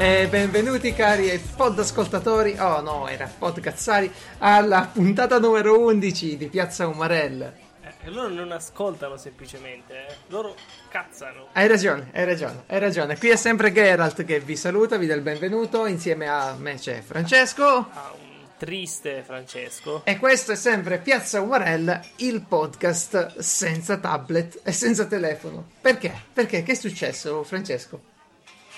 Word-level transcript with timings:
E 0.00 0.28
benvenuti 0.28 0.92
cari 0.92 1.42
podascoltatori, 1.56 2.56
oh 2.60 2.80
no, 2.80 3.08
era 3.08 3.28
podcazzari, 3.36 4.08
alla 4.38 4.88
puntata 4.92 5.40
numero 5.40 5.80
11 5.80 6.36
di 6.36 6.46
Piazza 6.46 6.86
Umarell. 6.86 7.67
Loro 8.10 8.28
non 8.28 8.52
ascoltano 8.52 9.16
semplicemente, 9.16 10.06
eh. 10.06 10.16
loro 10.28 10.54
cazzano. 10.88 11.48
Hai 11.52 11.66
ragione, 11.66 12.10
hai 12.12 12.24
ragione, 12.24 12.64
hai 12.66 12.78
ragione. 12.78 13.18
Qui 13.18 13.28
è 13.28 13.36
sempre 13.36 13.72
Geralt 13.72 14.24
che 14.24 14.40
vi 14.40 14.56
saluta, 14.56 14.96
vi 14.96 15.06
dà 15.06 15.14
il 15.14 15.22
benvenuto, 15.22 15.86
insieme 15.86 16.28
a 16.28 16.54
me 16.56 16.74
c'è 16.76 17.00
Francesco. 17.00 17.64
Ha 17.64 18.12
un 18.18 18.28
triste 18.56 19.22
Francesco. 19.22 20.02
E 20.04 20.18
questo 20.18 20.52
è 20.52 20.56
sempre 20.56 20.98
Piazza 20.98 21.40
Umarell, 21.40 22.00
il 22.16 22.42
podcast 22.42 23.38
senza 23.38 23.96
tablet 23.98 24.60
e 24.62 24.72
senza 24.72 25.06
telefono. 25.06 25.66
Perché? 25.80 26.12
Perché? 26.32 26.62
Che 26.62 26.72
è 26.72 26.76
successo, 26.76 27.42
Francesco? 27.44 28.00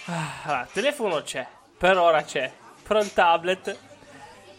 Ah, 0.06 0.42
allora, 0.44 0.68
telefono 0.72 1.22
c'è, 1.22 1.46
per 1.76 1.96
ora 1.96 2.22
c'è. 2.22 2.50
Però 2.86 3.00
il 3.00 3.12
tablet, 3.12 3.76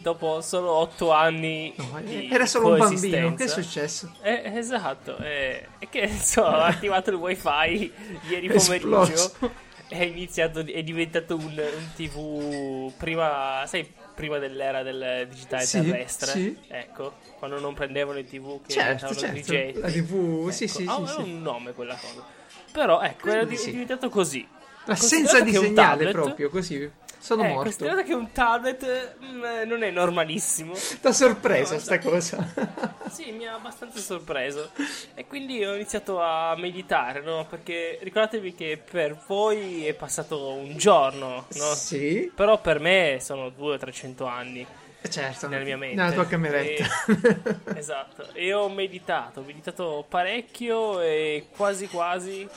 dopo 0.02 0.41
solo 0.41 0.72
8 0.72 1.12
anni 1.12 1.73
No, 1.76 2.02
era 2.30 2.46
solo 2.46 2.70
un 2.73 2.78
bambino, 2.80 3.34
che 3.36 3.44
è 3.44 3.48
successo? 3.48 4.12
Eh, 4.22 4.52
esatto, 4.55 5.18
eh, 5.18 5.68
è 5.80 5.90
che 5.90 6.00
insomma, 6.02 6.58
ho 6.58 6.64
attivato 6.64 7.10
il 7.12 7.16
wifi 7.18 7.91
ieri 8.27 8.48
pomeriggio 8.48 9.60
è 9.88 10.04
iniziato, 10.04 10.60
è 10.60 10.84
diventato 10.84 11.36
un, 11.36 11.44
un 11.52 11.90
tv 11.96 12.94
prima, 12.98 13.64
sai, 13.68 13.86
prima 14.16 14.38
dell'era 14.38 14.84
del 14.84 15.27
digitale 15.30 15.66
Sì, 15.66 15.82
terrestre, 15.82 16.32
sì. 16.32 16.58
ecco, 16.68 17.16
quando 17.38 17.60
non 17.60 17.74
prendevano 17.74 18.20
i 18.20 18.26
tv 18.26 18.62
che 18.65 18.71
Certo, 18.71 19.05
erano 19.05 19.20
certo, 19.20 19.34
grigetti. 19.34 19.80
la 19.80 19.90
TV, 19.91 20.40
Ecco, 20.43 20.52
sì, 20.52 20.63
ha 20.63 20.68
sì, 20.68 20.86
aveva 20.88 21.05
sì. 21.08 21.21
un 21.21 21.41
nome 21.41 21.74
quella 21.74 21.96
cosa. 21.96 22.24
Però 22.71 23.02
ecco, 23.02 23.30
era 23.30 23.43
diventato 23.43 24.08
così. 24.10 24.48
L'assenza 24.86 25.41
di 25.41 25.52
segnale 25.52 25.74
tablet- 25.74 26.12
proprio, 26.12 26.49
così. 26.49 26.90
Sono 27.22 27.44
eh, 27.44 27.48
morto. 27.50 27.64
Considerato 27.64 28.02
che 28.04 28.14
un 28.16 28.32
tablet 28.32 29.16
mm, 29.24 29.44
non 29.68 29.84
è 29.84 29.91
normalissimo. 29.91 30.74
T'ha 31.00 31.12
sorpresa 31.14 31.76
No, 31.76 31.80
sta 31.80 32.00
cosa. 32.00 32.90
Sì, 33.12 33.32
mi 33.32 33.46
ha 33.46 33.55
abbastanza 33.55 34.00
sorpreso. 34.00 34.72
E 35.14 35.27
quindi 35.27 35.64
ho 35.64 35.76
iniziato 35.76 36.22
a 36.22 36.55
meditare, 36.58 37.22
no? 37.22 37.46
Perché 37.48 37.99
ricordatevi 38.02 38.55
che 38.55 38.82
per 38.90 39.18
voi 39.27 39.86
è 39.86 39.94
passato 39.94 40.54
un 40.54 40.77
giorno, 40.77 41.46
no? 41.55 41.74
Sì, 41.76 42.32
Però 42.34 42.60
per 42.60 42.80
me 42.80 43.18
sono 43.22 43.49
200-300 43.49 44.27
anni 44.27 44.66
certo. 45.10 45.48
nella 45.49 45.64
mia 45.66 45.77
mente. 45.77 45.96
Nella 46.02 46.14
tua 46.14 46.26
cameretta. 46.26 46.86
E- 47.05 47.77
esatto. 47.77 48.30
E 48.34 48.54
ho 48.54 48.70
meditato, 48.70 49.42
ho 49.42 49.44
meditato 49.44 50.05
parecchio 50.08 51.02
e 51.02 51.48
quasi 51.55 51.88
quasi 51.88 52.48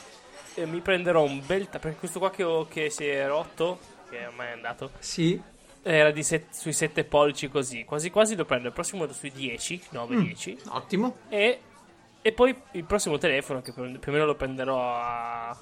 eh, 0.54 0.66
mi 0.66 0.80
prenderò 0.80 1.22
un 1.22 1.42
bel... 1.44 1.68
ta- 1.68 1.78
perché 1.80 1.98
questo 1.98 2.18
qua 2.20 2.30
che, 2.30 2.44
ho- 2.44 2.66
che 2.68 2.90
si 2.90 3.06
è 3.06 3.26
rotto, 3.26 3.78
che 4.14 4.26
ormai 4.26 4.48
è 4.48 4.52
andato, 4.52 4.92
sì. 5.00 5.40
era 5.82 6.10
di 6.10 6.22
set- 6.22 6.54
sui 6.54 6.72
7 6.72 7.04
pollici 7.04 7.48
così. 7.48 7.84
Quasi 7.84 8.10
quasi 8.10 8.36
lo 8.36 8.44
prendo. 8.44 8.68
Il 8.68 8.72
prossimo 8.72 9.10
sui 9.12 9.32
10, 9.32 9.82
9-10. 9.92 10.58
Ottimo. 10.68 11.16
E, 11.28 11.60
e 12.22 12.32
poi 12.32 12.56
il 12.72 12.84
prossimo 12.84 13.18
telefono, 13.18 13.60
che 13.60 13.72
più 13.72 13.82
o 13.82 14.10
meno 14.10 14.24
lo 14.24 14.36
prenderò 14.36 14.94
a. 14.94 15.56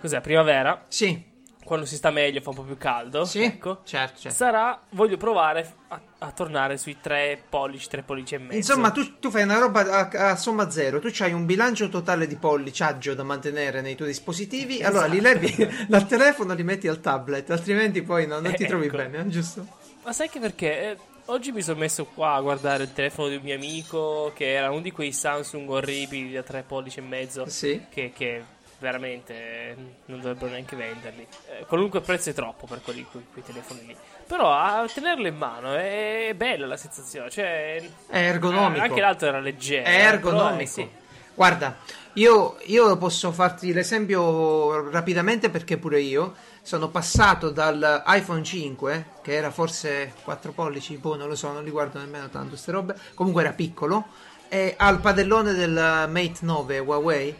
Cos'è? 0.00 0.20
Primavera, 0.20 0.84
Sì, 0.88 1.34
quando 1.66 1.84
si 1.84 1.96
sta 1.96 2.10
meglio, 2.10 2.40
fa 2.40 2.50
un 2.50 2.56
po' 2.56 2.62
più 2.62 2.78
caldo. 2.78 3.24
sì. 3.24 3.42
Ecco. 3.42 3.80
Certo, 3.84 4.20
certo. 4.20 4.36
Sarà. 4.36 4.80
Voglio 4.90 5.16
provare 5.16 5.74
a, 5.88 6.00
a 6.18 6.30
tornare 6.30 6.78
sui 6.78 6.96
3 7.00 7.42
pollici, 7.48 7.88
3 7.88 8.02
pollici 8.02 8.34
e 8.36 8.38
mezzo. 8.38 8.54
Insomma, 8.56 8.90
tu, 8.92 9.18
tu 9.18 9.30
fai 9.30 9.42
una 9.42 9.58
roba 9.58 9.80
a, 9.80 10.30
a 10.30 10.36
somma 10.36 10.70
zero. 10.70 11.00
Tu 11.00 11.10
hai 11.18 11.32
un 11.32 11.44
bilancio 11.44 11.88
totale 11.88 12.26
di 12.26 12.36
polliciaggio 12.36 13.14
da 13.14 13.24
mantenere 13.24 13.80
nei 13.80 13.96
tuoi 13.96 14.08
dispositivi. 14.08 14.82
Allora 14.82 15.06
li 15.06 15.18
Esatto. 15.18 15.34
levi 15.40 15.68
dal 15.88 16.06
telefono 16.06 16.52
e 16.52 16.56
li 16.56 16.62
metti 16.62 16.88
al 16.88 17.00
tablet. 17.00 17.50
Altrimenti 17.50 18.02
poi 18.02 18.26
no, 18.26 18.38
non 18.40 18.54
ti 18.54 18.62
Eh, 18.62 18.66
trovi 18.66 18.86
ecco. 18.86 18.96
bene, 18.96 19.28
giusto? 19.28 19.66
Ma 20.04 20.12
sai 20.12 20.28
che 20.30 20.38
perché? 20.38 20.80
Eh, 20.92 20.96
oggi 21.26 21.50
mi 21.50 21.62
sono 21.62 21.80
messo 21.80 22.04
qua 22.06 22.34
a 22.34 22.40
guardare 22.40 22.84
il 22.84 22.92
telefono 22.92 23.28
di 23.28 23.36
un 23.36 23.42
mio 23.42 23.56
amico, 23.56 24.30
che 24.36 24.52
era 24.52 24.70
uno 24.70 24.80
di 24.82 24.92
quei 24.92 25.10
Samsung 25.10 25.68
orribili 25.68 26.32
da 26.32 26.42
3 26.44 26.62
pollici 26.62 27.00
e 27.00 27.02
mezzo. 27.02 27.46
Sì. 27.48 27.82
Che, 27.90 28.12
che 28.14 28.44
veramente 28.86 29.76
non 30.06 30.20
dovrebbero 30.20 30.50
neanche 30.50 30.76
venderli. 30.76 31.26
Eh, 31.48 31.64
qualunque 31.66 32.00
prezzo 32.00 32.30
è 32.30 32.32
troppo 32.32 32.66
per 32.66 32.80
quelli, 32.82 33.04
quei, 33.10 33.26
quei 33.32 33.44
telefoni 33.44 33.86
lì. 33.86 33.96
Però 34.26 34.52
a 34.52 34.86
tenerlo 34.92 35.26
in 35.26 35.36
mano 35.36 35.74
è 35.74 36.32
bella 36.36 36.66
la 36.66 36.76
sensazione. 36.76 37.30
Cioè, 37.30 37.82
È 38.08 38.16
ergonomico. 38.16 38.84
eh, 38.84 38.88
anche 38.88 39.00
l'altro 39.00 39.28
era 39.28 39.40
leggero. 39.40 39.84
È 39.84 39.90
eh, 39.90 40.02
ergonomico. 40.02 40.62
eh, 40.62 40.66
sì. 40.66 40.88
Guarda, 41.34 41.76
io, 42.14 42.56
io 42.64 42.96
posso 42.96 43.30
farti 43.32 43.72
l'esempio 43.72 44.88
rapidamente 44.90 45.50
perché 45.50 45.76
pure 45.76 46.00
io 46.00 46.34
sono 46.62 46.88
passato 46.88 47.50
dal 47.50 48.02
iPhone 48.06 48.42
5, 48.42 49.06
che 49.22 49.34
era 49.34 49.50
forse 49.50 50.14
4 50.22 50.52
pollici, 50.52 50.96
boh, 50.96 51.16
non 51.16 51.28
lo 51.28 51.34
so, 51.34 51.52
non 51.52 51.62
li 51.62 51.70
guardo 51.70 51.98
nemmeno 51.98 52.28
tanto 52.28 52.50
queste 52.50 52.72
robe, 52.72 52.96
comunque 53.14 53.42
era 53.42 53.52
piccolo, 53.52 54.06
e 54.48 54.74
al 54.78 55.00
padellone 55.00 55.52
del 55.52 55.72
Mate 56.08 56.38
9 56.40 56.78
Huawei. 56.78 57.36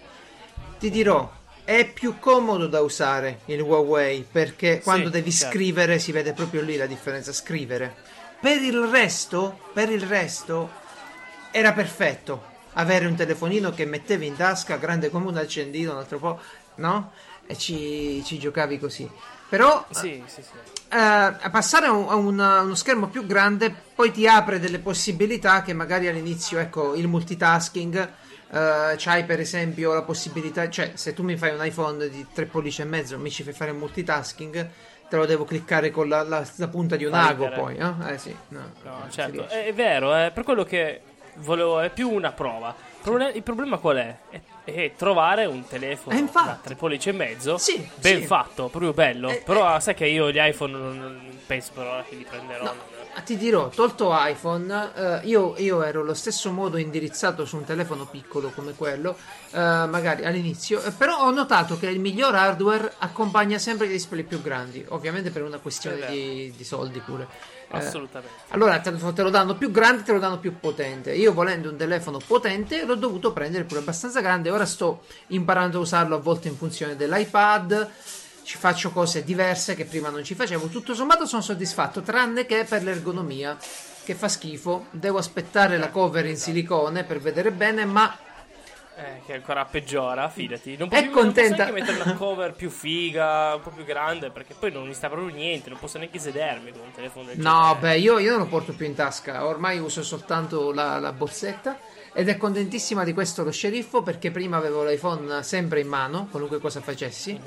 Ti 0.79 0.91
dirò, 0.91 1.31
è 1.65 1.91
più 1.91 2.19
comodo 2.19 2.67
da 2.67 2.81
usare 2.81 3.41
il 3.47 3.61
Huawei 3.61 4.27
perché 4.31 4.81
quando 4.83 5.09
devi 5.09 5.33
certo. 5.33 5.55
scrivere 5.57 5.99
si 5.99 6.13
vede 6.13 6.33
proprio 6.33 6.61
lì 6.63 6.77
la 6.77 6.87
differenza, 6.87 7.33
scrivere. 7.33 7.95
Per 8.41 8.61
il 8.63 8.79
resto, 8.87 9.59
per 9.73 9.91
il 9.91 10.03
resto 10.03 10.71
era 11.51 11.73
perfetto 11.73 12.55
avere 12.75 13.07
un 13.07 13.15
telefonino 13.15 13.71
che 13.73 13.87
mettevi 13.87 14.27
in 14.27 14.37
tasca, 14.37 14.77
grande 14.77 15.09
come 15.09 15.29
un 15.29 15.37
accendino, 15.39 15.93
un 15.93 15.99
altro 15.99 16.19
po', 16.19 16.39
no? 16.77 17.13
E 17.47 17.57
ci, 17.57 18.23
ci 18.25 18.39
giocavi 18.39 18.79
così. 18.79 19.09
Però 19.49 19.87
Sì, 19.91 20.23
sì, 20.27 20.43
sì. 20.43 20.51
eh, 20.95 21.51
passare 21.51 21.87
a, 21.87 21.93
un- 21.93 22.09
a 22.11 22.15
un- 22.17 22.41
a 22.41 22.61
uno 22.61 22.75
schermo 22.75 23.07
più 23.09 23.25
grande 23.25 23.75
poi 23.95 24.11
ti 24.13 24.27
apre 24.29 24.61
delle 24.61 24.81
possibilità 24.81 25.63
che 25.63 25.73
magari 25.73 26.07
all'inizio, 26.07 26.59
ecco, 26.59 26.95
il 26.95 27.09
multitasking. 27.09 28.13
Eh, 28.51 28.95
c'hai 28.97 29.25
per 29.25 29.41
esempio 29.41 29.93
la 29.93 30.03
possibilità, 30.03 30.69
cioè 30.69 30.93
se 30.95 31.13
tu 31.15 31.23
mi 31.23 31.37
fai 31.37 31.55
un 31.55 31.65
iPhone 31.65 32.09
di 32.09 32.27
3 32.33 32.47
pollici 32.47 32.83
e 32.83 32.85
mezzo, 32.85 33.19
mi 33.19 33.31
ci 33.31 33.43
fai 33.43 33.53
fare 33.53 33.73
multitasking, 33.73 34.69
te 35.09 35.17
lo 35.17 35.27
devo 35.27 35.45
cliccare 35.45 35.91
con 35.91 36.09
la, 36.09 36.23
la- 36.23 36.47
la 36.57 36.69
punta 36.69 36.97
di 36.97 37.05
un 37.05 37.15
ago 37.15 37.49
poi, 37.51 37.77
no? 37.77 37.99
Eh 38.09 38.19
sì, 38.19 38.37
no, 38.49 38.73
No, 38.83 39.05
si 39.09 39.15
certo, 39.15 39.49
è, 39.49 39.67
è 39.67 39.73
vero, 39.75 40.15
è 40.15 40.31
per 40.33 40.45
quello 40.45 40.65
che 40.65 41.01
volevo, 41.37 41.81
è 41.81 41.91
più 41.91 42.11
una 42.11 42.33
prova. 42.33 42.75
Il 42.79 43.03
problema, 43.03 43.31
il 43.33 43.43
problema 43.43 43.79
qual 43.79 43.97
è? 43.99 44.17
è? 44.31 44.41
è 44.65 44.93
trovare 44.97 45.45
un 45.45 45.65
telefono 45.69 46.17
Eh, 46.19 46.29
da 46.33 46.59
3 46.61 46.75
pollici 46.75 47.09
e 47.11 47.13
mezzo 47.13 47.57
Sì, 47.57 47.89
ben 47.95 48.21
sì. 48.21 48.27
fatto, 48.27 48.69
proprio 48.69 48.93
bello. 48.93 49.29
Eh, 49.29 49.43
però 49.45 49.79
sai 49.79 49.95
che 49.95 50.07
io 50.07 50.29
gli 50.33 50.39
iPhone 50.41 50.73
non, 50.73 51.39
penso 51.47 51.71
per 51.73 51.87
ora 51.87 52.03
che 52.09 52.17
li 52.17 52.27
prenderò. 52.29 52.65
No, 52.65 52.75
ti 53.23 53.37
dirò, 53.37 53.69
tolto 53.69 54.11
iPhone, 54.13 54.93
eh, 54.95 55.21
io, 55.25 55.55
io 55.59 55.83
ero 55.83 56.01
allo 56.03 56.15
stesso 56.15 56.51
modo 56.51 56.77
indirizzato 56.77 57.45
su 57.45 57.57
un 57.57 57.65
telefono 57.65 58.07
piccolo 58.07 58.51
come 58.51 58.75
quello, 58.75 59.17
eh, 59.53 59.59
magari 59.59 60.25
all'inizio, 60.25 60.83
eh, 60.83 60.91
però 60.91 61.23
ho 61.23 61.31
notato 61.31 61.79
che 61.79 61.89
il 61.89 62.01
miglior 62.01 62.35
hardware 62.35 62.93
accompagna 62.99 63.59
sempre 63.59 63.87
i 63.87 63.89
display 63.89 64.25
più 64.25 64.43
grandi, 64.43 64.85
ovviamente 64.89 65.31
per 65.31 65.43
una 65.43 65.59
questione 65.59 66.07
di, 66.09 66.53
di 66.57 66.65
soldi 66.65 67.01
pure. 67.01 67.55
Eh, 67.69 67.79
Assolutamente. 67.79 68.35
allora 68.51 68.79
te 68.79 68.91
lo, 68.91 69.13
te 69.13 69.23
lo 69.23 69.31
danno 69.31 69.57
più 69.57 69.71
grande, 69.71 70.03
te 70.03 70.13
lo 70.13 70.19
danno 70.19 70.39
più 70.39 70.59
potente. 70.61 71.13
Io 71.13 71.33
volendo 71.33 71.69
un 71.69 71.77
telefono 71.77 72.19
potente 72.25 72.85
l'ho 72.85 72.95
dovuto 72.95 73.33
prendere 73.33 73.65
pure 73.65 73.81
abbastanza 73.81 74.21
grande. 74.21 74.51
Ora 74.51 74.67
sto 74.67 75.03
imparando 75.29 75.79
a 75.79 75.81
usarlo 75.81 76.15
a 76.17 76.21
volte 76.21 76.49
in 76.49 76.57
funzione 76.57 76.95
dell'iPad. 76.95 77.91
Ci 78.47 78.59
faccio 78.59 78.91
cose 78.93 79.25
diverse 79.25 79.75
che 79.75 79.87
prima 79.87 80.09
non 80.09 80.23
ci 80.23 80.37
facevo. 80.37 80.69
Tutto 80.69 80.95
sommato 80.95 81.27
sono 81.27 81.43
soddisfatto, 81.43 82.01
tranne 82.03 82.47
che 82.47 82.65
per 82.65 82.85
l'ergonomia, 82.85 83.57
che 84.05 84.15
fa 84.15 84.29
schifo. 84.29 84.87
Devo 84.93 85.19
aspettare 85.19 85.79
la 85.79 85.91
cover 85.91 86.25
in 86.27 86.37
silicone 86.37 87.03
per 87.03 87.19
vedere 87.19 87.51
bene, 87.51 87.85
ma 87.85 88.17
Eh, 88.99 89.21
che 89.27 89.35
ancora 89.35 89.65
peggiora, 89.67 90.29
fidati. 90.31 90.77
Non 90.77 90.87
È 90.91 90.91
posso, 90.91 91.03
non 91.03 91.13
posso 91.13 91.21
contenta. 91.23 91.71
mettere 91.73 92.01
una 92.01 92.15
cover 92.15 92.55
più 92.55 92.71
figa, 92.71 93.57
un 93.57 93.61
po' 93.63 93.71
più 93.71 93.85
grande, 93.85 94.31
perché 94.31 94.55
poi 94.55 94.71
non 94.73 94.87
mi 94.87 94.95
sta 94.95 95.09
proprio 95.11 95.35
niente, 95.35 95.69
non 95.69 95.79
posso 95.79 95.99
neanche 95.99 96.19
sedermi 96.19 96.71
con 96.71 96.81
un 96.83 96.93
telefono 96.93 97.27
del 97.27 97.39
No, 97.39 97.61
genere. 97.75 97.79
beh, 97.81 97.99
io, 97.99 98.19
io 98.19 98.31
non 98.31 98.41
lo 98.43 98.47
porto 98.47 98.73
più 98.75 98.87
in 98.87 98.95
tasca, 98.95 99.45
ormai 99.45 99.79
uso 99.81 100.03
soltanto 100.03 100.73
la, 100.73 100.99
la 100.99 101.13
borsetta 101.13 101.79
ed 102.19 102.31
è 102.31 102.39
contentissima 102.39 103.05
di 103.05 103.13
questo 103.13 103.45
lo 103.45 103.51
sceriffo 103.51 104.03
perché 104.03 104.31
prima 104.31 104.57
avevo 104.57 104.83
l'iPhone 104.85 105.43
sempre 105.43 105.81
in 105.81 105.87
mano, 105.89 106.29
qualunque 106.31 106.59
cosa 106.61 106.81
facessi, 106.81 107.39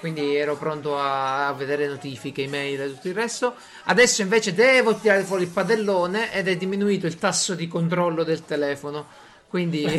quindi 0.00 0.36
ero 0.36 0.54
pronto 0.56 0.98
a, 0.98 1.50
vedere 1.56 1.86
notifiche, 1.86 2.42
email 2.42 2.78
e 2.78 2.88
tutto 2.92 3.08
il 3.08 3.14
resto. 3.14 3.54
Adesso 3.84 4.20
invece 4.20 4.52
devo 4.52 4.94
tirare 4.96 5.22
fuori 5.22 5.44
il 5.44 5.48
padellone 5.48 6.30
ed 6.34 6.46
è 6.46 6.56
diminuito 6.58 7.06
il 7.06 7.16
tasso 7.16 7.54
di 7.54 7.66
controllo 7.68 8.22
del 8.22 8.44
telefono. 8.44 9.06
Quindi 9.48 9.86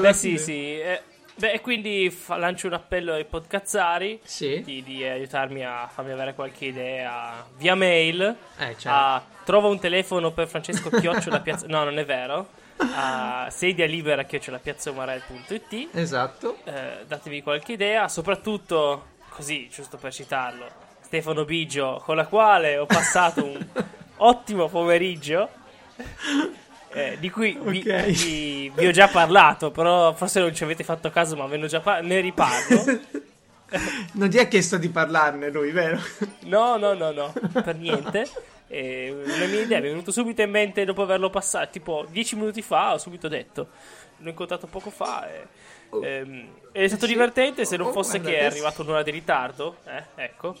Beh, 0.00 0.12
sì, 0.12 0.38
sì. 0.38 0.78
eh, 0.78 1.02
Beh, 1.34 1.60
quindi 1.60 2.08
fa- 2.08 2.36
lancio 2.36 2.68
un 2.68 2.74
appello 2.74 3.14
ai 3.14 3.24
podcazzari 3.24 4.20
Sì. 4.22 4.62
di, 4.64 4.82
di 4.84 5.02
aiutarmi 5.02 5.64
a 5.64 5.90
farmi 5.92 6.12
avere 6.12 6.34
qualche 6.34 6.66
idea 6.66 7.44
via 7.58 7.74
mail. 7.74 8.20
Eh, 8.58 8.76
certo. 8.78 8.88
a 8.88 9.24
trova 9.44 9.66
un 9.66 9.80
telefono 9.80 10.30
per 10.30 10.46
Francesco 10.46 10.88
Chiocciola 10.88 11.40
Piazza. 11.40 11.66
No, 11.72 11.82
non 11.82 11.98
è 11.98 12.04
vero. 12.04 12.60
A 12.94 13.48
sedia 13.50 13.86
libera 13.86 14.24
chiocciola 14.24 14.58
piazzomarel.it. 14.58 15.88
Esatto. 15.92 16.58
Eh, 16.64 17.04
datemi 17.06 17.42
qualche 17.42 17.72
idea, 17.72 18.08
soprattutto 18.08 19.06
così, 19.28 19.68
giusto 19.72 19.96
per 19.96 20.12
citarlo, 20.12 20.66
Stefano 21.00 21.44
Biggio, 21.44 22.00
con 22.04 22.16
la 22.16 22.26
quale 22.26 22.76
ho 22.78 22.86
passato 22.86 23.44
un 23.44 23.66
ottimo 24.18 24.68
pomeriggio. 24.68 25.48
eh, 26.94 27.16
di 27.18 27.30
cui 27.30 27.58
vi, 27.62 27.78
Ok. 27.78 28.04
vi- 28.06 28.72
vi 28.74 28.86
ho 28.86 28.90
già 28.90 29.08
parlato, 29.08 29.70
però 29.70 30.12
forse 30.12 30.40
non 30.40 30.54
ci 30.54 30.64
avete 30.64 30.84
fatto 30.84 31.08
caso, 31.10 31.36
ma 31.36 31.46
ve 31.46 31.56
ne, 31.56 31.66
già 31.66 31.80
par- 31.80 32.02
ne 32.02 32.20
riparlo. 32.20 33.00
Non 34.12 34.28
ti 34.28 34.38
ha 34.38 34.46
chiesto 34.46 34.76
di 34.78 34.88
parlarne 34.88 35.50
lui, 35.50 35.70
vero? 35.70 35.98
No, 36.44 36.76
no, 36.76 36.92
no, 36.94 37.10
no, 37.10 37.32
per 37.62 37.76
niente. 37.76 38.28
E 38.68 39.10
una 39.12 39.46
mia 39.46 39.60
idea 39.60 39.80
mi 39.80 39.86
è 39.86 39.90
venuta 39.90 40.10
subito 40.12 40.40
in 40.42 40.50
mente 40.50 40.84
dopo 40.84 41.02
averlo 41.02 41.28
passato, 41.30 41.70
tipo 41.70 42.06
10 42.10 42.36
minuti 42.36 42.62
fa, 42.62 42.92
ho 42.94 42.98
subito 42.98 43.28
detto. 43.28 43.68
L'ho 44.18 44.28
incontrato 44.30 44.66
poco 44.66 44.88
fa 44.90 45.28
e, 45.30 45.46
ehm, 46.02 46.48
ed 46.72 46.82
è 46.84 46.88
stato 46.88 47.04
Oh. 47.04 47.06
Sì. 47.08 47.12
divertente 47.12 47.64
se 47.66 47.76
non 47.76 47.88
Oh, 47.88 47.92
fosse 47.92 48.20
che 48.20 48.28
è 48.34 48.38
adesso- 48.38 48.50
arrivato 48.54 48.82
un'ora 48.82 49.02
di 49.02 49.10
ritardo, 49.10 49.76
eh, 49.84 50.04
ecco. 50.14 50.56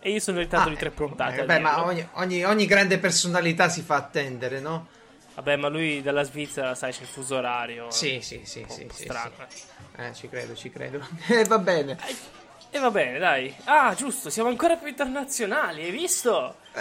E 0.00 0.10
io 0.10 0.18
sono 0.20 0.36
in 0.38 0.44
ritardo 0.44 0.68
di 0.68 0.76
tre 0.76 0.90
puntate. 0.90 1.40
eh, 1.40 1.44
beh, 1.44 1.58
ma 1.60 1.84
ogni, 1.86 2.06
ogni- 2.14 2.44
ogni 2.44 2.66
grande 2.66 2.98
personalità 2.98 3.68
si 3.70 3.80
fa 3.80 3.94
attendere, 3.96 4.60
no? 4.60 4.88
Vabbè, 5.36 5.56
ma 5.56 5.68
lui 5.68 6.02
dalla 6.02 6.22
Svizzera, 6.22 6.74
sai, 6.74 6.92
c'è 6.92 7.00
il 7.02 7.06
fuso 7.08 7.36
orario. 7.36 7.90
Sì, 7.90 8.20
sì, 8.20 8.42
sì, 8.44 8.58
un 8.60 8.66
po' 8.66 8.72
sì, 8.74 8.86
sì, 8.92 9.02
strano. 9.04 9.32
sì. 9.48 9.62
Eh, 9.96 10.12
ci 10.12 10.28
credo, 10.28 10.54
ci 10.54 10.70
credo. 10.70 11.00
Eh, 11.28 11.44
va 11.44 11.58
bene. 11.58 11.96
E 12.76 12.78
va 12.80 12.90
bene, 12.90 13.20
dai. 13.20 13.54
Ah, 13.66 13.94
giusto, 13.94 14.30
siamo 14.30 14.48
ancora 14.48 14.74
più 14.76 14.88
internazionali, 14.88 15.84
hai 15.84 15.92
visto? 15.92 16.56
Eh, 16.72 16.80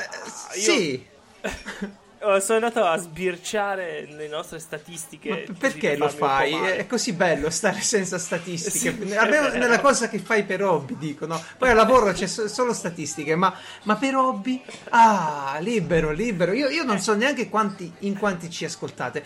io- 0.57 0.61
Sì. 0.73 1.07
Oh, 2.25 2.39
sono 2.39 2.65
andato 2.65 2.85
a 2.85 2.95
sbirciare 2.97 4.05
le 4.09 4.27
nostre 4.29 4.59
statistiche. 4.59 5.29
Ma 5.29 5.35
così 5.37 5.53
perché 5.53 5.89
per 5.89 5.99
lo 5.99 6.09
fai? 6.09 6.53
È 6.53 6.87
così 6.87 7.11
bello 7.13 7.49
stare 7.49 7.81
senza 7.81 8.17
statistiche. 8.17 8.79
Sì, 8.79 8.87
A 9.15 9.25
me 9.25 9.39
è 9.39 9.39
è 9.39 9.51
vero. 9.51 9.65
una 9.65 9.79
cosa 9.81 10.07
che 10.07 10.19
fai 10.19 10.43
per 10.43 10.63
hobby, 10.63 10.95
dicono. 10.97 11.41
Poi 11.57 11.69
al 11.69 11.75
lavoro 11.75 12.11
c'è 12.13 12.27
so- 12.27 12.47
solo 12.47 12.73
statistiche, 12.73 13.35
ma, 13.35 13.53
ma 13.83 13.95
per 13.97 14.15
hobby? 14.15 14.63
Ah, 14.89 15.57
libero, 15.59 16.11
libero. 16.11 16.53
Io, 16.53 16.69
io 16.69 16.83
non 16.83 16.99
so 16.99 17.13
neanche 17.13 17.49
quanti, 17.49 17.91
in 17.99 18.17
quanti 18.17 18.49
ci 18.49 18.63
ascoltate. 18.63 19.23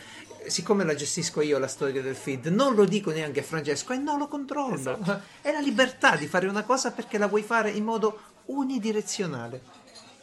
Siccome 0.48 0.84
la 0.86 0.96
gestisco 0.96 1.42
io 1.42 1.60
la 1.60 1.68
storia 1.68 2.02
del 2.02 2.16
feed, 2.16 2.48
non 2.48 2.74
lo 2.74 2.86
dico 2.86 3.12
neanche 3.12 3.42
a 3.42 3.44
Francesco 3.44 3.94
e 3.94 3.98
non 3.98 4.18
lo 4.18 4.28
controllo. 4.28 4.74
Esatto. 4.76 5.22
È 5.42 5.52
la 5.52 5.60
libertà 5.60 6.16
di 6.16 6.26
fare 6.26 6.48
una 6.48 6.64
cosa 6.64 6.92
perché 6.92 7.18
la 7.18 7.28
vuoi 7.28 7.44
fare 7.44 7.70
in 7.70 7.84
modo 7.84 8.20
unidirezionale. 8.46 9.62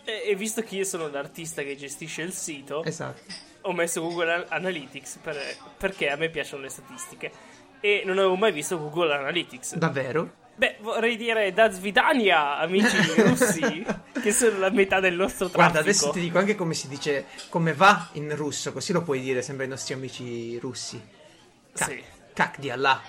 E, 0.04 0.22
e 0.30 0.34
visto 0.36 0.62
che 0.62 0.76
io 0.76 0.84
sono 0.84 1.08
l'artista 1.08 1.62
che 1.62 1.76
gestisce 1.76 2.22
il 2.22 2.32
sito, 2.32 2.84
Esatto. 2.84 3.20
ho 3.62 3.72
messo 3.72 4.00
Google 4.02 4.32
An- 4.32 4.44
Analytics 4.48 5.18
per- 5.22 5.56
perché 5.78 6.10
a 6.10 6.16
me 6.16 6.28
piacciono 6.30 6.62
le 6.62 6.68
statistiche. 6.68 7.32
E 7.80 8.02
non 8.04 8.18
avevo 8.18 8.36
mai 8.36 8.52
visto 8.52 8.78
Google 8.78 9.14
Analytics. 9.14 9.76
Davvero? 9.76 10.42
Beh, 10.56 10.76
vorrei 10.80 11.16
dire 11.16 11.52
da 11.52 11.68
Svidania, 11.70 12.58
amici 12.58 12.96
russi, 13.20 13.84
che 14.22 14.32
sono 14.32 14.58
la 14.58 14.70
metà 14.70 15.00
del 15.00 15.14
nostro 15.14 15.48
traffico. 15.48 15.58
Guarda, 15.72 15.80
adesso 15.80 16.10
ti 16.10 16.20
dico 16.20 16.38
anche 16.38 16.54
come 16.54 16.74
si 16.74 16.86
dice, 16.88 17.26
come 17.48 17.72
va 17.72 18.08
in 18.12 18.34
russo, 18.36 18.72
così 18.72 18.92
lo 18.92 19.02
puoi 19.02 19.20
dire 19.20 19.42
sempre 19.42 19.64
ai 19.64 19.70
nostri 19.70 19.94
amici 19.94 20.56
russi. 20.58 21.02
Kak, 21.74 21.88
Sì. 21.90 22.02
kak 22.32 22.58
di 22.60 22.70
Allah. 22.70 23.02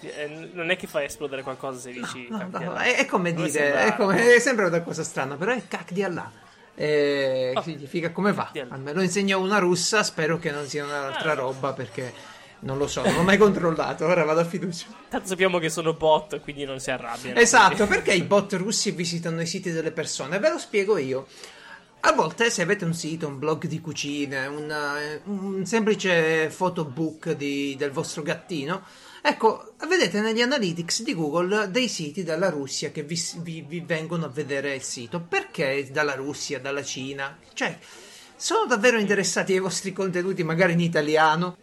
Eh, 0.00 0.50
non 0.52 0.70
è 0.70 0.76
che 0.76 0.86
fai 0.86 1.04
esplodere 1.06 1.42
qualcosa 1.42 1.78
se 1.80 1.92
dici. 1.92 2.26
No, 2.28 2.48
no, 2.50 2.80
eh. 2.80 2.94
è, 2.94 2.98
è 2.98 3.06
come 3.06 3.32
dire, 3.32 3.48
sembra- 3.48 3.80
è, 3.84 3.94
come, 3.96 4.34
è 4.34 4.38
sempre 4.38 4.66
una 4.66 4.80
cosa 4.82 5.02
strana, 5.02 5.36
però 5.36 5.52
è 5.52 5.62
kak 5.66 5.92
di 5.92 6.02
Allah. 6.02 6.30
Eh, 6.74 7.52
Oh. 7.54 7.62
significa 7.62 8.10
come 8.10 8.32
va. 8.32 8.50
Lo 8.92 9.02
insegna 9.02 9.36
una 9.36 9.58
russa, 9.58 10.02
spero 10.02 10.38
che 10.38 10.50
non 10.50 10.66
sia 10.66 10.84
un'altra 10.84 11.32
Ah. 11.32 11.34
roba 11.34 11.72
perché 11.72 12.12
non 12.60 12.78
lo 12.78 12.86
so, 12.86 13.02
non 13.02 13.14
l'ho 13.14 13.22
mai 13.22 13.38
controllato, 13.38 14.06
ora 14.06 14.22
vado 14.24 14.40
a 14.40 14.44
fiducia. 14.44 14.86
Tanto 15.08 15.26
sappiamo 15.28 15.58
che 15.58 15.68
sono 15.70 15.94
bot, 15.94 16.40
quindi 16.40 16.64
non 16.64 16.78
si 16.78 16.90
arrabbiano. 16.90 17.38
Esatto, 17.38 17.86
perché 17.86 18.12
i 18.12 18.22
bot 18.24 18.52
russi 18.54 18.90
visitano 18.92 19.40
i 19.40 19.46
siti 19.46 19.70
delle 19.72 19.92
persone? 19.92 20.38
Ve 20.38 20.50
lo 20.50 20.58
spiego 20.58 20.96
io. 20.98 21.26
A 22.02 22.12
volte, 22.12 22.48
se 22.50 22.62
avete 22.62 22.86
un 22.86 22.94
sito, 22.94 23.26
un 23.26 23.38
blog 23.38 23.66
di 23.66 23.78
cucine, 23.80 24.46
una- 24.46 24.94
un 25.24 25.66
semplice 25.66 26.46
photobook 26.54 27.32
di- 27.32 27.74
del 27.76 27.90
vostro 27.90 28.22
gattino, 28.22 28.82
ecco, 29.22 29.74
vedete 29.88 30.20
negli 30.20 30.40
analytics 30.40 31.02
di 31.02 31.14
Google 31.14 31.70
dei 31.70 31.88
siti 31.88 32.22
dalla 32.22 32.50
Russia 32.50 32.90
che 32.90 33.02
vi, 33.02 33.20
vi- 33.38 33.64
vi 33.66 33.80
vengono 33.80 34.26
a 34.26 34.28
vedere 34.28 34.74
il 34.74 34.82
sito. 34.82 35.20
Perché 35.20 35.88
dalla 35.90 36.14
Russia, 36.14 36.60
dalla 36.60 36.82
Cina? 36.82 37.36
Cioè, 37.52 37.78
sono 38.36 38.66
davvero 38.66 38.98
interessati 38.98 39.52
ai 39.52 39.58
vostri 39.58 39.92
contenuti, 39.92 40.42
magari 40.42 40.72
in 40.72 40.80
italiano? 40.80 41.56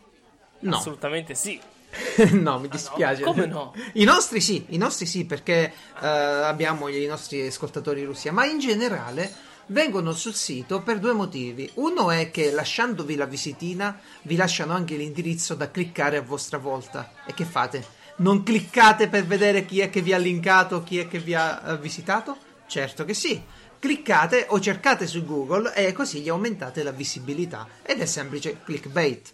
No. 0.60 0.76
Assolutamente 0.76 1.36
sì. 1.36 1.60
no, 2.34 2.60
mi 2.60 2.68
dispiace. 2.68 3.24
Come 3.24 3.46
no? 3.46 3.74
I 3.94 4.04
nostri 4.04 4.42
sì, 4.42 4.66
i 4.70 4.78
nostri 4.78 5.06
sì, 5.06 5.26
perché 5.26 5.74
eh, 6.02 6.08
abbiamo 6.08 6.88
i 6.88 7.06
nostri 7.06 7.46
ascoltatori 7.46 8.04
russi, 8.04 8.30
ma 8.30 8.46
in 8.46 8.60
generale 8.60 9.32
vengono 9.68 10.14
sul 10.14 10.34
sito 10.34 10.82
per 10.82 11.00
due 11.00 11.14
motivi. 11.14 11.70
Uno 11.76 12.12
è 12.12 12.32
che 12.32 12.52
lasciandovi 12.52 13.16
la 13.16 13.26
visitina 13.26 14.00
vi 14.24 14.36
lasciano 14.36 14.74
anche 14.74 14.96
l'indirizzo 14.96 15.56
da 15.56 15.72
cliccare 15.72 16.18
a 16.18 16.22
vostra 16.22 16.58
volta. 16.58 17.12
E 17.26 17.34
che 17.34 17.46
fate? 17.46 17.96
Non 18.18 18.44
cliccate 18.44 19.08
per 19.10 19.26
vedere 19.26 19.66
chi 19.66 19.80
è 19.80 19.90
che 19.90 20.02
vi 20.02 20.14
ha 20.14 20.18
linkato, 20.18 20.84
chi 20.84 21.00
è 21.00 21.08
che 21.08 21.20
vi 21.20 21.34
ha 21.36 21.62
eh, 21.66 21.78
visitato? 21.78 22.38
Certo 22.68 23.06
che 23.06 23.14
sì. 23.14 23.42
Cliccate 23.80 24.48
o 24.50 24.60
cercate 24.60 25.06
su 25.06 25.24
Google 25.24 25.74
e 25.76 25.94
così 25.94 26.22
gli 26.22 26.30
aumentate 26.30 26.82
la 26.82 26.92
visibilità. 26.92 27.68
Ed 27.84 28.00
è 28.00 28.06
semplice 28.06 28.60
clickbait. 28.64 29.34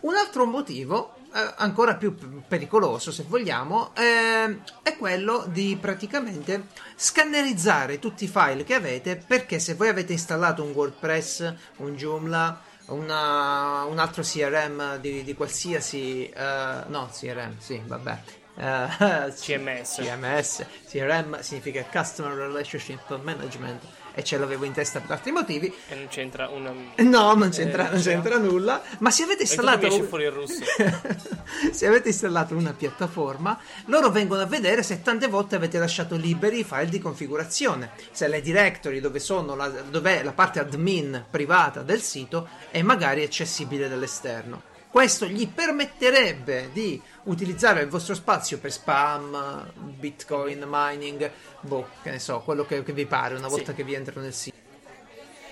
Un 0.00 0.14
altro 0.14 0.46
motivo, 0.46 1.16
eh, 1.34 1.54
ancora 1.56 1.96
più 1.96 2.14
pericoloso 2.46 3.10
se 3.10 3.24
vogliamo, 3.26 3.92
eh, 3.94 4.58
è 4.82 4.96
quello 4.96 5.44
di 5.48 5.76
praticamente 5.80 6.66
scannerizzare 6.96 7.98
tutti 7.98 8.24
i 8.24 8.28
file 8.28 8.64
che 8.64 8.74
avete 8.74 9.16
perché 9.16 9.58
se 9.58 9.74
voi 9.74 9.88
avete 9.88 10.12
installato 10.12 10.62
un 10.62 10.70
WordPress, 10.72 11.54
un 11.76 11.94
Joomla, 11.96 12.60
una- 12.86 13.84
un 13.84 13.98
altro 13.98 14.22
CRM 14.22 14.96
di, 14.98 15.22
di 15.24 15.34
qualsiasi... 15.34 16.28
eh, 16.28 16.82
no, 16.86 17.08
CRM, 17.12 17.56
sì, 17.58 17.80
vabbè. 17.84 18.18
CMS. 18.54 19.94
CMS, 19.96 20.66
CRM 20.86 21.40
significa 21.40 21.84
Customer 21.90 22.34
Relationship 22.34 23.18
Management 23.22 23.82
e 24.14 24.22
ce 24.24 24.38
l'avevo 24.38 24.64
in 24.64 24.72
testa 24.72 25.00
per 25.00 25.10
altri 25.10 25.30
motivi. 25.32 25.72
E 25.88 25.94
non 25.94 26.08
c'entra 26.08 26.48
una. 26.48 26.72
No, 26.96 27.34
non 27.34 27.50
c'entra, 27.50 27.88
Eh, 27.88 27.92
non 27.92 28.02
c'entra 28.02 28.38
nulla. 28.38 28.82
Ma 28.98 29.10
se 29.10 29.22
avete 29.22 29.42
mi 29.42 29.48
installato. 29.48 29.86
esce 29.86 30.02
fuori 30.02 30.24
il 30.24 30.30
russo. 30.30 30.62
se 31.72 31.86
avete 31.86 32.08
installato 32.08 32.56
una 32.56 32.72
piattaforma, 32.72 33.58
loro 33.86 34.10
vengono 34.10 34.42
a 34.42 34.46
vedere 34.46 34.82
se 34.82 35.02
tante 35.02 35.28
volte 35.28 35.56
avete 35.56 35.78
lasciato 35.78 36.16
liberi 36.16 36.60
i 36.60 36.64
file 36.64 36.88
di 36.88 36.98
configurazione. 36.98 37.90
Se 38.10 38.28
le 38.28 38.40
directory 38.40 39.00
dove 39.00 39.18
sono 39.18 39.54
la, 39.54 39.68
dov'è 39.68 40.22
la 40.22 40.32
parte 40.32 40.60
admin 40.60 41.24
privata 41.30 41.82
del 41.82 42.00
sito 42.00 42.48
è 42.70 42.82
magari 42.82 43.22
accessibile 43.22 43.88
dall'esterno. 43.88 44.70
Questo 44.92 45.24
gli 45.24 45.48
permetterebbe 45.48 46.68
di 46.70 47.00
utilizzare 47.24 47.80
il 47.80 47.88
vostro 47.88 48.14
spazio 48.14 48.58
per 48.58 48.70
spam, 48.70 49.72
bitcoin, 49.74 50.64
mining, 50.68 51.30
boh, 51.60 51.88
che 52.02 52.10
ne 52.10 52.18
so, 52.18 52.40
quello 52.40 52.66
che, 52.66 52.82
che 52.82 52.92
vi 52.92 53.06
pare 53.06 53.34
una 53.34 53.48
volta 53.48 53.70
Sì. 53.70 53.76
che 53.76 53.84
vi 53.84 53.94
entrano 53.94 54.20
nel 54.20 54.34
sito. 54.34 54.54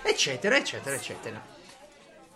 Eccetera, 0.02 0.56
eccetera, 0.58 0.94
eccetera. 0.94 1.42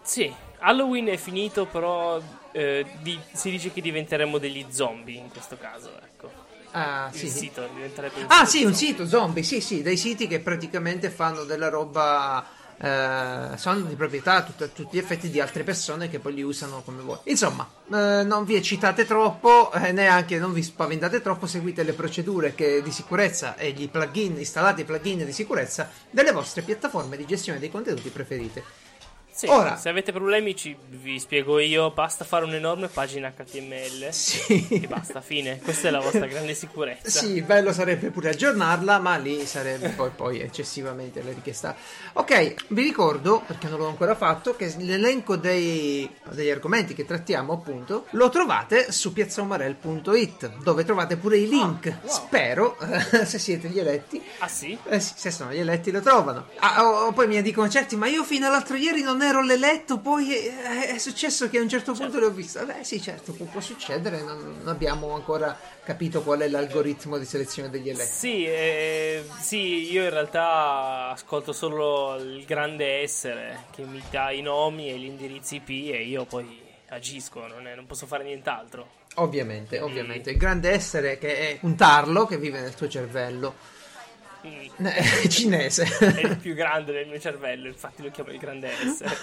Sì, 0.01 0.35
Halloween 0.61 1.09
è 1.09 1.19
finito, 1.19 1.67
però 1.67 2.19
eh, 2.53 2.87
di- 3.03 3.21
si 3.33 3.51
dice 3.51 3.71
che 3.71 3.83
diventeremo 3.83 4.39
degli 4.39 4.65
zombie 4.71 5.19
in 5.19 5.29
questo 5.29 5.59
caso. 5.59 5.91
Ecco. 6.03 6.31
Ah, 6.71 7.11
Il 7.13 7.19
sì. 7.19 7.29
sito 7.29 7.69
diventerebbe 7.75 8.21
un 8.23 8.27
Ah, 8.31 8.47
sito 8.47 8.49
sì, 8.49 8.65
un 8.65 8.75
zombie. 8.75 8.89
sito 8.89 9.07
zombie, 9.07 9.43
sì, 9.43 9.61
sì, 9.61 9.83
dei 9.83 9.99
siti 9.99 10.27
che 10.27 10.41
praticamente 10.41 11.11
fanno 11.11 11.45
della 11.45 11.69
roba. 11.69 12.54
Eh, 12.79 13.57
sono 13.57 13.81
di 13.81 13.95
proprietà 13.95 14.43
tut- 14.43 14.73
tutti 14.73 14.97
gli 14.97 14.99
effetti 14.99 15.31
di 15.31 15.41
altre 15.41 15.63
persone 15.63 16.09
che 16.09 16.19
poi 16.19 16.35
li 16.35 16.43
usano 16.43 16.83
come 16.83 17.03
voi. 17.03 17.19
Insomma, 17.25 17.69
eh, 17.93 18.23
non 18.25 18.45
vi 18.45 18.57
eccitate 18.57 19.05
troppo, 19.05 19.73
eh, 19.73 19.93
neanche 19.93 20.39
non 20.39 20.53
vi 20.53 20.63
spaventate 20.63 21.21
troppo, 21.21 21.47
seguite 21.47 21.83
le 21.83 21.93
procedure 21.93 22.55
che- 22.55 22.83
di 22.83 22.91
sicurezza 22.91 23.57
e 23.57 23.73
gli 23.73 23.89
plugin, 23.89 24.37
installate 24.39 24.83
i 24.83 24.85
plugin 24.85 25.25
di 25.25 25.33
sicurezza 25.33 25.91
delle 26.11 26.33
vostre 26.33 26.63
piattaforme 26.63 27.17
di 27.17 27.27
gestione 27.27 27.59
dei 27.59 27.71
contenuti 27.71 28.09
preferite. 28.11 28.65
Sì, 29.37 29.47
Ora- 29.47 29.77
se 29.77 29.89
avete 29.89 30.13
problemi 30.13 30.55
ci, 30.55 30.77
vi 30.91 31.19
spiego 31.19 31.59
io, 31.59 31.91
basta 31.91 32.25
fare 32.25 32.45
un'enorme 32.45 32.87
pagina 32.87 33.33
HTML 33.37 34.13
Sì. 34.13 34.69
e 34.83 34.87
basta, 34.87 35.21
fine. 35.21 35.59
Questa 35.59 35.89
è 35.89 35.91
la 35.91 35.99
vostra 35.99 36.27
grande 36.27 36.55
sicurezza. 36.55 37.19
Sì, 37.19 37.43
bello 37.43 37.73
sarebbe 37.73 38.11
pure 38.11 38.29
aggiornarla, 38.31 39.01
ma 39.01 39.17
lì 39.17 39.45
sarebbe 39.45 39.89
poi, 39.89 40.11
poi 40.15 40.41
eccessivamente 40.41 41.21
la 41.21 41.33
richiesta. 41.33 41.75
Ok, 42.13 42.67
vi 42.69 42.83
ricordo, 42.83 43.43
perché 43.45 43.67
non 43.69 43.81
l'ho 43.81 43.89
ancora 43.89 44.15
fatto, 44.15 44.55
che 44.55 44.73
l'elenco 44.79 45.35
dei, 45.35 46.09
degli 46.31 46.51
argomenti 46.51 46.95
che 46.95 47.05
trattiamo, 47.05 47.55
appunto, 47.55 48.07
lo 48.11 48.29
trovate 48.29 48.93
su 48.93 49.13
piazzaumarel.it, 49.13 50.59
dove 50.63 50.85
trovate 50.85 51.17
pure 51.17 51.39
i 51.39 51.49
link. 51.49 51.87
Ah, 51.89 51.99
wow. 52.03 52.11
Spero, 52.13 52.77
se 53.25 53.41
siete 53.41 53.69
gli 53.69 53.81
eletti. 53.81 54.23
Ah 54.39 54.49
sì? 54.49 54.79
Eh 54.85 55.01
se 55.01 55.33
sono 55.33 55.53
gli 55.53 55.59
eletti 55.59 55.91
lo 55.91 56.01
trovano. 56.01 56.47
Ah, 56.59 56.85
oh, 56.87 57.07
oh, 57.07 57.13
poi 57.13 57.27
mi 57.27 57.43
dicono 57.43 57.69
certi, 57.69 57.97
ma 57.97 58.07
io 58.07 58.23
fino 58.23 58.47
all'altro 58.47 58.77
ieri 58.77 59.03
non 59.03 59.23
ero 59.25 59.43
l'eletto, 59.43 59.99
poi 59.99 60.33
è, 60.35 60.99
successo 60.99 61.49
che 61.49 61.59
a 61.59 61.63
un 61.63 61.69
certo 61.69 61.93
punto 61.93 62.19
le 62.19 62.27
ho 62.27 62.31
viste. 62.31 62.65
Beh 62.65 62.85
sì, 62.85 63.01
certo, 63.01 63.33
può, 63.33 63.47
può 63.47 63.61
succedere, 63.61 64.23
non, 64.23 64.57
non 64.59 64.69
abbiamo 64.69 65.15
ancora 65.15 65.59
capito 65.85 66.23
qual 66.23 66.41
è 66.41 66.49
l'algoritmo 66.49 67.19
di 67.19 67.25
selezione 67.25 67.71
degli 67.71 67.89
eletti. 67.89 68.13
Sì, 68.13 68.45
eh, 68.45 69.25
sì, 69.41 69.91
io 69.91 70.05
in 70.05 70.11
realtà 70.11 71.11
ascolto 71.11 71.53
solo 71.53 72.17
il 72.17 72.45
grande 72.45 73.03
essere 73.03 73.65
che 73.71 73.83
mi 73.83 74.03
dà 74.11 74.31
i 74.31 74.43
nomi 74.43 74.91
e 74.91 74.99
gli 74.99 75.05
indirizzi 75.05 75.57
IP 75.57 75.69
e 75.95 76.05
io 76.05 76.25
poi 76.25 76.63
agisco, 76.89 77.47
non, 77.47 77.67
è- 77.67 77.75
non 77.75 77.87
posso 77.87 78.07
fare 78.07 78.25
nient'altro. 78.25 79.03
Ovviamente, 79.17 79.81
ovviamente. 79.81 80.31
Il 80.31 80.37
grande 80.37 80.71
essere 80.71 81.19
che 81.19 81.39
è 81.39 81.59
un 81.63 81.77
tarlo 81.77 82.27
che 82.27 82.37
vive 82.37 82.61
nel 82.61 82.75
tuo 82.75 82.89
cervello. 82.89 83.55
Eh, 84.77 85.29
cinese. 85.31 85.85
È 85.85 86.27
il 86.27 86.37
più 86.37 86.55
grande 86.55 86.93
del 86.93 87.09
mio 87.09 87.19
cervello, 87.19 87.69
infatti 87.69 88.03
lo 88.03 88.11
chiamo 88.11 88.31
il 88.31 88.39
grande 88.39 88.71
essere. 88.71 89.17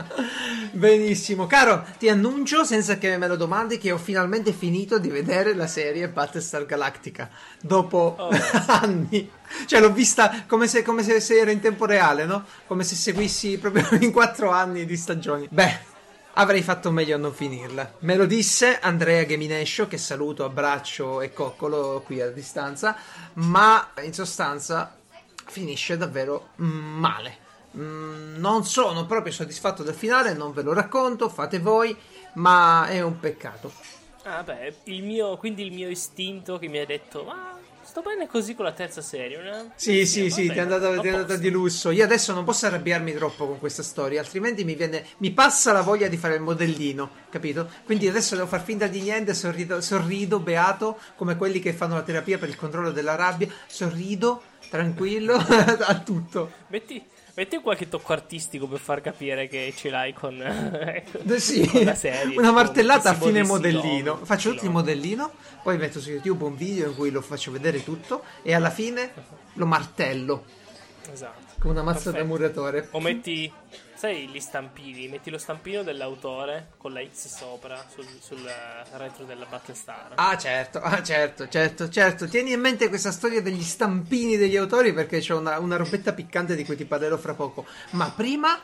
Benissimo, 0.72 1.46
caro, 1.46 1.84
ti 1.98 2.08
annuncio 2.08 2.64
senza 2.64 2.98
che 2.98 3.16
me 3.16 3.26
lo 3.26 3.36
domandi 3.36 3.78
che 3.78 3.90
ho 3.90 3.98
finalmente 3.98 4.52
finito 4.52 4.98
di 4.98 5.08
vedere 5.08 5.54
la 5.54 5.66
serie 5.66 6.08
Battlestar 6.08 6.66
Galactica 6.66 7.28
dopo 7.60 7.98
Oh. 8.18 8.30
anni. 8.66 9.30
Cioè, 9.66 9.80
l'ho 9.80 9.92
vista 9.92 10.44
come 10.46 10.68
se, 10.68 10.82
come 10.82 11.02
se, 11.02 11.20
se 11.20 11.38
era 11.38 11.50
in 11.50 11.60
tempo 11.60 11.86
reale, 11.86 12.24
no? 12.24 12.44
Come 12.66 12.84
se 12.84 12.94
seguissi 12.94 13.58
proprio 13.58 13.86
in 14.00 14.12
quattro 14.12 14.50
anni 14.50 14.84
di 14.84 14.96
stagioni. 14.96 15.48
Beh. 15.50 15.89
Avrei 16.34 16.62
fatto 16.62 16.90
meglio 16.90 17.16
a 17.16 17.18
non 17.18 17.34
finirla. 17.34 17.94
Me 18.00 18.16
lo 18.16 18.24
disse 18.24 18.78
Andrea 18.78 19.26
Geminescio, 19.26 19.88
che 19.88 19.98
saluto, 19.98 20.44
abbraccio 20.44 21.20
e 21.20 21.32
coccolo 21.32 22.02
qui 22.04 22.20
a 22.20 22.30
distanza, 22.30 22.96
ma 23.34 23.90
in 24.02 24.12
sostanza 24.12 24.96
finisce 25.46 25.96
davvero 25.96 26.50
mm, 26.62 26.98
male. 26.98 27.36
Mm, 27.76 28.36
non 28.36 28.64
sono 28.64 29.06
proprio 29.06 29.32
soddisfatto 29.32 29.82
del 29.82 29.94
finale, 29.94 30.32
non 30.32 30.52
ve 30.52 30.62
lo 30.62 30.72
racconto, 30.72 31.28
fate 31.28 31.58
voi, 31.58 31.96
ma 32.34 32.86
è 32.86 33.00
un 33.00 33.18
peccato. 33.18 33.72
Ah 34.22 34.42
beh, 34.42 34.74
il 34.84 35.02
mio, 35.02 35.36
quindi 35.36 35.64
il 35.64 35.72
mio 35.72 35.88
istinto 35.88 36.58
che 36.58 36.68
mi 36.68 36.78
ha 36.78 36.86
detto, 36.86 37.24
ma 37.24 37.49
sto 37.90 38.02
bene 38.02 38.28
così 38.28 38.54
con 38.54 38.64
la 38.64 38.72
terza 38.72 39.02
serie, 39.02 39.42
no? 39.42 39.72
Sì, 39.74 40.06
sì, 40.06 40.30
sì, 40.30 40.46
vabbè, 40.46 40.52
ti 40.52 40.58
è 40.58 40.62
andata, 40.62 41.00
ti 41.00 41.08
è 41.08 41.10
andata 41.10 41.36
di 41.36 41.50
lusso. 41.50 41.90
Io 41.90 42.04
adesso 42.04 42.32
non 42.32 42.44
posso 42.44 42.66
arrabbiarmi 42.66 43.12
troppo 43.14 43.48
con 43.48 43.58
questa 43.58 43.82
storia, 43.82 44.20
altrimenti 44.20 44.62
mi 44.62 44.76
viene. 44.76 45.04
Mi 45.16 45.32
passa 45.32 45.72
la 45.72 45.82
voglia 45.82 46.06
di 46.06 46.16
fare 46.16 46.36
il 46.36 46.40
modellino, 46.40 47.10
capito? 47.30 47.68
Quindi 47.84 48.06
adesso 48.06 48.36
devo 48.36 48.46
far 48.46 48.62
finta 48.62 48.86
di 48.86 49.00
niente, 49.00 49.34
sorrido, 49.34 49.80
sorrido 49.80 50.38
beato, 50.38 51.00
come 51.16 51.36
quelli 51.36 51.58
che 51.58 51.72
fanno 51.72 51.94
la 51.94 52.02
terapia 52.02 52.38
per 52.38 52.48
il 52.48 52.56
controllo 52.56 52.92
della 52.92 53.16
rabbia. 53.16 53.48
Sorrido, 53.66 54.40
tranquillo, 54.70 55.34
a 55.34 55.98
tutto. 55.98 56.52
Metti, 56.68 57.04
metti 57.34 57.58
qualche 57.58 57.88
tocco 57.88 58.12
artistico 58.12 58.66
per 58.66 58.78
far 58.78 59.00
capire 59.00 59.48
che 59.48 59.72
ce 59.76 59.90
l'hai 59.90 60.12
con, 60.12 60.40
Eh, 60.42 61.38
Sì, 61.38 61.66
con 61.66 61.84
la 61.84 61.94
serie. 61.94 62.36
una 62.38 62.52
martellata 62.52 63.10
a 63.10 63.14
fine 63.14 63.42
modellino. 63.42 63.82
Silom, 63.82 64.24
Faccio 64.24 64.50
tutto 64.50 64.64
il 64.64 64.70
modellino, 64.70 65.32
poi 65.62 65.76
metto 65.78 66.00
su 66.00 66.10
YouTube 66.10 66.44
un 66.44 66.56
video 66.56 66.88
in 66.88 66.94
cui 66.94 67.10
lo 67.10 67.20
faccio 67.20 67.50
vedere 67.50 67.82
tutto 67.84 68.22
e 68.42 68.54
alla 68.54 68.70
fine 68.70 69.12
lo 69.54 69.66
martello 69.66 70.44
Esatto. 71.12 71.54
con 71.58 71.70
una 71.72 71.82
mazza 71.82 72.10
da 72.10 72.18
Perfetto. 72.18 72.26
muratore. 72.36 72.88
O 72.92 73.00
metti, 73.00 73.52
sai, 74.00 74.28
gli 74.28 74.40
stampini, 74.40 75.08
metti 75.08 75.28
lo 75.28 75.36
stampino 75.36 75.82
dell'autore 75.82 76.70
con 76.78 76.94
la 76.94 77.02
X 77.04 77.26
sopra 77.28 77.84
sul, 77.92 78.06
sul 78.18 78.46
eh, 78.46 78.96
retro 78.96 79.24
della 79.26 79.44
Battlestar. 79.44 80.12
Ah 80.14 80.38
certo, 80.38 80.80
ah 80.80 81.02
certo, 81.02 81.46
certo, 81.50 81.90
certo. 81.90 82.26
Tieni 82.26 82.52
in 82.52 82.60
mente 82.60 82.88
questa 82.88 83.12
storia 83.12 83.42
degli 83.42 83.62
stampini 83.62 84.38
degli 84.38 84.56
autori 84.56 84.94
perché 84.94 85.18
c'è 85.18 85.34
una, 85.34 85.58
una 85.58 85.76
robetta 85.76 86.14
piccante 86.14 86.56
di 86.56 86.64
cui 86.64 86.76
ti 86.76 86.86
parlerò 86.86 87.18
fra 87.18 87.34
poco. 87.34 87.66
Ma 87.90 88.10
prima, 88.10 88.58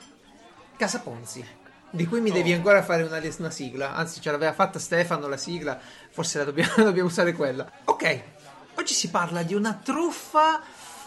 Casa 0.74 1.00
Ponzi. 1.00 1.46
Di 1.90 2.06
cui 2.06 2.22
mi 2.22 2.30
devi 2.30 2.52
Oh. 2.52 2.56
ancora 2.56 2.82
fare 2.82 3.02
una, 3.02 3.20
una 3.38 3.50
sigla. 3.50 3.94
Anzi, 3.94 4.22
ce 4.22 4.30
l'aveva 4.30 4.54
fatta 4.54 4.78
Stefano 4.78 5.28
la 5.28 5.36
sigla. 5.36 5.78
Forse 6.08 6.38
la 6.38 6.44
dobbiamo, 6.44 6.72
dobbiamo 6.82 7.08
usare 7.08 7.34
quella. 7.34 7.70
Ok, 7.84 8.22
oggi 8.76 8.94
si 8.94 9.10
parla 9.10 9.42
di 9.42 9.52
una 9.52 9.78
truffa, 9.84 10.62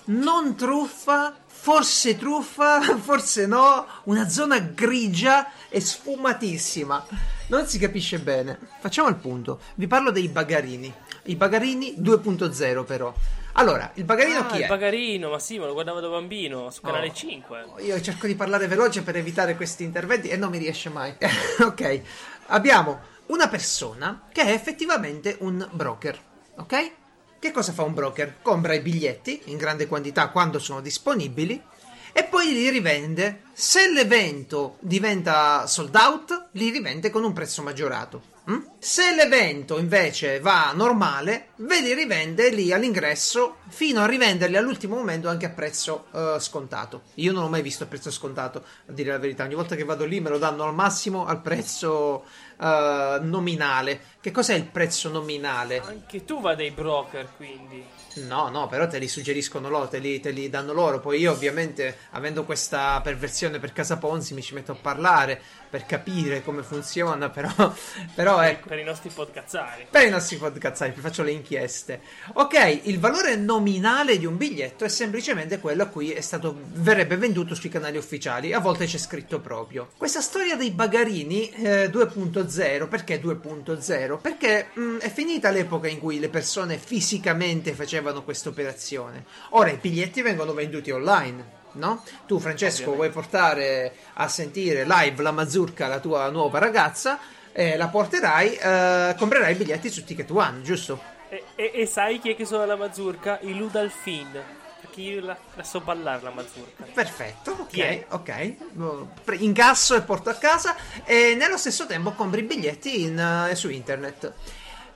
non 0.05 0.55
truffa, 0.55 1.35
forse 1.61 2.17
truffa, 2.17 2.81
forse 2.99 3.45
no. 3.45 3.85
Una 4.05 4.27
zona 4.29 4.59
grigia 4.59 5.51
e 5.69 5.79
sfumatissima. 5.81 7.05
Non 7.47 7.65
si 7.67 7.77
capisce 7.79 8.19
bene. 8.19 8.57
Facciamo 8.79 9.07
il 9.09 9.15
punto. 9.15 9.59
Vi 9.75 9.87
parlo 9.87 10.11
dei 10.11 10.27
bagarini. 10.27 10.93
I 11.23 11.35
bagarini 11.35 11.95
2.0 11.99 12.85
però. 12.85 13.13
Allora, 13.53 13.91
il 13.95 14.03
bagarino 14.05 14.39
Ah, 14.39 14.45
chi 14.45 14.57
il 14.57 14.63
è? 14.63 14.67
bagarino, 14.67 15.29
ma 15.29 15.39
sì, 15.39 15.59
me 15.59 15.65
lo 15.65 15.73
guardavo 15.73 15.99
da 15.99 16.07
bambino 16.07 16.69
su 16.69 16.81
canale 16.81 17.07
Oh. 17.09 17.13
5. 17.13 17.65
Io 17.79 17.99
cerco 18.01 18.25
di 18.27 18.35
parlare 18.35 18.67
veloce 18.67 19.01
per 19.01 19.17
evitare 19.17 19.55
questi 19.55 19.83
interventi 19.83 20.29
e 20.29 20.37
non 20.37 20.49
mi 20.49 20.57
riesce 20.59 20.89
mai. 20.89 21.13
ok, 21.59 22.01
abbiamo 22.47 22.99
una 23.27 23.47
persona 23.49 24.27
che 24.31 24.43
è 24.43 24.51
effettivamente 24.51 25.35
un 25.41 25.67
broker. 25.71 26.17
Ok? 26.57 26.91
Che 27.39 27.51
cosa 27.51 27.71
fa 27.71 27.83
un 27.83 27.93
broker? 27.93 28.41
Compra 28.41 28.73
i 28.73 28.81
biglietti 28.81 29.43
in 29.45 29.55
grande 29.55 29.87
quantità 29.87 30.27
quando 30.27 30.59
sono 30.59 30.81
disponibili 30.81 31.63
e 32.11 32.25
poi 32.25 32.51
li 32.51 32.69
rivende. 32.69 33.43
Se 33.53 33.89
l'evento 33.89 34.75
diventa 34.81 35.65
sold 35.65 35.95
out, 35.95 36.49
li 36.53 36.69
rivende 36.69 37.09
con 37.09 37.23
un 37.23 37.31
prezzo 37.31 37.61
maggiorato. 37.61 38.21
mm? 38.51 38.57
Se 38.79 39.15
l'evento 39.15 39.77
invece 39.77 40.41
va 40.41 40.73
normale, 40.75 41.51
ve 41.57 41.79
li 41.79 41.93
rivende 41.93 42.49
lì 42.49 42.73
all'ingresso 42.73 43.59
fino 43.69 44.01
a 44.01 44.05
rivenderli 44.05 44.57
all'ultimo 44.57 44.95
momento 44.95 45.29
anche 45.29 45.45
a 45.45 45.51
prezzo 45.51 46.07
eh, 46.11 46.35
scontato. 46.39 47.03
Io 47.15 47.31
non 47.31 47.43
ho 47.43 47.49
mai 47.49 47.61
visto 47.61 47.85
a 47.85 47.87
prezzo 47.87 48.11
scontato, 48.11 48.65
a 48.87 48.91
dire 48.91 49.11
la 49.11 49.19
verità. 49.19 49.45
Ogni 49.45 49.55
volta 49.55 49.77
che 49.77 49.85
vado 49.85 50.03
lì 50.03 50.19
me 50.19 50.29
lo 50.29 50.39
danno 50.39 50.63
al 50.63 50.73
massimo 50.73 51.25
al 51.25 51.41
prezzo 51.41 52.25
eh, 52.59 53.19
nominale. 53.21 54.01
Che 54.19 54.31
cos'è 54.31 54.53
il 54.53 54.65
prezzo 54.65 55.09
nominale? 55.09 55.81
Anche 55.85 56.25
tu 56.25 56.41
vai 56.41 56.55
dai 56.55 56.71
broker, 56.71 57.29
quindi. 57.37 57.83
No, 58.27 58.49
no, 58.49 58.67
però 58.67 58.87
te 58.87 58.97
li 58.97 59.07
suggeriscono 59.07 59.69
loro, 59.69 59.87
te 59.87 59.99
li, 59.99 60.19
te 60.19 60.31
li 60.31 60.49
danno 60.49 60.73
loro. 60.73 60.99
Poi 60.99 61.19
io, 61.19 61.31
ovviamente, 61.31 61.97
avendo 62.11 62.43
questa 62.43 62.99
perversione 63.01 63.59
per 63.59 63.71
Casa 63.71 63.97
Ponzi, 63.97 64.33
mi 64.33 64.41
ci 64.41 64.53
metto 64.53 64.73
a 64.73 64.75
parlare 64.75 65.41
per 65.69 65.85
capire 65.85 66.43
come 66.43 66.63
funziona. 66.63 67.29
Però, 67.29 67.49
però 68.15 68.41
ecco. 68.41 68.67
Per 68.67 68.79
i 68.79 68.83
nostri 68.83 69.09
podcazzari. 69.09 69.87
Per 69.89 70.05
i 70.05 70.09
nostri 70.09 70.37
podcazzari, 70.37 70.91
vi 70.95 71.01
faccio 71.01 71.23
le 71.23 71.31
inchieste. 71.31 72.01
Ok, 72.33 72.81
il 72.83 72.99
valore 72.99 73.35
nominale 73.35 74.17
di 74.17 74.25
un 74.25 74.37
biglietto 74.37 74.83
è 74.83 74.89
semplicemente 74.89 75.59
quello 75.59 75.83
a 75.83 75.87
cui 75.87 76.11
è 76.11 76.21
stato, 76.21 76.57
verrebbe 76.73 77.17
venduto 77.17 77.55
sui 77.55 77.69
canali 77.69 77.97
ufficiali. 77.97 78.53
A 78.53 78.59
volte 78.59 78.85
c'è 78.85 78.97
scritto 78.97 79.39
proprio. 79.39 79.89
Questa 79.97 80.21
storia 80.21 80.55
dei 80.55 80.71
bagarini 80.71 81.49
eh, 81.51 81.89
2.0, 81.89 82.87
perché 82.87 83.21
2.0? 83.21 84.19
Perché 84.19 84.69
mh, 84.73 84.97
è 84.97 85.09
finita 85.09 85.49
l'epoca 85.49 85.87
in 85.87 85.99
cui 85.99 86.19
le 86.19 86.29
persone 86.29 86.77
fisicamente 86.77 87.73
facevano 87.73 88.23
questa 88.23 88.49
operazione. 88.49 89.25
Ora 89.49 89.69
i 89.69 89.77
biglietti 89.77 90.21
vengono 90.21 90.53
venduti 90.53 90.91
online. 90.91 91.58
No? 91.73 92.03
Tu, 92.25 92.39
Francesco, 92.39 92.89
Ovviamente. 92.91 93.11
vuoi 93.11 93.23
portare 93.23 93.93
a 94.13 94.27
sentire 94.27 94.85
live 94.85 95.21
la 95.23 95.31
mazurka 95.31 95.85
alla 95.85 95.99
tua 95.99 96.29
nuova 96.29 96.59
ragazza? 96.59 97.19
eh, 97.51 97.75
la 97.77 97.87
porterai, 97.87 98.53
eh, 98.55 99.15
comprerai 99.17 99.51
i 99.53 99.55
biglietti 99.55 99.89
su 99.89 100.03
Ticket 100.05 100.29
One, 100.31 100.61
giusto? 100.61 101.01
E, 101.29 101.43
e- 101.55 101.71
e 101.73 101.85
sai 101.85 102.19
chi 102.19 102.31
è 102.31 102.35
che 102.35 102.45
suona 102.45 102.65
la 102.65 102.75
mazurka? 102.77 103.39
Il 103.41 103.57
Ludalfin. 103.57 104.41
Perché 104.79 105.01
io 105.01 105.25
la, 105.25 105.35
la 105.55 105.63
so 105.63 105.81
ballare 105.81 106.21
la 106.21 106.29
mazurka. 106.29 106.85
Perfetto, 106.93 107.51
ok, 107.59 108.03
ok. 108.09 108.55
Oh, 108.79 109.09
pre- 109.25 109.35
Incasso 109.37 109.95
e 109.95 110.01
porto 110.01 110.29
a 110.29 110.35
casa 110.35 110.75
e 111.03 111.35
nello 111.35 111.57
stesso 111.57 111.85
tempo 111.85 112.11
compri 112.11 112.41
i 112.41 112.43
biglietti 112.43 113.01
in, 113.01 113.19
eh, 113.49 113.55
su 113.55 113.69
internet. 113.69 114.31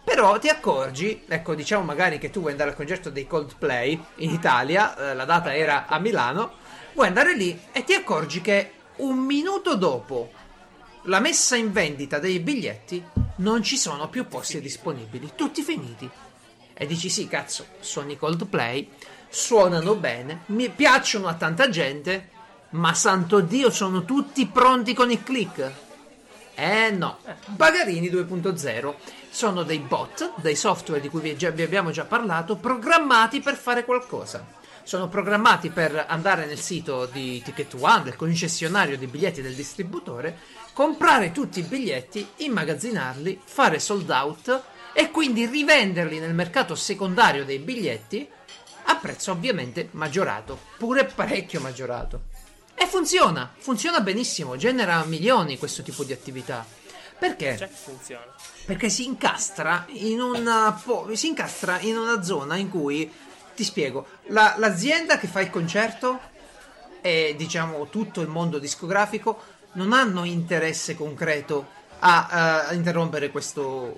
Però 0.03 0.37
ti 0.39 0.47
accorgi, 0.49 1.23
ecco, 1.27 1.55
diciamo 1.55 1.83
magari 1.83 2.17
che 2.17 2.29
tu 2.29 2.39
vuoi 2.39 2.51
andare 2.51 2.69
al 2.69 2.75
concerto 2.75 3.09
dei 3.09 3.25
Coldplay 3.27 4.01
in 4.17 4.29
Italia, 4.31 4.95
eh, 5.11 5.13
la 5.15 5.25
data 5.25 5.53
era 5.55 5.85
a 5.87 5.97
Milano, 5.99 6.53
vuoi 6.93 7.07
andare 7.07 7.35
lì 7.35 7.59
e 7.71 7.83
ti 7.83 7.93
accorgi 7.93 8.41
che 8.41 8.71
un 8.97 9.17
minuto 9.17 9.75
dopo 9.75 10.31
la 11.03 11.19
messa 11.19 11.55
in 11.55 11.71
vendita 11.71 12.19
dei 12.19 12.39
biglietti 12.39 13.03
non 13.37 13.63
ci 13.63 13.77
sono 13.77 14.09
più 14.09 14.27
posti 14.27 14.61
disponibili, 14.61 15.31
tutti 15.35 15.61
finiti. 15.61 16.09
E 16.73 16.85
dici 16.85 17.09
sì, 17.09 17.27
cazzo, 17.27 17.65
sono 17.79 18.11
i 18.11 18.17
Coldplay, 18.17 18.89
suonano 19.29 19.95
bene, 19.95 20.41
mi 20.47 20.69
piacciono 20.69 21.27
a 21.27 21.33
tanta 21.33 21.69
gente, 21.69 22.29
Ma 22.73 22.93
santo 22.95 23.39
Dio, 23.39 23.69
sono 23.69 24.03
tutti 24.03 24.47
pronti 24.47 24.95
con 24.95 25.11
il 25.11 25.21
click? 25.21 25.71
Eh 26.55 26.89
no. 26.89 27.19
Bagarini 27.47 28.09
2.0 28.09 28.95
sono 29.29 29.61
dei 29.63 29.77
bot, 29.77 30.33
dei 30.37 30.55
software 30.55 31.01
di 31.01 31.09
cui 31.09 31.21
vi 31.21 31.45
abbiamo 31.45 31.91
già 31.91 32.05
parlato, 32.05 32.55
programmati 32.55 33.41
per 33.41 33.55
fare 33.55 33.85
qualcosa. 33.85 34.61
Sono 34.83 35.07
programmati 35.07 35.69
per 35.69 36.05
andare 36.09 36.45
nel 36.45 36.59
sito 36.59 37.05
di 37.05 37.41
Ticket 37.41 37.73
One, 37.79 38.03
del 38.03 38.17
concessionario 38.17 38.97
di 38.97 39.07
biglietti 39.07 39.41
del 39.41 39.55
distributore, 39.55 40.37
comprare 40.73 41.31
tutti 41.31 41.59
i 41.59 41.63
biglietti, 41.63 42.27
immagazzinarli, 42.37 43.39
fare 43.43 43.79
sold 43.79 44.09
out 44.09 44.63
e 44.93 45.09
quindi 45.09 45.45
rivenderli 45.45 46.19
nel 46.19 46.33
mercato 46.33 46.75
secondario 46.75 47.45
dei 47.45 47.59
biglietti 47.59 48.27
a 48.85 48.95
prezzo 48.97 49.31
ovviamente 49.31 49.87
maggiorato, 49.91 50.59
pure 50.77 51.05
parecchio 51.05 51.61
maggiorato. 51.61 52.23
E 52.75 52.85
funziona, 52.85 53.53
funziona 53.57 54.01
benissimo, 54.01 54.57
genera 54.57 55.03
milioni 55.05 55.57
questo 55.57 55.81
tipo 55.81 56.03
di 56.03 56.11
attività. 56.11 56.65
Perché? 57.17 57.55
Cioè, 57.57 57.69
funziona. 57.69 58.35
Perché 58.65 58.89
si 58.89 59.05
incastra 59.05 59.85
in 59.89 60.19
una, 60.19 60.77
si 61.13 61.27
incastra 61.27 61.79
in 61.79 61.95
una 61.95 62.21
zona 62.21 62.57
in 62.57 62.69
cui, 62.69 63.09
ti 63.55 63.63
spiego, 63.63 64.07
la- 64.27 64.55
l'azienda 64.57 65.17
che 65.17 65.27
fa 65.27 65.41
il 65.41 65.49
concerto 65.49 66.19
e 67.01 67.35
diciamo 67.37 67.87
tutto 67.89 68.21
il 68.21 68.27
mondo 68.27 68.59
discografico 68.59 69.41
non 69.73 69.91
hanno 69.93 70.23
interesse 70.23 70.95
concreto 70.95 71.67
a, 71.99 72.65
a 72.67 72.73
interrompere 72.73 73.29
questo- 73.31 73.97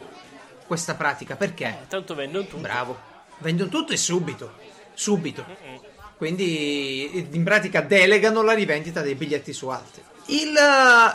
questa 0.68 0.96
pratica. 0.96 1.36
Perché? 1.36 1.66
Eh, 1.66 1.88
tanto 1.88 2.16
vendono 2.16 2.46
tutto. 2.46 2.58
Bravo, 2.62 2.98
vendono 3.40 3.70
tutto 3.70 3.94
e 3.94 3.98
subito, 3.98 4.54
subito. 4.94 5.46
Mm-mm. 5.48 5.80
Quindi 6.18 7.28
in 7.32 7.44
pratica 7.44 7.82
delegano 7.82 8.42
la 8.42 8.54
rivendita 8.54 9.02
dei 9.02 9.16
biglietti 9.16 9.52
su 9.54 9.68
altri. 9.68 10.02
Il- 10.28 10.58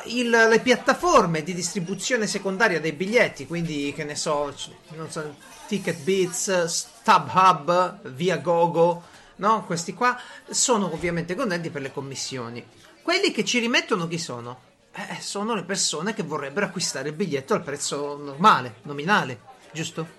il- 0.06 0.28
le 0.30 0.60
piattaforme 0.60 1.42
di 1.42 1.54
distribuzione 1.54 2.26
secondaria 2.26 2.78
dei 2.80 2.92
biglietti, 2.92 3.46
quindi 3.46 3.92
che 3.96 4.04
ne 4.04 4.14
so, 4.14 4.54
non 4.90 5.10
so 5.10 5.34
Ticket 5.66 5.98
Beats, 6.02 6.86
StubHub, 7.10 8.08
Viagogo, 8.10 9.02
no? 9.36 9.64
Questi 9.64 9.94
qua 9.94 10.16
sono 10.48 10.92
ovviamente 10.92 11.34
contenti 11.34 11.70
per 11.70 11.82
le 11.82 11.90
commissioni. 11.90 12.64
Quelli 13.02 13.32
che 13.32 13.44
ci 13.44 13.58
rimettono 13.58 14.06
chi 14.06 14.18
sono? 14.18 14.68
Eh, 14.92 15.16
sono 15.20 15.54
le 15.54 15.64
persone 15.64 16.14
che 16.14 16.22
vorrebbero 16.22 16.66
acquistare 16.66 17.08
il 17.08 17.14
biglietto 17.14 17.54
al 17.54 17.62
prezzo 17.62 18.16
normale, 18.16 18.76
nominale, 18.82 19.40
giusto? 19.72 20.18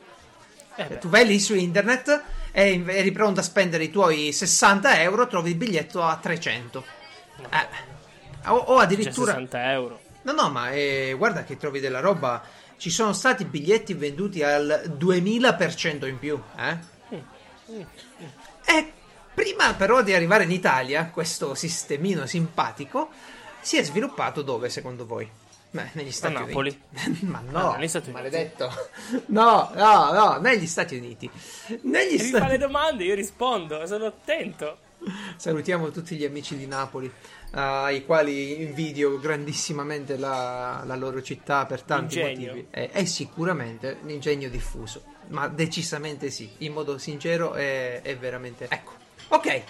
Eh 0.75 0.97
Tu 0.97 1.07
vai 1.07 1.25
lì 1.25 1.39
su 1.39 1.55
internet 1.55 2.23
e 2.51 2.83
eri 2.85 3.11
pronto 3.11 3.39
a 3.39 3.43
spendere 3.43 3.85
i 3.85 3.89
tuoi 3.89 4.33
60 4.33 5.01
euro, 5.01 5.27
trovi 5.27 5.51
il 5.51 5.55
biglietto 5.55 6.03
a 6.03 6.17
300. 6.17 6.83
Eh. 7.49 8.49
O, 8.49 8.55
o 8.55 8.77
addirittura... 8.79 9.31
60 9.33 9.71
euro. 9.71 9.99
No, 10.23 10.33
no, 10.33 10.49
ma 10.49 10.71
eh, 10.71 11.15
guarda 11.17 11.43
che 11.43 11.57
trovi 11.57 11.79
della 11.79 11.99
roba. 11.99 12.41
Ci 12.81 12.89
sono 12.89 13.13
stati 13.13 13.45
biglietti 13.45 13.93
venduti 13.93 14.41
al 14.41 14.91
2000% 14.97 16.07
in 16.07 16.17
più. 16.17 16.41
Eh? 16.57 16.77
E 18.65 18.91
prima 19.35 19.75
però 19.75 20.01
di 20.01 20.15
arrivare 20.15 20.45
in 20.45 20.51
Italia, 20.51 21.11
questo 21.11 21.53
sistemino 21.53 22.25
simpatico 22.25 23.09
si 23.61 23.77
è 23.77 23.83
sviluppato 23.83 24.41
dove 24.41 24.69
secondo 24.69 25.05
voi? 25.05 25.29
Beh, 25.69 25.89
negli 25.91 26.09
Stati 26.09 26.33
Napoli. 26.33 26.75
Uniti. 27.03 27.25
ma 27.29 27.43
no, 27.47 27.73
Ah, 27.73 27.77
negli 27.77 27.87
Stati 27.87 28.09
Uniti. 28.09 28.23
maledetto. 28.23 28.71
No, 29.27 29.69
no, 29.75 30.11
no, 30.11 30.37
negli 30.39 30.65
Stati 30.65 30.95
Uniti. 30.95 31.29
Negli 31.83 32.19
E 32.19 32.23
mi 32.23 32.29
fa 32.31 32.47
le 32.47 32.57
domande, 32.57 33.03
io 33.03 33.13
rispondo, 33.13 33.85
sono 33.85 34.07
attento. 34.07 34.79
Salutiamo 35.35 35.91
tutti 35.91 36.15
gli 36.15 36.25
amici 36.25 36.57
di 36.57 36.65
Napoli, 36.65 37.11
ai 37.51 38.05
quali 38.05 38.61
invidio 38.61 39.19
grandissimamente 39.19 40.17
la, 40.17 40.83
la 40.85 40.95
loro 40.95 41.21
città 41.21 41.65
per 41.65 41.81
tanti 41.83 42.15
L'ingegno. 42.15 42.47
motivi. 42.47 42.67
È, 42.69 42.89
è 42.91 43.05
sicuramente 43.05 43.97
l'ingegno 44.03 44.49
diffuso, 44.49 45.03
ma 45.29 45.47
decisamente 45.47 46.29
sì, 46.29 46.49
in 46.59 46.73
modo 46.73 46.97
sincero 46.97 47.53
è, 47.53 48.01
è 48.01 48.17
veramente... 48.17 48.67
Ecco, 48.69 48.93
ok. 49.29 49.61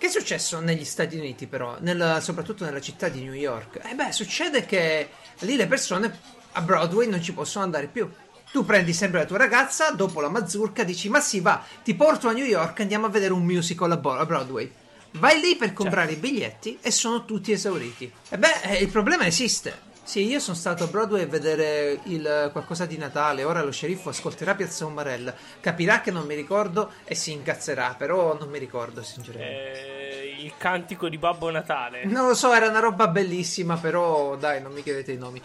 Che 0.00 0.06
è 0.06 0.10
successo 0.10 0.60
negli 0.60 0.84
Stati 0.84 1.16
Uniti 1.16 1.46
però, 1.46 1.76
nella- 1.80 2.20
soprattutto 2.20 2.64
nella 2.64 2.80
città 2.80 3.08
di 3.08 3.22
New 3.22 3.34
York? 3.34 3.80
Eh 3.84 3.94
beh, 3.94 4.12
succede 4.12 4.64
che 4.64 5.10
lì 5.40 5.56
le 5.56 5.66
persone 5.66 6.18
a 6.52 6.62
Broadway 6.62 7.06
non 7.06 7.22
ci 7.22 7.34
possono 7.34 7.64
andare 7.64 7.86
più. 7.86 8.10
Tu 8.50 8.64
prendi 8.64 8.92
sempre 8.92 9.20
la 9.20 9.26
tua 9.26 9.36
ragazza, 9.36 9.90
dopo 9.92 10.20
la 10.20 10.28
mazurka 10.28 10.84
dici 10.84 11.08
ma 11.08 11.20
sì 11.20 11.40
va, 11.40 11.62
ti 11.84 11.94
porto 11.94 12.28
a 12.28 12.32
New 12.32 12.44
York, 12.44 12.80
andiamo 12.80 13.06
a 13.06 13.10
vedere 13.10 13.32
un 13.32 13.44
musical 13.44 13.92
a 13.92 13.96
Broadway. 13.96 14.72
Vai 15.12 15.40
lì 15.40 15.56
per 15.56 15.72
comprare 15.72 16.12
i 16.12 16.16
biglietti 16.16 16.78
e 16.80 16.90
sono 16.90 17.24
tutti 17.24 17.52
esauriti. 17.52 18.10
E 18.28 18.38
beh, 18.38 18.60
eh, 18.62 18.76
il 18.76 18.88
problema 18.88 19.26
esiste. 19.26 19.88
Sì, 20.02 20.26
io 20.26 20.40
sono 20.40 20.56
stato 20.56 20.84
a 20.84 20.86
Broadway 20.86 21.22
a 21.22 21.26
vedere 21.26 22.00
il 22.04 22.48
qualcosa 22.52 22.86
di 22.86 22.96
Natale. 22.96 23.44
Ora 23.44 23.62
lo 23.62 23.70
sceriffo 23.70 24.08
ascolterà 24.08 24.54
Piazza 24.54 24.86
Umarella. 24.86 25.34
Capirà 25.60 26.00
che 26.00 26.10
non 26.10 26.26
mi 26.26 26.34
ricordo 26.34 26.92
e 27.04 27.14
si 27.14 27.32
incazzerà. 27.32 27.94
Però 27.96 28.36
non 28.36 28.48
mi 28.48 28.58
ricordo, 28.58 29.02
sinceramente. 29.02 30.20
Eh, 30.20 30.36
il 30.42 30.52
cantico 30.56 31.08
di 31.08 31.18
Babbo 31.18 31.50
Natale. 31.50 32.04
Non 32.06 32.26
lo 32.26 32.34
so, 32.34 32.52
era 32.52 32.68
una 32.68 32.80
roba 32.80 33.08
bellissima, 33.08 33.76
però 33.76 34.36
dai, 34.36 34.60
non 34.60 34.72
mi 34.72 34.82
chiedete 34.82 35.12
i 35.12 35.18
nomi. 35.18 35.40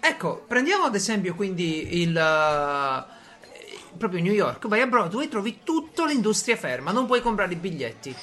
Ecco, 0.00 0.44
prendiamo 0.46 0.84
ad 0.84 0.94
esempio 0.94 1.34
quindi 1.34 2.00
il... 2.02 2.16
eh, 2.16 3.04
proprio 3.96 4.20
New 4.20 4.32
York, 4.32 4.66
vai 4.66 4.80
a 4.80 4.86
Broadway, 4.86 5.28
trovi 5.28 5.60
tutta 5.62 6.04
l'industria 6.04 6.56
ferma, 6.56 6.90
non 6.90 7.06
puoi 7.06 7.22
comprare 7.22 7.52
i 7.52 7.56
biglietti. 7.56 8.14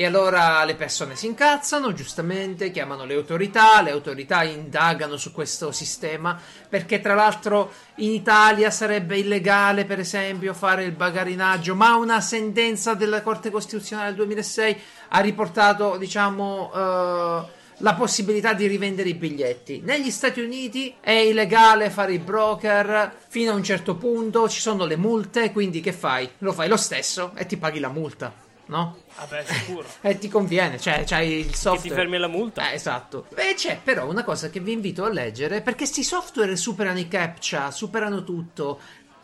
E 0.00 0.06
allora 0.06 0.64
le 0.64 0.76
persone 0.76 1.14
si 1.14 1.26
incazzano, 1.26 1.92
giustamente, 1.92 2.70
chiamano 2.70 3.04
le 3.04 3.12
autorità, 3.12 3.82
le 3.82 3.90
autorità 3.90 4.42
indagano 4.44 5.18
su 5.18 5.30
questo 5.30 5.72
sistema, 5.72 6.40
perché 6.70 7.00
tra 7.00 7.12
l'altro 7.12 7.70
in 7.96 8.12
Italia 8.12 8.70
sarebbe 8.70 9.18
illegale, 9.18 9.84
per 9.84 9.98
esempio, 9.98 10.54
fare 10.54 10.84
il 10.84 10.92
bagarinaggio, 10.92 11.74
ma 11.74 11.96
una 11.96 12.22
sentenza 12.22 12.94
della 12.94 13.20
Corte 13.20 13.50
Costituzionale 13.50 14.06
del 14.06 14.16
2006 14.24 14.80
ha 15.08 15.20
riportato, 15.20 15.98
diciamo, 15.98 16.72
eh, 16.74 17.42
la 17.76 17.94
possibilità 17.94 18.54
di 18.54 18.66
rivendere 18.66 19.10
i 19.10 19.14
biglietti. 19.14 19.82
Negli 19.84 20.10
Stati 20.10 20.40
Uniti 20.40 20.94
è 20.98 21.10
illegale 21.10 21.90
fare 21.90 22.14
i 22.14 22.18
broker 22.18 23.18
fino 23.28 23.52
a 23.52 23.54
un 23.54 23.62
certo 23.62 23.96
punto, 23.96 24.48
ci 24.48 24.62
sono 24.62 24.86
le 24.86 24.96
multe, 24.96 25.52
quindi 25.52 25.82
che 25.82 25.92
fai? 25.92 26.26
Lo 26.38 26.54
fai 26.54 26.68
lo 26.68 26.78
stesso 26.78 27.32
e 27.34 27.44
ti 27.44 27.58
paghi 27.58 27.80
la 27.80 27.90
multa, 27.90 28.48
no? 28.70 28.96
Vabbè, 29.18 29.44
sicuro. 29.44 29.86
E 30.00 30.16
ti 30.18 30.28
conviene, 30.28 30.78
cioè 30.80 31.02
c'hai 31.04 31.40
il 31.40 31.50
Che 31.50 31.56
software. 31.56 31.88
ti 31.88 31.94
fermi 31.94 32.16
alla 32.16 32.28
multa. 32.28 32.70
Eh, 32.70 32.74
esatto. 32.74 33.26
E 33.34 33.54
c'è 33.54 33.78
però 33.82 34.08
una 34.08 34.24
cosa 34.24 34.48
che 34.48 34.60
vi 34.60 34.72
invito 34.72 35.04
a 35.04 35.10
leggere, 35.10 35.60
perché 35.60 35.84
sti 35.84 36.02
software 36.02 36.56
superano 36.56 36.98
i 36.98 37.08
captcha, 37.08 37.70
superano 37.70 38.24
tutto. 38.24 38.80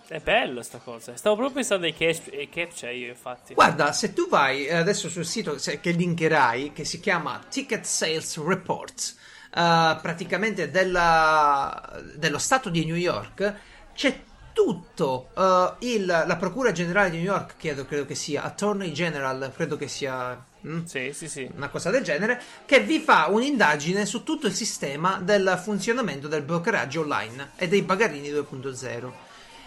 È 0.08 0.18
bello 0.20 0.62
sta 0.62 0.78
cosa. 0.78 1.16
Stavo 1.16 1.34
proprio 1.36 1.56
pensando 1.56 1.86
ai 1.86 1.94
cap- 1.94 2.32
ai 2.32 2.48
captcha 2.48 2.90
io, 2.90 3.08
infatti. 3.08 3.54
Guarda, 3.54 3.90
se 3.92 4.12
tu 4.12 4.28
vai 4.28 4.66
eh, 4.66 4.74
adesso 4.74 5.08
sul 5.08 5.24
sito 5.24 5.56
che 5.80 5.90
linkerai, 5.90 6.72
che 6.72 6.84
si 6.84 7.00
chiama 7.00 7.40
Ticket 7.48 7.84
Sales 7.84 8.38
Reports, 8.40 9.16
eh, 9.52 9.98
praticamente 10.00 10.70
della- 10.70 12.00
dello 12.14 12.38
stato 12.38 12.68
di 12.68 12.84
New 12.84 12.94
York, 12.94 13.54
c'è 13.94 14.16
tutto 14.56 15.28
eh, 15.36 15.74
il- 15.80 16.06
la 16.06 16.36
Procura 16.36 16.72
Generale 16.72 17.10
di 17.10 17.18
New 17.18 17.26
York, 17.26 17.56
credo, 17.58 17.84
credo 17.84 18.06
che 18.06 18.14
sia 18.14 18.42
Attorney 18.42 18.90
General, 18.90 19.52
credo 19.54 19.76
che 19.76 19.86
sia 19.86 20.42
mm, 20.66 20.84
Sì, 20.84 21.12
sì, 21.12 21.28
sì. 21.28 21.46
una 21.54 21.68
cosa 21.68 21.90
del 21.90 22.02
genere, 22.02 22.40
che 22.64 22.80
vi 22.80 22.98
fa 22.98 23.26
un'indagine 23.28 24.06
su 24.06 24.22
tutto 24.22 24.46
il 24.46 24.54
sistema 24.54 25.20
del 25.22 25.60
funzionamento 25.62 26.26
del 26.26 26.40
brokeraggio 26.40 27.02
online 27.02 27.50
e 27.56 27.68
dei 27.68 27.82
bagarini 27.82 28.30
2.0. 28.30 29.12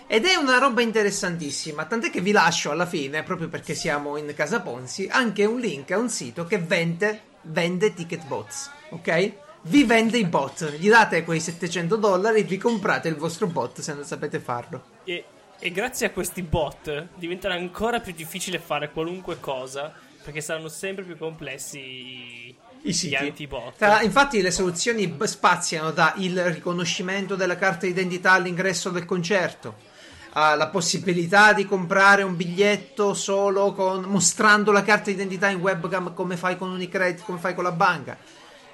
Ed 0.08 0.26
è 0.26 0.34
una 0.34 0.58
roba 0.58 0.82
interessantissima, 0.82 1.86
tant'è 1.86 2.10
che 2.10 2.22
vi 2.22 2.32
lascio 2.32 2.72
alla 2.72 2.88
fine, 2.88 3.22
proprio 3.22 3.48
perché 3.48 3.76
siamo 3.76 4.18
in 4.18 4.34
casa 4.36 4.60
Ponzi, 4.60 5.08
anche 5.08 5.46
un 5.46 5.60
link 5.60 5.92
a 5.92 6.00
un 6.00 6.10
sito 6.10 6.46
che 6.46 6.58
vende, 6.58 7.22
vende 7.44 7.94
ticket 7.94 8.26
bots, 8.26 8.72
ok? 8.90 9.34
Vi 9.62 9.84
vende 9.84 10.18
i 10.18 10.26
bot, 10.26 10.72
gli 10.78 10.90
date 10.90 11.24
quei 11.24 11.40
700 11.40 11.98
dollari 11.98 12.40
e 12.40 12.44
vi 12.44 12.58
comprate 12.58 13.10
il 13.10 13.16
vostro 13.16 13.48
bot 13.48 13.82
se 13.82 13.94
non 13.94 14.06
sapete 14.06 14.40
farlo. 14.40 14.84
E, 15.04 15.26
e 15.60 15.72
grazie 15.72 16.08
a 16.08 16.12
questi 16.12 16.42
bot 16.42 17.10
diventerà 17.16 17.56
ancora 17.56 18.00
più 18.00 18.14
difficile 18.14 18.60
fare 18.60 18.92
qualunque 18.92 19.40
cosa. 19.40 19.94
Perché 20.22 20.42
saranno 20.42 20.68
sempre 20.68 21.04
più 21.04 21.18
complessi 21.18 21.80
i, 21.80 22.56
I 22.82 22.94
siti. 22.94 23.16
anti-bot. 23.16 23.78
Tra- 23.78 24.02
infatti 24.02 24.42
le 24.42 24.52
soluzioni 24.52 25.18
spaziano 25.24 25.92
da 25.92 26.14
il 26.18 26.44
riconoscimento 26.52 27.36
della 27.36 27.56
carta 27.56 27.86
d'identità 27.86 28.34
all'ingresso 28.34 28.90
del 28.90 29.06
concerto 29.06 29.88
alla 30.32 30.68
possibilità 30.68 31.54
di 31.54 31.66
comprare 31.66 32.22
un 32.22 32.36
biglietto 32.36 33.16
solo 33.16 33.74
con, 33.74 34.04
mostrando 34.04 34.72
la 34.72 34.84
carta 34.84 35.10
d'identità 35.10 35.50
in 35.50 35.60
webcam 35.60 36.14
come 36.14 36.38
fai 36.38 36.56
con 36.56 36.70
Unicredit, 36.70 37.24
come 37.24 37.40
fai 37.40 37.56
con 37.56 37.64
la 37.64 37.72
banca. 37.72 38.18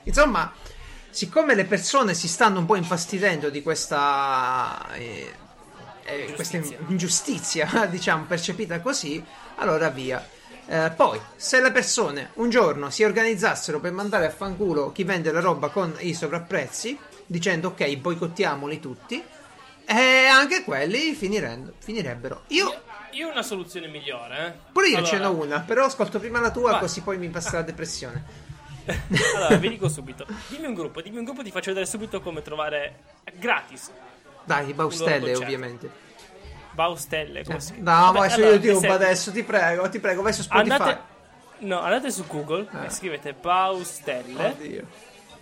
Insomma, 0.04 0.52
siccome 1.16 1.56
le 1.56 1.64
persone 1.64 2.14
si 2.14 2.28
stanno 2.28 2.60
un 2.60 2.66
po' 2.66 2.76
infastidendo 2.76 3.50
di 3.50 3.64
questa, 3.64 4.86
eh, 4.96 5.32
eh, 6.04 6.34
questa 6.36 6.60
Ingiustizia. 6.88 7.70
diciamo, 7.90 8.26
percepita 8.26 8.82
così, 8.82 9.24
allora 9.56 9.90
via. 9.90 10.28
Eh, 10.68 10.92
poi, 10.94 11.18
se 11.38 11.62
le 11.62 11.72
persone 11.72 12.32
un 12.34 12.50
giorno 12.50 12.90
si 12.90 13.06
organizzassero 13.06 13.80
per 13.80 13.94
mandare 13.94 14.26
a 14.26 14.30
fanculo 14.30 14.92
chi 14.92 15.06
vende 15.06 15.32
la 15.32 15.40
roba 15.40 15.70
con 15.70 15.96
i 16.00 16.14
sovrapprezzi, 16.14 17.00
dicendo 17.26 17.70
ok, 17.70 17.96
boicottiamoli 17.96 18.82
tutti, 18.82 19.24
e 19.86 20.26
anche 20.26 20.66
quelli 20.66 21.14
finirebbero. 21.14 22.42
Io, 22.48 22.82
Io 23.12 23.30
ho 23.30 23.32
una 23.32 23.44
soluzione 23.44 23.88
migliore, 23.88 24.48
eh. 24.48 24.72
pure 24.74 24.88
io 24.90 24.98
Allora- 24.98 25.12
ce 25.12 25.20
n'ho 25.20 25.32
una, 25.34 25.62
però 25.62 25.86
ascolto 25.86 26.20
prima 26.20 26.42
la 26.42 26.52
tua, 26.52 26.72
Vai. 26.72 26.80
così 26.82 27.00
poi 27.00 27.18
mi 27.18 27.30
passa 27.30 27.54
la 27.54 27.62
depressione. 27.62 28.44
allora, 29.36 29.56
vi 29.58 29.70
dico 29.70 29.88
subito. 29.90 30.26
Dimmi 30.50 30.68
un 30.68 30.74
gruppo, 30.74 31.02
dimmi 31.02 31.18
un 31.18 31.24
gruppo, 31.24 31.44
ti 31.44 31.52
faccio 31.52 31.70
vedere 31.70 31.86
subito 31.86 32.22
come 32.22 32.42
trovare 32.42 33.00
gratis 33.34 33.92
Dai, 34.44 34.74
Baustelle, 34.74 35.36
ovviamente. 35.36 35.90
Baustelle. 36.72 37.44
Come 37.44 37.60
si 37.60 37.74
No, 37.78 37.84
Vabbè, 37.92 38.18
vai 38.20 38.30
su 38.30 38.36
allora, 38.40 38.56
YouTube 38.56 38.88
adesso, 38.90 39.32
ti 39.32 39.44
prego, 39.44 39.90
ti 39.90 40.00
prego, 40.00 40.22
vai 40.22 40.34
su 40.34 40.42
Spotify. 40.42 40.72
Andate, 40.72 41.00
no, 41.60 41.80
andate 41.80 42.12
su 42.12 42.26
Google 42.28 42.68
Eh. 42.82 42.86
e 42.86 42.90
scrivete 42.90 43.34
Baustelle. 43.34 44.46
Oddio. 44.46 44.88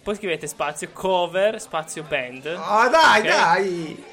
Poi 0.04 0.16
scrivete 0.16 0.48
spazio 0.48 0.90
cover, 0.94 1.60
spazio 1.62 2.04
band. 2.04 2.46
Oh, 2.46 2.88
dai, 2.90 3.22
Ok? 3.22 3.26
dai. 3.28 4.04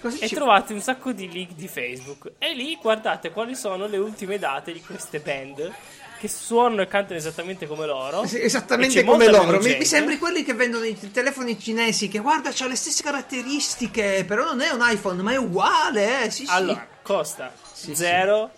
Così 0.00 0.18
E 0.20 0.28
ci- 0.28 0.34
trovate 0.34 0.72
un 0.72 0.80
sacco 0.80 1.12
di 1.12 1.28
link 1.28 1.52
di 1.52 1.68
Facebook. 1.68 2.32
E 2.38 2.54
lì 2.54 2.76
guardate 2.80 3.30
quali 3.30 3.54
sono 3.54 3.86
le 3.86 3.98
ultime 3.98 4.38
date 4.38 4.72
di 4.72 4.80
queste 4.80 5.20
band 5.20 5.70
che 6.22 6.28
suonano 6.28 6.82
e 6.82 6.86
cantano 6.86 7.18
esattamente 7.18 7.66
come 7.66 7.84
loro. 7.84 8.24
Sì, 8.26 8.40
esattamente 8.40 9.02
come 9.02 9.26
loro. 9.26 9.58
Mi, 9.58 9.76
mi 9.76 9.84
sembri 9.84 10.18
quelli 10.18 10.44
che 10.44 10.54
vendono 10.54 10.84
i 10.84 10.96
telefoni 11.10 11.58
cinesi 11.58 12.06
che 12.06 12.20
guarda, 12.20 12.50
c'ha 12.54 12.68
le 12.68 12.76
stesse 12.76 13.02
caratteristiche, 13.02 14.24
però 14.24 14.44
non 14.44 14.60
è 14.60 14.70
un 14.70 14.78
iPhone, 14.82 15.20
ma 15.20 15.32
è 15.32 15.36
uguale, 15.36 16.26
eh. 16.26 16.30
Sì, 16.30 16.44
sì. 16.44 16.52
Allora, 16.52 16.86
costa 17.02 17.52
Sì, 17.72 17.96
zero. 17.96 18.52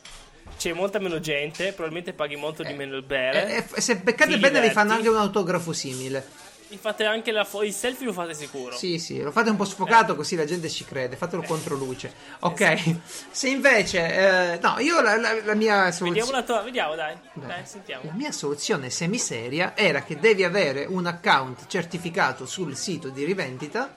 C'è 0.59 0.75
molta 0.75 0.99
meno 0.99 1.21
gente. 1.21 1.69
Probabilmente 1.69 2.13
paghi 2.13 2.37
molto 2.37 2.63
di 2.63 2.75
meno 2.75 2.97
il 2.97 3.03
bere. 3.03 3.57
E- 3.57 3.65
e 3.75 3.81
se 3.81 3.97
beccate 3.97 4.37
bene 4.37 4.61
vi 4.61 4.69
fanno 4.69 4.93
anche 4.93 5.09
un 5.09 5.17
autografo 5.17 5.73
simile. 5.73 6.44
Fate 6.77 7.05
anche 7.05 7.31
la 7.33 7.45
fo- 7.45 7.63
il 7.63 7.73
selfie, 7.73 8.07
lo 8.07 8.13
fate 8.13 8.35
sicuro. 8.35 8.77
Sì, 8.77 8.99
sì, 8.99 9.21
lo 9.21 9.31
fate 9.31 9.51
un 9.51 9.57
po' 9.57 9.65
sfocato 9.65 10.15
così 10.17 10.37
la 10.37 10.45
gente 10.45 10.69
ci 10.69 10.85
crede, 10.85 11.17
fatelo 11.17 11.43
Eh. 11.43 11.47
contro 11.47 11.75
luce. 11.77 12.13
Ok, 12.41 12.97
se 13.31 13.49
invece... 13.49 14.53
eh, 14.55 14.59
no, 14.63 14.79
io 14.79 15.01
la, 15.01 15.17
la- 15.17 15.35
la 15.43 15.55
mia 15.55 15.85
Vediamo 15.85 15.93
soluzione... 15.93 16.31
la 16.33 16.43
tua. 16.43 16.63
Vediamo, 16.63 16.95
dai. 16.95 17.15
Dai. 17.35 17.47
Dai, 17.49 17.61
sentiamo. 17.67 18.03
La 18.07 18.13
mia 18.13 18.33
soluzione 18.33 18.91
semiseria 18.91 19.77
era 19.77 20.03
che 20.03 20.19
devi 20.19 20.45
avere 20.45 20.85
un 20.85 21.07
account 21.07 21.67
certificato 21.67 22.47
sul 22.47 22.77
sito 22.77 23.09
di 23.09 23.25
rivendita 23.25 23.95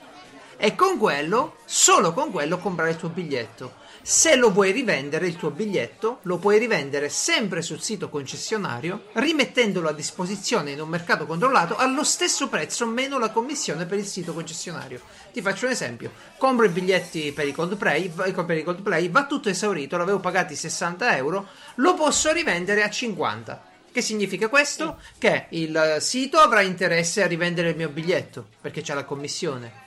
e 0.57 0.73
con 0.75 0.97
quello, 0.97 1.57
solo 1.65 2.13
con 2.13 2.31
quello, 2.31 2.57
comprare 2.57 2.91
il 2.91 2.97
tuo 2.97 3.09
biglietto. 3.09 3.85
Se 4.01 4.35
lo 4.35 4.51
vuoi 4.51 4.71
rivendere 4.71 5.27
il 5.27 5.35
tuo 5.35 5.51
biglietto, 5.51 6.19
lo 6.23 6.37
puoi 6.37 6.59
rivendere 6.59 7.09
sempre 7.09 7.61
sul 7.61 7.81
sito 7.81 8.09
concessionario, 8.09 9.07
rimettendolo 9.13 9.89
a 9.89 9.93
disposizione 9.93 10.71
in 10.71 10.81
un 10.81 10.87
mercato 10.87 11.25
controllato 11.25 11.75
allo 11.75 12.03
stesso 12.03 12.47
prezzo 12.47 12.85
meno 12.85 13.19
la 13.19 13.31
commissione 13.31 13.85
per 13.85 13.97
il 13.97 14.05
sito 14.05 14.33
concessionario. 14.33 15.01
Ti 15.33 15.41
faccio 15.41 15.65
un 15.65 15.71
esempio: 15.71 16.11
compro 16.37 16.65
i 16.65 16.69
biglietti 16.69 17.31
per 17.33 17.47
i 17.47 17.51
Coldplay, 17.51 18.09
va- 18.13 18.43
per 18.43 18.57
i 18.57 18.63
Coldplay, 18.63 19.09
va 19.09 19.25
tutto 19.25 19.49
esaurito, 19.49 19.97
l'avevo 19.97 20.19
pagati 20.19 20.55
60 20.55 21.17
euro, 21.17 21.47
lo 21.75 21.93
posso 21.93 22.31
rivendere 22.31 22.83
a 22.83 22.89
50. 22.89 23.75
Che 23.91 24.01
significa 24.01 24.47
questo? 24.47 24.99
Che 25.17 25.47
il 25.49 25.97
sito 25.99 26.37
avrà 26.37 26.61
interesse 26.61 27.23
a 27.23 27.27
rivendere 27.27 27.69
il 27.69 27.75
mio 27.75 27.89
biglietto 27.89 28.47
perché 28.61 28.81
c'è 28.81 28.93
la 28.93 29.05
commissione. 29.05 29.85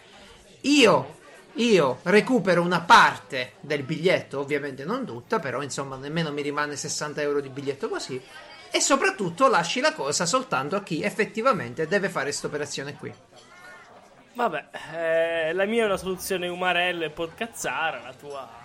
Io, 0.62 1.19
io 1.54 1.98
recupero 2.04 2.62
una 2.62 2.80
parte 2.80 3.52
del 3.60 3.82
biglietto, 3.82 4.38
ovviamente 4.38 4.84
non 4.84 5.04
tutta, 5.04 5.38
però 5.38 5.62
insomma 5.62 5.96
nemmeno 5.96 6.32
mi 6.32 6.42
rimane 6.42 6.76
60 6.76 7.20
euro 7.20 7.40
di 7.40 7.48
biglietto 7.48 7.88
così. 7.88 8.20
E 8.70 8.80
soprattutto 8.80 9.48
lasci 9.48 9.80
la 9.80 9.92
cosa 9.92 10.26
soltanto 10.26 10.76
a 10.76 10.82
chi 10.82 11.02
effettivamente 11.02 11.88
deve 11.88 12.08
fare 12.08 12.26
questa 12.26 12.46
operazione 12.46 12.94
qui. 12.94 13.12
Vabbè, 14.34 14.68
eh, 14.94 15.52
la 15.52 15.64
mia 15.64 15.82
è 15.82 15.86
una 15.86 15.96
soluzione 15.96 16.46
umarella 16.46 17.04
e 17.06 17.10
podcazzara. 17.10 18.00
La 18.00 18.12
tua. 18.12 18.59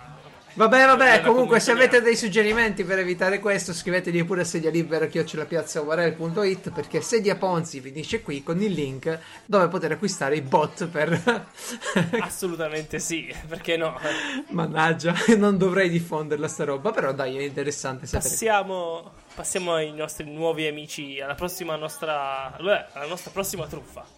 Vabbè, 0.56 0.86
vabbè, 0.86 1.20
comunque 1.20 1.60
se 1.60 1.72
avete 1.72 2.00
dei 2.00 2.16
suggerimenti 2.16 2.82
per 2.82 2.98
evitare 2.98 3.40
questo, 3.40 3.74
scriveteli 3.74 4.24
pure 4.24 4.40
a 4.40 4.44
sedia 4.44 4.70
libera 4.70 5.04
chiocciolapiazzauvarel.it 5.04 6.70
perché 6.70 7.02
sedia 7.02 7.36
Ponzi 7.36 7.82
finisce 7.82 8.22
qui 8.22 8.42
con 8.42 8.62
il 8.62 8.72
link 8.72 9.18
dove 9.44 9.68
poter 9.68 9.92
acquistare 9.92 10.34
i 10.36 10.40
bot 10.40 10.86
per... 10.86 11.44
Assolutamente 12.20 12.98
sì, 13.00 13.30
perché 13.46 13.76
no? 13.76 14.00
Mannaggia, 14.48 15.14
non 15.36 15.58
dovrei 15.58 15.90
diffonderla 15.90 16.48
sta 16.48 16.64
roba, 16.64 16.90
però 16.90 17.12
dai, 17.12 17.36
è 17.36 17.42
interessante 17.42 18.06
sapere. 18.06 18.30
Passiamo, 18.30 19.12
passiamo 19.34 19.74
ai 19.74 19.92
nostri 19.92 20.24
nuovi 20.24 20.66
amici, 20.66 21.20
alla 21.20 21.34
prossima 21.34 21.76
nostra, 21.76 22.56
alla 22.56 23.06
nostra 23.06 23.30
prossima 23.30 23.66
truffa. 23.66 24.15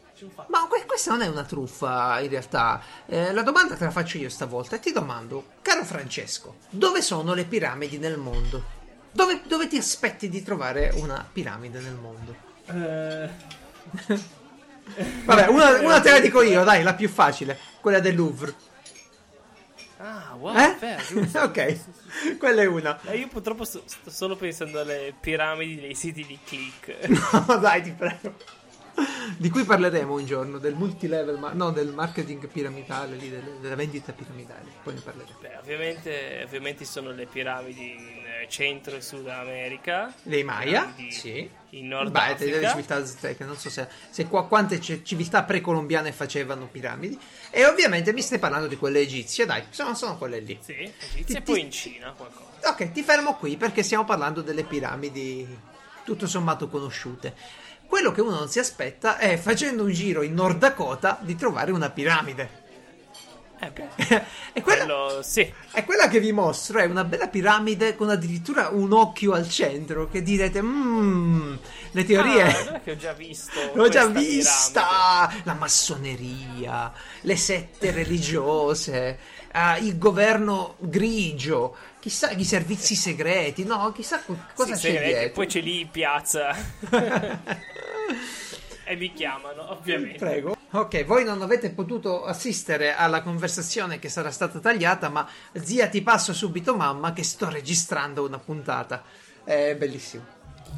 Ma 0.48 0.66
que- 0.68 0.84
questa 0.86 1.10
non 1.12 1.22
è 1.22 1.26
una 1.28 1.44
truffa 1.44 2.20
in 2.20 2.28
realtà. 2.28 2.80
Eh, 3.06 3.32
la 3.32 3.42
domanda 3.42 3.76
te 3.76 3.84
la 3.84 3.90
faccio 3.90 4.18
io 4.18 4.28
stavolta 4.28 4.76
e 4.76 4.80
ti 4.80 4.92
domando, 4.92 5.44
caro 5.62 5.84
Francesco, 5.84 6.56
dove 6.70 7.02
sono 7.02 7.34
le 7.34 7.44
piramidi 7.44 7.98
nel 7.98 8.16
mondo? 8.18 8.76
Dove, 9.10 9.40
dove 9.46 9.66
ti 9.68 9.76
aspetti 9.78 10.28
di 10.28 10.42
trovare 10.42 10.90
una 10.94 11.26
piramide 11.30 11.80
nel 11.80 11.94
mondo? 11.94 12.34
Vabbè, 15.24 15.46
una, 15.48 15.80
una 15.84 16.00
te 16.00 16.10
la 16.10 16.20
dico 16.20 16.42
io, 16.42 16.64
dai, 16.64 16.82
la 16.82 16.94
più 16.94 17.08
facile, 17.08 17.58
quella 17.80 18.00
del 18.00 18.14
Louvre. 18.16 18.54
Ah, 20.00 20.34
wow, 20.38 20.54
Eh? 20.56 20.76
giusto. 21.08 21.40
ok, 21.42 22.38
quella 22.38 22.62
è 22.62 22.66
una. 22.66 22.98
Eh, 23.06 23.18
Io 23.18 23.26
purtroppo 23.28 23.64
sto, 23.64 23.82
sto 23.84 24.10
solo 24.10 24.36
pensando 24.36 24.80
alle 24.80 25.12
piramidi 25.18 25.80
dei 25.80 25.94
siti 25.96 26.24
di 26.24 26.38
click. 26.44 27.08
No, 27.08 27.56
dai, 27.56 27.82
ti 27.82 27.90
prego. 27.92 28.34
Di 29.38 29.50
cui 29.50 29.64
parleremo 29.64 30.14
un 30.14 30.24
giorno, 30.26 30.58
del 30.58 30.74
multilevel, 30.74 31.38
ma 31.38 31.52
no, 31.52 31.70
del 31.70 31.92
marketing 31.92 32.48
piramidale, 32.48 33.14
lì, 33.16 33.28
delle- 33.30 33.58
della 33.60 33.76
vendita 33.76 34.12
piramidale. 34.12 34.64
Poi 34.82 34.94
ne 34.94 35.00
parleremo. 35.00 35.38
Beh, 35.40 35.56
ovviamente, 35.60 36.42
ovviamente 36.44 36.84
sono 36.84 37.12
le 37.12 37.26
piramidi 37.26 37.92
in 37.92 38.26
Centro 38.48 38.96
e 38.96 39.00
Sud 39.00 39.28
America. 39.28 40.12
Le 40.24 40.42
Maya? 40.42 40.92
Sì. 41.10 41.48
In 41.72 41.88
Nord 41.88 42.10
Beh, 42.10 42.18
Africa. 42.18 42.44
delle 42.50 42.68
civiltà 42.70 42.94
azteche, 42.96 43.44
non 43.44 43.56
so 43.56 43.68
se, 43.70 43.86
se 44.10 44.26
qua 44.26 44.46
quante 44.48 44.78
c- 44.78 45.02
civiltà 45.02 45.42
precolombiane 45.44 46.12
facevano 46.12 46.66
piramidi. 46.66 47.18
E 47.50 47.66
ovviamente 47.66 48.12
mi 48.12 48.22
stai 48.22 48.38
parlando 48.38 48.66
di 48.66 48.76
quelle 48.76 49.00
egizie, 49.00 49.44
dai, 49.46 49.64
sono, 49.70 49.94
sono 49.94 50.16
quelle 50.16 50.40
lì. 50.40 50.58
Sì, 50.62 50.74
Ti- 50.74 50.92
Egizia 51.14 51.38
e 51.38 51.42
ti- 51.42 51.50
poi 51.52 51.60
in 51.60 51.70
Cina 51.70 52.12
qualcosa. 52.12 52.46
Ok, 52.70 52.90
ti 52.92 53.02
fermo 53.02 53.36
qui 53.36 53.56
perché 53.56 53.82
stiamo 53.82 54.04
parlando 54.04 54.40
delle 54.42 54.64
piramidi 54.64 55.46
tutto 56.04 56.26
sommato 56.26 56.68
conosciute. 56.68 57.34
Quello 57.88 58.12
che 58.12 58.20
uno 58.20 58.36
non 58.36 58.48
si 58.50 58.58
aspetta 58.58 59.16
è 59.16 59.38
facendo 59.38 59.84
un 59.84 59.90
giro 59.90 60.22
in 60.22 60.34
Nord 60.34 60.58
Dakota 60.58 61.18
di 61.22 61.34
trovare 61.34 61.72
una 61.72 61.88
piramide. 61.88 62.66
Eh 63.60 63.72
e 64.52 64.62
quella, 64.62 64.84
quello 64.84 65.22
sì. 65.22 65.52
e 65.72 65.84
quella 65.84 66.06
che 66.06 66.20
vi 66.20 66.30
mostro 66.30 66.78
è 66.78 66.84
una 66.84 67.02
bella 67.02 67.26
piramide 67.26 67.96
con 67.96 68.08
addirittura 68.08 68.68
un 68.68 68.92
occhio 68.92 69.32
al 69.32 69.48
centro. 69.48 70.06
Che 70.06 70.22
direte, 70.22 70.62
mmm, 70.62 71.56
le 71.92 72.04
teorie. 72.04 72.42
Ah, 72.44 72.80
che 72.80 72.92
ho 72.92 72.96
già 72.96 73.14
visto. 73.14 73.58
L'ho 73.74 73.88
già 73.88 74.06
vista! 74.06 75.32
La 75.42 75.54
massoneria, 75.54 76.92
le 77.22 77.36
sette 77.36 77.90
religiose, 77.90 79.18
eh, 79.50 79.78
il 79.80 79.98
governo 79.98 80.76
grigio, 80.78 81.74
chissà 81.98 82.30
i 82.30 82.44
servizi 82.44 82.94
segreti, 82.94 83.64
no? 83.64 83.90
Chissà 83.92 84.20
co- 84.20 84.38
cosa 84.54 84.76
Sì, 84.76 84.82
c'è 84.82 84.92
segreti, 84.92 85.08
dietro. 85.08 85.32
Poi 85.32 85.46
c'è 85.46 85.60
lì 85.60 85.88
piazza. 85.90 86.54
e 88.84 88.96
mi 88.96 89.12
chiamano, 89.12 89.70
ovviamente. 89.70 90.18
Prego. 90.18 90.56
Ok, 90.70 91.04
voi 91.04 91.24
non 91.24 91.42
avete 91.42 91.70
potuto 91.70 92.24
assistere 92.24 92.94
alla 92.94 93.22
conversazione 93.22 93.98
che 93.98 94.08
sarà 94.08 94.30
stata 94.30 94.58
tagliata, 94.58 95.08
ma 95.08 95.28
zia 95.52 95.88
ti 95.88 96.02
passo 96.02 96.32
subito 96.32 96.74
mamma 96.74 97.12
che 97.12 97.22
sto 97.22 97.48
registrando 97.48 98.24
una 98.24 98.38
puntata. 98.38 99.02
È 99.44 99.74
bellissimo. 99.76 100.24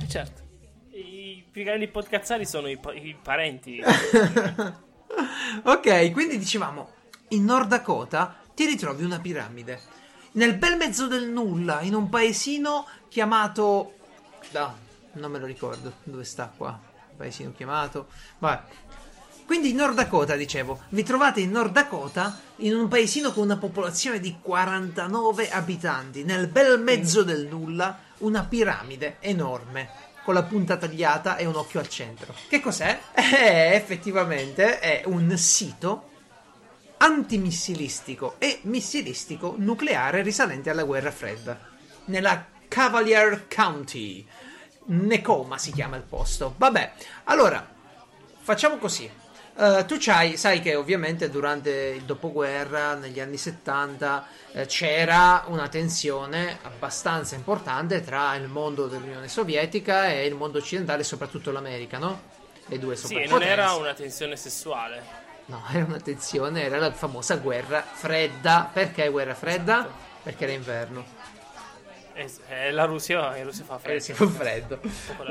Eh, 0.01 0.09
certo. 0.09 0.43
I 0.91 1.45
più 1.51 1.65
grandi 1.65 1.89
podcazzari 1.89 2.47
sono 2.47 2.69
i, 2.69 2.79
pa- 2.79 2.93
i 2.93 3.17
parenti. 3.21 3.81
ok, 5.65 6.13
quindi 6.13 6.39
dicevamo, 6.39 6.91
in 7.29 7.45
Nord 7.45 7.69
Dakota 7.69 8.37
ti 8.55 8.67
ritrovi 8.67 9.05
una 9.05 9.21
piramide. 9.21 9.81
Nel 10.33 10.57
bel 10.57 10.77
mezzo 10.77 11.09
del 11.09 11.29
nulla, 11.29 11.81
in 11.81 11.95
un 11.95 12.09
paesino 12.09 12.87
chiamato... 13.09 13.95
No, 14.53 14.77
non 15.15 15.31
me 15.33 15.39
lo 15.39 15.47
ricordo. 15.47 15.95
Dove 16.05 16.23
sta 16.25 16.53
qua? 16.57 16.90
Paesino 17.21 17.53
chiamato... 17.55 18.07
Vabbè. 18.39 18.63
Quindi 19.45 19.71
in 19.71 19.77
Nord 19.77 19.95
Dakota, 19.95 20.37
dicevo, 20.37 20.85
vi 20.91 21.03
trovate 21.03 21.41
in 21.41 21.51
Nord 21.51 21.73
Dakota, 21.73 22.41
in 22.57 22.75
un 22.75 22.89
paesino 22.89 23.33
con 23.33 23.43
una 23.43 23.59
popolazione 23.59 24.21
di 24.21 24.39
49 24.41 25.51
abitanti, 25.51 26.23
nel 26.23 26.47
bel 26.47 26.81
mezzo 26.81 27.25
del 27.25 27.47
nulla, 27.47 27.99
una 28.19 28.45
piramide 28.45 29.17
enorme, 29.19 29.91
con 30.23 30.35
la 30.35 30.45
punta 30.45 30.77
tagliata 30.77 31.37
e 31.37 31.47
un 31.47 31.57
occhio 31.57 31.81
al 31.81 31.89
centro. 31.89 32.33
Che 32.49 32.61
cos'è? 32.61 32.99
Eh, 33.13 33.75
effettivamente 33.75 34.79
è 34.79 35.03
un 35.07 35.37
sito 35.37 36.09
antimissilistico 36.99 38.37
e 38.39 38.61
missilistico 38.63 39.57
nucleare 39.59 40.23
risalente 40.23 40.71
alla 40.71 40.85
guerra 40.85 41.11
fredda, 41.11 41.59
nella 42.07 42.47
Cavalier 42.69 43.47
County. 43.53 44.25
Nekoma 44.87 45.59
si 45.59 45.73
chiama 45.73 45.97
il 45.97 46.03
posto. 46.03 46.55
Vabbè, 46.57 46.93
allora, 47.25 47.67
facciamo 48.41 48.77
così. 48.79 49.11
Eh, 49.57 49.85
tu 49.87 49.97
c'hai, 49.99 50.37
sai 50.37 50.61
che 50.61 50.75
ovviamente 50.75 51.29
durante 51.29 51.71
il 51.71 52.03
dopoguerra, 52.05 52.95
negli 52.95 53.21
anni 53.21 53.37
70, 53.37 54.27
eh, 54.53 54.67
c'era 54.67 55.45
una 55.49 55.69
tensione 55.69 56.59
abbastanza 56.63 57.35
importante 57.35 58.01
tra 58.03 58.35
il 58.37 58.49
mondo 58.49 58.87
dell'Unione 58.87 59.29
Sovietica 59.29 60.09
e 60.09 60.25
il 60.27 60.35
mondo 60.35 60.59
occidentale, 60.59 61.05
soprattutto 61.05 61.51
l'America, 61.53 61.99
no? 61.99 62.23
Le 62.67 62.79
due 62.79 62.97
Sì, 62.97 63.05
e 63.05 63.09
superpotenze. 63.09 63.45
non 63.45 63.53
era 63.53 63.73
una 63.75 63.95
tensione 63.95 64.37
sessuale. 64.37 65.03
No, 65.47 65.63
era 65.73 65.85
una 65.85 66.01
tensione, 66.01 66.63
era 66.63 66.79
la 66.79 66.93
famosa 66.93 67.37
guerra 67.37 67.83
fredda. 67.83 68.71
Perché 68.73 69.09
guerra 69.09 69.35
fredda? 69.35 69.81
Esatto. 69.81 69.93
Perché 70.23 70.45
era 70.45 70.53
inverno. 70.53 71.05
Eh, 72.15 72.31
eh, 72.49 72.71
la 72.73 72.85
Russia, 72.85 73.37
in 73.37 73.45
Russia 73.45 73.65
fa 73.65 73.77
Eh, 73.77 73.79
freddo. 73.79 74.01
si 74.01 74.13
fa 74.13 74.27
freddo. 74.27 74.81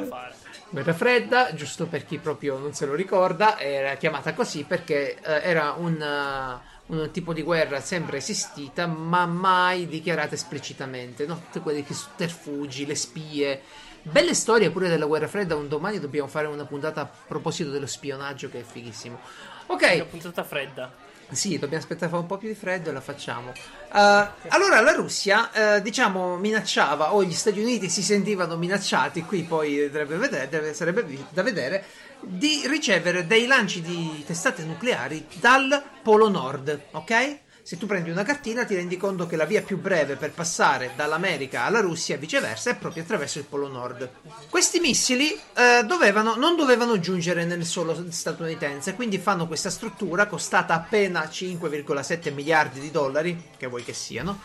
fare. 0.08 0.34
Guerra 0.70 0.94
fredda, 0.94 1.54
giusto 1.54 1.88
per 1.88 2.06
chi 2.06 2.18
proprio 2.20 2.58
non 2.58 2.74
se 2.74 2.86
lo 2.86 2.94
ricorda, 2.94 3.60
era 3.60 3.96
chiamata 3.96 4.34
così 4.34 4.64
perché 4.64 5.20
eh, 5.20 5.42
era 5.44 5.74
un, 5.78 6.62
uh, 6.88 6.94
un 6.96 7.12
tipo 7.12 7.34
di 7.34 7.42
guerra 7.42 7.82
sempre 7.82 8.18
esistita, 8.18 8.86
ma 8.88 9.26
mai 9.26 9.88
dichiarata 9.88 10.36
esplicitamente. 10.36 11.26
No? 11.26 11.36
Tutti 11.40 11.60
quelli 11.60 11.84
che 11.84 11.94
sotterfugi, 11.94 12.86
le 12.86 12.96
spie. 12.96 13.62
Belle 14.02 14.34
storie 14.34 14.70
pure 14.70 14.88
della 14.88 15.06
guerra 15.06 15.28
fredda. 15.28 15.56
Un 15.56 15.68
domani 15.68 16.00
dobbiamo 16.00 16.28
fare 16.28 16.48
una 16.48 16.66
puntata 16.66 17.02
a 17.02 17.10
proposito 17.28 17.70
dello 17.70 17.88
spionaggio, 17.88 18.50
che 18.50 18.60
è 18.60 18.64
fighissimo. 18.64 19.20
Ok, 19.68 19.92
Una 19.96 20.06
puntata 20.06 20.44
fredda. 20.44 20.92
Sì, 21.32 21.58
dobbiamo 21.58 21.84
aspettare 21.84 22.16
un 22.16 22.26
po' 22.26 22.38
più 22.38 22.48
di 22.48 22.56
freddo 22.56 22.90
e 22.90 22.94
la 22.94 23.02
facciamo. 23.02 23.52
Eh, 23.52 24.28
allora, 24.50 24.82
la 24.82 24.94
Russia, 24.94 25.76
eh, 25.76 25.82
diciamo, 25.82 26.38
minacciava, 26.38 27.14
o 27.14 27.24
gli 27.24 27.34
Stati 27.34 27.60
Uniti 27.60 27.90
si 27.90 28.04
sentivano 28.04 28.56
minacciati, 28.58 29.24
qui 29.24 29.44
poi 29.44 29.88
vedere- 29.90 30.74
sarebbe 30.74 31.06
da 31.30 31.44
vedere, 31.44 31.84
di 32.22 32.64
ricevere 32.66 33.26
dei 33.26 33.48
lanci 33.48 33.82
di 33.82 34.24
testate 34.26 34.64
nucleari 34.64 35.26
dal 35.40 35.82
Polo 36.04 36.30
Nord, 36.30 36.80
ok? 36.92 37.40
Se 37.70 37.78
tu 37.78 37.86
prendi 37.86 38.10
una 38.10 38.24
cartina 38.24 38.66
ti 38.66 38.74
rendi 38.74 38.98
conto 38.98 39.28
che 39.28 39.36
la 39.36 39.46
via 39.46 39.62
più 39.62 39.80
breve 39.80 40.16
per 40.16 40.32
passare 40.32 40.94
dall'America 40.96 41.66
alla 41.66 41.82
Russia 41.82 42.16
e 42.16 42.18
viceversa 42.18 42.72
è 42.72 42.76
proprio 42.76 43.04
attraverso 43.04 43.38
il 43.38 43.46
Polo 43.46 43.68
Nord. 43.68 44.10
Questi 44.50 44.80
missili 44.80 45.40
eh, 45.54 45.84
dovevano- 45.86 46.34
non 46.34 46.56
dovevano 46.56 47.00
giungere 47.00 47.46
nel 47.46 47.64
suolo 47.68 48.10
statunitense, 48.10 48.96
quindi 48.96 49.20
fanno 49.20 49.46
questa 49.46 49.70
struttura 49.70 50.26
costata 50.26 50.74
appena 50.74 51.24
5,7 51.26 52.34
miliardi 52.34 52.80
di 52.80 52.90
dollari, 52.90 53.40
che 53.56 53.68
vuoi 53.68 53.84
che 53.84 53.94
siano, 53.94 54.42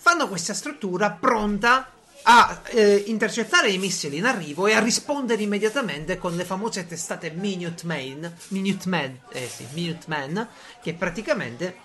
fanno 0.00 0.26
questa 0.26 0.54
struttura 0.54 1.10
pronta 1.10 1.93
a 2.26 2.62
eh, 2.66 3.04
intercettare 3.06 3.70
i 3.70 3.78
missili 3.78 4.16
in 4.16 4.24
arrivo 4.24 4.66
e 4.66 4.72
a 4.72 4.80
rispondere 4.80 5.42
immediatamente 5.42 6.16
con 6.16 6.34
le 6.36 6.44
famose 6.44 6.86
testate 6.86 7.30
Minuteman, 7.30 8.32
Minuteman, 8.48 9.20
eh 9.30 9.46
sì, 9.46 9.66
Minuteman 9.72 10.48
che 10.82 10.94
praticamente 10.94 11.76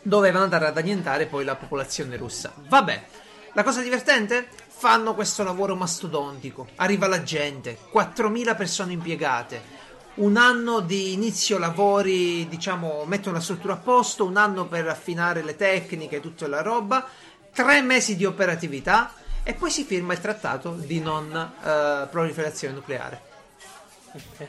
dovevano 0.00 0.44
andare 0.44 0.66
ad 0.66 0.78
annientare 0.78 1.26
poi 1.26 1.44
la 1.44 1.56
popolazione 1.56 2.16
russa. 2.16 2.54
Vabbè, 2.56 3.06
la 3.52 3.62
cosa 3.62 3.82
divertente? 3.82 4.48
Fanno 4.66 5.14
questo 5.14 5.42
lavoro 5.42 5.74
mastodontico, 5.74 6.68
arriva 6.76 7.06
la 7.06 7.22
gente, 7.22 7.78
4.000 7.92 8.56
persone 8.56 8.92
impiegate, 8.92 9.84
un 10.16 10.36
anno 10.36 10.80
di 10.80 11.12
inizio 11.12 11.58
lavori, 11.58 12.46
diciamo, 12.48 13.04
mettono 13.04 13.36
la 13.36 13.42
struttura 13.42 13.74
a 13.74 13.78
posto, 13.78 14.24
un 14.24 14.36
anno 14.36 14.66
per 14.66 14.88
affinare 14.88 15.42
le 15.42 15.56
tecniche 15.56 16.16
e 16.16 16.20
tutta 16.20 16.46
la 16.46 16.62
roba, 16.62 17.06
tre 17.52 17.82
mesi 17.82 18.16
di 18.16 18.24
operatività 18.24 19.12
e 19.48 19.54
poi 19.54 19.70
si 19.70 19.84
firma 19.84 20.12
il 20.12 20.20
trattato 20.20 20.72
di 20.72 20.98
non 20.98 21.32
eh, 21.32 22.08
proliferazione 22.10 22.74
nucleare. 22.74 23.20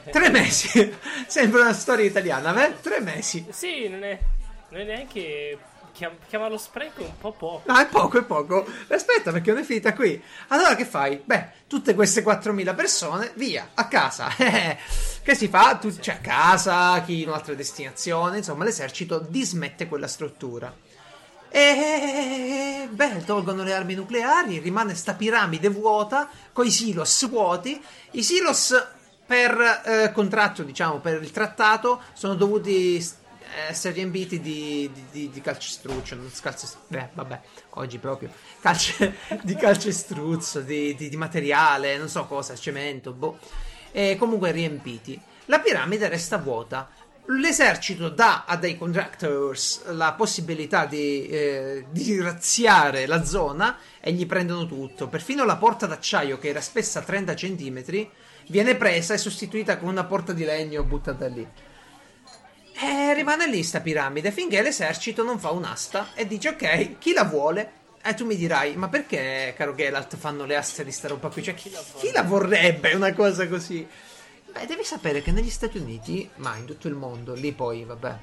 Tre 0.10 0.30
mesi, 0.32 0.98
sembra 1.28 1.62
una 1.62 1.74
storia 1.74 2.04
italiana, 2.04 2.52
beh? 2.52 2.82
Tre 2.82 3.00
mesi. 3.02 3.46
Sì, 3.52 3.88
non 3.90 4.04
è, 4.04 4.18
non 4.70 4.82
è 4.82 4.84
neanche. 4.86 5.60
chiam- 5.92 6.18
chiamarlo 6.28 6.58
spreco 6.58 7.02
è 7.02 7.06
un 7.06 7.18
po' 7.18 7.32
poco. 7.34 7.72
No, 7.72 7.78
è 7.78 7.86
poco, 7.86 8.18
è 8.18 8.24
poco. 8.24 8.66
Aspetta, 8.88 9.32
perché 9.32 9.52
non 9.52 9.62
è 9.62 9.64
finita 9.64 9.94
qui. 9.94 10.20
Allora, 10.48 10.76
che 10.76 10.86
fai? 10.86 11.22
Beh, 11.24 11.50
tutte 11.68 11.94
queste 11.94 12.24
4.000 12.24 12.76
persone, 12.76 13.32
via, 13.36 13.70
a 13.76 13.88
casa. 13.88 14.30
Che 15.28 15.36
si 15.36 15.50
fa? 15.50 15.76
Tu, 15.76 15.94
Cioè, 15.94 16.16
a 16.16 16.20
casa, 16.20 17.02
chi 17.02 17.22
in 17.22 17.28
un'altra 17.28 17.54
destinazione, 17.54 18.38
insomma, 18.38 18.64
l'esercito 18.64 19.20
dismette 19.20 19.86
quella 19.88 20.08
struttura. 20.08 20.74
E 21.50 22.88
beh, 22.90 23.24
tolgono 23.24 23.64
le 23.64 23.74
armi 23.74 23.96
nucleari, 23.96 24.60
rimane 24.60 24.96
sta 24.96 25.14
piramide 25.14 25.70
vuota, 25.70 26.30
con 26.52 26.66
i 26.66 26.72
silos 26.72 27.28
vuoti. 27.30 27.82
I 28.12 28.24
silos 28.24 28.74
per 29.26 29.84
eh, 29.86 30.12
contratto, 30.14 30.64
diciamo, 30.64 31.00
per 31.00 31.22
il 31.22 31.32
trattato, 31.32 32.02
sono 32.14 32.36
dovuti 32.36 33.04
essere 33.68 33.94
riempiti 33.96 34.40
di, 34.40 34.90
di, 34.94 35.04
di, 35.12 35.30
di 35.30 35.42
calcestruzzo, 35.42 36.16
non 36.16 36.30
scalce, 36.32 36.68
beh, 36.88 37.10
vabbè, 37.14 37.42
oggi 37.72 37.98
proprio, 37.98 38.32
calce, 38.62 39.16
di 39.44 39.56
calcestruzzo, 39.56 40.62
di, 40.62 40.96
di, 40.96 41.10
di 41.10 41.18
materiale, 41.18 41.98
non 41.98 42.10
so 42.10 42.26
cosa, 42.26 42.56
cemento, 42.56 43.12
boh, 43.12 43.40
e 43.92 44.16
comunque 44.18 44.52
riempiti. 44.52 45.20
La 45.46 45.60
piramide 45.60 46.10
resta 46.10 46.38
vuota. 46.38 46.90
L'esercito 47.30 48.08
dà 48.08 48.46
a 48.48 48.56
dei 48.56 48.78
contractors 48.78 49.92
la 49.92 50.13
possibilità 50.13 50.86
di, 50.86 51.28
eh, 51.28 51.86
di 51.90 52.22
razziare 52.22 53.06
la 53.06 53.26
zona 53.26 53.78
e 54.00 54.13
gli 54.13 54.26
prendono 54.26 54.66
tutto. 54.66 55.10
Perfino 55.10 55.44
la 55.44 55.58
porta 55.58 55.88
d'acciaio, 55.88 56.40
che 56.40 56.48
era 56.48 56.62
spessa 56.62 57.02
30 57.02 57.34
cm, 57.34 58.08
viene 58.48 58.76
presa 58.76 59.13
e 59.13 59.18
sostituita 59.18 59.78
con 59.78 59.90
una 59.90 60.06
porta 60.06 60.32
di 60.32 60.46
legno 60.46 60.84
buttata 60.84 61.28
lì. 61.28 61.46
E 62.80 63.13
rimane 63.13 63.48
lì 63.48 63.62
sta 63.62 63.82
piramide 63.82 64.32
finché 64.32 64.62
l'esercito 64.62 65.24
non 65.24 65.38
fa 65.38 65.50
un'asta 65.50 66.10
e 66.13 66.28
dice 66.28 66.50
ok, 66.50 66.98
chi 66.98 67.12
la 67.12 67.24
vuole? 67.24 67.72
E 68.02 68.13
tu 68.13 68.26
mi 68.26 68.38
dirai, 68.38 68.78
ma 68.78 68.88
perché, 68.88 69.54
caro 69.58 69.76
Geralt, 69.76 70.16
fanno 70.16 70.46
le 70.46 70.56
aste 70.56 70.86
di 70.86 70.94
sta 70.94 71.10
roba 71.10 71.28
qui? 71.28 71.44
Cioè, 71.44 71.56
chi, 71.56 71.76
chi 71.98 72.12
la 72.13 72.24
vorrebbe 72.24 72.94
una 72.94 73.13
cosa 73.13 73.50
così? 73.50 73.86
Beh, 74.58 74.65
devi 74.65 74.84
sapere 74.84 75.22
che 75.22 75.32
negli 75.32 75.52
Stati 75.52 75.78
Uniti, 75.78 76.28
ma 76.38 76.56
in 76.56 76.65
tutto 76.65 76.88
il 76.88 76.96
mondo, 76.96 77.36
lì 77.36 77.52
poi, 77.52 77.84
vabbè, 77.84 78.17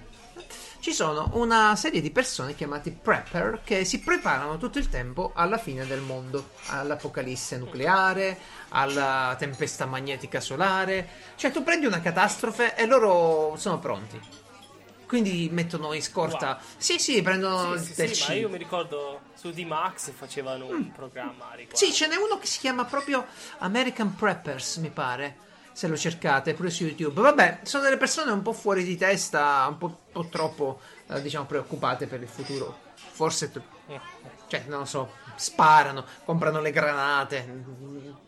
ci 0.81 0.93
sono 0.93 1.31
una 1.35 1.77
serie 1.77 2.01
di 2.01 2.11
persone 2.11 2.57
chiamati 2.57 2.91
prepper 2.91 3.61
che 3.63 3.85
si 3.85 4.01
preparano 4.01 4.57
tutto 4.59 4.79
il 4.79 4.89
tempo 4.89 5.31
alla 5.33 5.59
fine 5.59 5.87
del 5.87 6.01
mondo, 6.01 6.51
all'apocalisse 6.71 7.57
nucleare, 7.57 8.37
alla 8.71 9.37
tempesta 9.39 9.87
magnetica 9.87 10.41
solare. 10.41 11.09
Cioè, 11.37 11.53
tu 11.53 11.63
prendi 11.63 11.87
una 11.87 12.01
catastrofe 12.01 12.75
e 12.75 12.85
loro 12.87 13.55
sono 13.57 13.79
pronti. 13.79 14.21
Quindi 15.07 15.49
mettono 15.53 15.93
in 15.93 16.03
scorta. 16.03 16.59
Wow. 16.59 16.59
Sì, 16.77 16.99
sì, 16.99 17.23
prendono 17.23 17.77
Sì, 17.77 17.85
sì, 17.85 17.95
del 17.95 18.13
sì, 18.13 18.21
ma 18.21 18.27
cibo. 18.27 18.39
io 18.41 18.49
mi 18.49 18.59
ricordo 18.59 19.21
su 19.35 19.53
D-Max 19.53 20.11
facevano 20.11 20.67
un 20.67 20.91
programma 20.91 21.51
a 21.53 21.55
riguardo. 21.55 21.77
Sì, 21.77 21.93
ce 21.93 22.09
n'è 22.09 22.17
uno 22.17 22.39
che 22.39 22.47
si 22.47 22.59
chiama 22.59 22.85
proprio 22.85 23.25
American 23.59 24.17
Preppers, 24.17 24.79
mi 24.79 24.91
pare. 24.91 25.53
Se 25.75 25.89
lo 25.89 25.97
cercate 25.97 26.55
pure 26.55 26.71
su 26.71 26.85
YouTube. 26.85 27.21
Vabbè, 27.21 27.59
sono 27.63 27.83
delle 27.83 27.97
persone 27.97 28.31
un 28.31 28.43
po' 28.43 28.53
fuori 28.53 28.85
di 28.85 28.97
testa, 28.97 29.67
un 29.69 29.77
po', 29.77 29.99
po' 30.13 30.29
troppo, 30.29 30.81
eh, 31.09 31.21
diciamo, 31.21 31.47
preoccupate 31.47 32.07
per 32.07 32.23
il 32.23 32.29
futuro. 32.29 32.79
Forse, 32.95 33.51
t- 33.51 33.61
cioè, 34.47 34.65
non 34.69 34.79
lo 34.79 34.85
so, 34.85 35.11
sparano, 35.35 36.05
comprano 36.25 36.61
le 36.61 36.71
granate. 36.71 37.65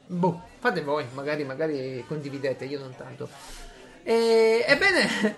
Boh, 0.09 0.43
fate 0.59 0.83
voi, 0.83 1.07
magari, 1.13 1.45
magari 1.45 2.05
condividete, 2.09 2.65
io 2.65 2.81
non 2.81 2.97
tanto. 2.97 3.29
E, 4.03 4.65
ebbene, 4.67 5.37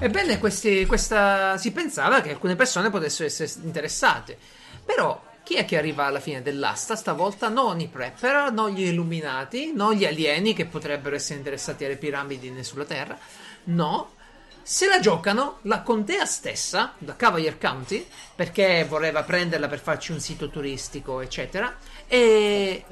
ebbene 0.00 0.38
questi- 0.40 0.84
questa, 0.86 1.56
si 1.56 1.70
pensava 1.70 2.20
che 2.20 2.30
alcune 2.30 2.56
persone 2.56 2.90
potessero 2.90 3.28
essere 3.28 3.48
interessate. 3.62 4.36
Però 4.84 5.22
chi 5.44 5.54
è 5.54 5.64
che 5.66 5.76
arriva 5.76 6.06
alla 6.06 6.20
fine 6.20 6.42
dell'asta 6.42 6.96
stavolta? 6.96 7.48
Non 7.48 7.78
i 7.78 7.86
prepper, 7.86 8.50
non 8.50 8.70
gli 8.70 8.86
illuminati, 8.86 9.72
non 9.72 9.92
gli 9.92 10.06
alieni 10.06 10.54
che 10.54 10.64
potrebbero 10.64 11.14
essere 11.14 11.38
interessati 11.38 11.84
alle 11.84 11.96
piramidi 11.96 12.64
sulla 12.64 12.86
Terra. 12.86 13.16
No, 13.64 14.14
se 14.62 14.88
la 14.88 14.98
giocano 14.98 15.58
la 15.62 15.82
contea 15.82 16.24
stessa, 16.24 16.94
da 16.96 17.14
Cavalier 17.14 17.58
County, 17.58 18.06
perché 18.34 18.86
voleva 18.88 19.22
prenderla 19.22 19.68
per 19.68 19.80
farci 19.80 20.12
un 20.12 20.20
sito 20.20 20.48
turistico, 20.48 21.20
eccetera, 21.20 21.76
e 22.06 22.82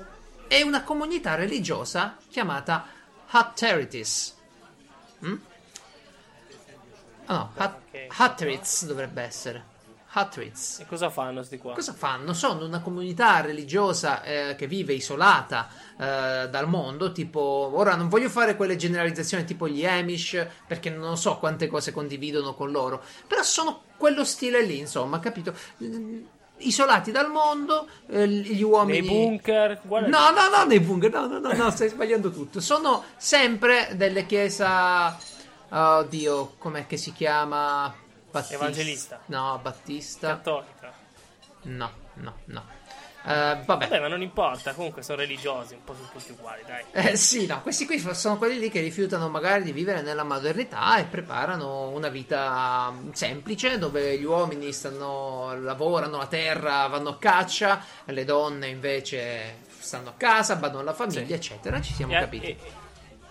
è 0.46 0.60
una 0.60 0.82
comunità 0.82 1.34
religiosa 1.34 2.18
chiamata 2.28 2.86
Hatterites. 3.28 4.36
Mm? 5.24 5.36
Ah, 7.24 7.34
no, 7.34 7.52
Hat- 7.56 8.84
dovrebbe 8.84 9.22
essere. 9.22 9.71
Hatteritz. 10.14 10.80
E 10.80 10.86
cosa 10.86 11.08
fanno 11.08 11.42
sti 11.42 11.56
qua? 11.56 11.72
Cosa 11.72 11.94
fanno? 11.94 12.34
Sono 12.34 12.66
una 12.66 12.80
comunità 12.80 13.40
religiosa 13.40 14.22
eh, 14.22 14.54
che 14.56 14.66
vive 14.66 14.92
isolata 14.92 15.68
eh, 15.98 16.48
dal 16.50 16.68
mondo, 16.68 17.12
tipo, 17.12 17.40
ora 17.74 17.94
non 17.94 18.08
voglio 18.08 18.28
fare 18.28 18.54
quelle 18.54 18.76
generalizzazioni 18.76 19.44
tipo 19.44 19.66
gli 19.66 19.86
Amish, 19.86 20.46
perché 20.66 20.90
non 20.90 21.16
so 21.16 21.38
quante 21.38 21.66
cose 21.66 21.92
condividono 21.92 22.54
con 22.54 22.70
loro, 22.70 23.02
però 23.26 23.42
sono 23.42 23.84
quello 23.96 24.24
stile 24.24 24.62
lì, 24.62 24.78
insomma, 24.78 25.18
capito? 25.18 25.54
Mm, 25.82 26.22
isolati 26.58 27.10
dal 27.10 27.30
mondo, 27.30 27.88
eh, 28.08 28.28
gli 28.28 28.62
uomini... 28.62 29.00
Nei 29.00 29.08
bunker. 29.08 29.80
Guarda 29.82 30.08
No, 30.08 30.30
no, 30.30 30.54
no, 30.54 30.64
nei 30.66 30.80
bunker, 30.80 31.10
no, 31.10 31.26
no, 31.26 31.38
no, 31.38 31.52
no, 31.54 31.70
stai 31.70 31.88
sbagliando 31.88 32.30
tutto. 32.30 32.60
Sono 32.60 33.02
sempre 33.16 33.92
delle 33.94 34.26
chiesa... 34.26 35.16
Oddio, 35.74 36.56
com'è 36.58 36.86
che 36.86 36.98
si 36.98 37.14
chiama? 37.14 38.01
Battista. 38.32 38.54
Evangelista. 38.54 39.20
No, 39.26 39.58
Battista. 39.62 40.26
Cattolica. 40.28 40.92
No, 41.64 41.90
no, 42.14 42.34
no. 42.46 42.64
Eh, 43.24 43.62
vabbè. 43.64 43.64
Vabbè, 43.64 44.00
ma 44.00 44.08
non 44.08 44.20
importa, 44.20 44.74
comunque 44.74 45.02
sono 45.02 45.18
religiosi, 45.18 45.74
un 45.74 45.84
po' 45.84 45.94
sono 45.94 46.08
tutti 46.12 46.32
uguali, 46.32 46.62
dai. 46.66 46.82
Eh, 46.90 47.16
sì, 47.16 47.46
no, 47.46 47.62
questi 47.62 47.86
qui 47.86 48.00
sono 48.00 48.36
quelli 48.36 48.58
lì 48.58 48.68
che 48.68 48.80
rifiutano 48.80 49.28
magari 49.28 49.62
di 49.62 49.70
vivere 49.70 50.02
nella 50.02 50.24
modernità 50.24 50.96
e 50.98 51.04
preparano 51.04 51.90
una 51.90 52.08
vita 52.08 52.90
mm, 52.90 53.10
semplice 53.12 53.78
dove 53.78 54.18
gli 54.18 54.24
uomini 54.24 54.72
stanno, 54.72 55.56
lavorano 55.60 56.16
la 56.16 56.26
terra, 56.26 56.88
vanno 56.88 57.10
a 57.10 57.18
caccia, 57.18 57.84
le 58.06 58.24
donne 58.24 58.66
invece 58.66 59.58
stanno 59.78 60.08
a 60.08 60.14
casa, 60.16 60.56
badano 60.56 60.80
alla 60.80 60.92
famiglia, 60.94 61.26
Sì. 61.26 61.32
eccetera. 61.34 61.80
Ci 61.80 61.92
siamo 61.94 62.14
E, 62.16 62.18
capiti. 62.18 62.46
e- 62.46 62.56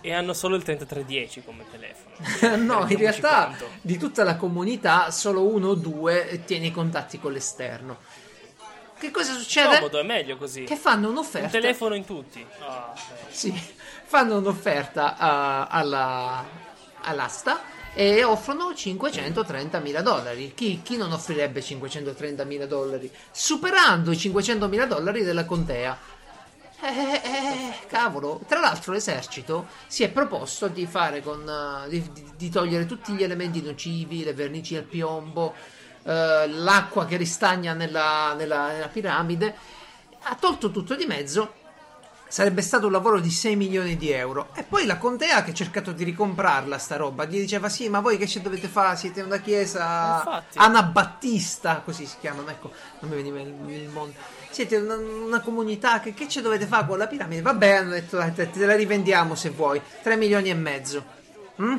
e 0.02 0.14
hanno 0.14 0.34
solo 0.34 0.56
il 0.56 0.64
3310 0.64 1.44
come 1.44 1.66
telefono. 1.70 2.56
no, 2.64 2.86
in 2.90 2.98
realtà 2.98 3.46
conto. 3.48 3.70
di 3.82 3.98
tutta 3.98 4.24
la 4.24 4.36
comunità 4.36 5.12
solo 5.12 5.46
uno 5.48 5.70
o 5.70 5.76
due 5.76 6.44
tiene 6.46 6.68
i 6.68 6.72
contatti 6.72 7.20
con 7.20 7.32
l'esterno. 7.32 7.98
Che 9.00 9.10
cosa 9.10 9.34
succede? 9.34 9.78
Comodo, 9.78 10.00
è 10.00 10.04
meglio 10.04 10.38
così. 10.38 10.64
Che 10.64 10.76
fanno 10.76 11.08
Un 11.08 11.14
un'offerta. 11.14 11.50
telefono 11.50 11.96
in 11.96 12.06
tutti. 12.06 12.46
Beh. 12.46 13.00
Sì, 13.30 13.52
fanno 14.06 14.38
un'offerta 14.38 15.18
a- 15.18 15.66
alla, 15.66 16.46
all'asta 17.02 17.62
e 17.96 18.24
offrono 18.24 18.76
530 18.76 19.80
mila 19.80 20.02
dollari. 20.04 20.54
Chi, 20.54 20.82
chi 20.84 20.98
non 20.98 21.12
offrirebbe 21.12 21.62
530 21.64 22.44
mila 22.44 22.68
dollari? 22.68 23.12
Superando 23.32 24.12
i 24.12 24.18
500 24.18 24.68
mila 24.68 24.86
dollari 24.86 25.24
della 25.24 25.46
contea. 25.46 25.98
Eh, 26.84 27.22
eh, 27.24 27.74
cavolo, 27.88 28.42
tra 28.48 28.60
l'altro 28.60 28.92
l'esercito 28.92 29.68
si 29.86 30.02
è 30.04 30.10
proposto 30.10 30.68
di 30.68 30.88
fare 30.88 31.22
con 31.22 31.48
eh, 31.48 31.90
di, 31.90 32.12
di- 32.36 32.50
togliere 32.50 32.88
tutti 32.88 33.14
gli 33.14 33.22
elementi 33.22 33.62
nocivi, 33.62 34.24
le 34.24 34.34
vernici 34.34 34.76
al 34.76 34.84
piombo, 34.84 35.54
eh, 36.04 36.48
l'acqua 36.48 37.06
che 37.06 37.18
ristagna 37.18 37.74
nella, 37.74 38.34
nella- 38.34 38.72
nella 38.72 38.88
piramide. 38.88 39.56
Ha 40.24 40.36
tolto 40.40 40.72
tutto 40.72 40.96
di 40.96 41.06
mezzo 41.06 41.60
Sarebbe 42.32 42.62
stato 42.62 42.86
un 42.86 42.94
lavoro 42.94 43.20
di 43.20 43.30
6 43.30 43.58
milioni 43.58 43.98
di 43.98 44.10
euro. 44.10 44.52
E 44.54 44.64
poi 44.64 44.86
la 44.86 44.98
contea 44.98 45.44
che 45.44 45.52
ha 45.52 45.54
cercato 45.54 45.92
di 45.92 46.06
ricomprarla 46.06 46.78
sta 46.78 46.96
roba, 46.96 47.26
gli 47.26 47.38
diceva 47.38 47.68
sì, 47.68 47.90
ma 47.90 48.00
voi 48.00 48.18
che 48.18 48.26
ci 48.26 48.42
dovete 48.42 48.70
fare? 48.70 48.96
Siete 48.96 49.20
una 49.20 49.40
chiesa 49.40 50.16
Infatti. 50.20 50.58
anabattista, 50.58 51.82
così 51.84 52.06
si 52.06 52.16
chiamano, 52.22 52.50
ecco, 52.50 52.72
non 53.00 53.10
mi 53.10 53.18
veniva 53.18 53.42
il, 53.42 53.54
il 53.70 53.90
mondo. 53.90 54.16
Siete 54.52 54.76
una, 54.76 54.96
una 54.96 55.40
comunità, 55.40 56.02
che, 56.02 56.14
che 56.14 56.28
ci 56.28 56.42
dovete 56.42 56.66
fare 56.66 56.86
con 56.86 56.98
la 56.98 57.08
piramide? 57.08 57.42
Vabbè, 57.42 57.70
hanno 57.70 57.92
detto, 57.92 58.18
dai, 58.18 58.34
te, 58.34 58.50
te 58.50 58.66
la 58.66 58.76
rivendiamo 58.76 59.34
se 59.34 59.50
vuoi, 59.50 59.82
3 60.04 60.18
milioni 60.18 60.50
e 60.50 60.54
mezzo. 60.54 61.04
Mm? 61.62 61.78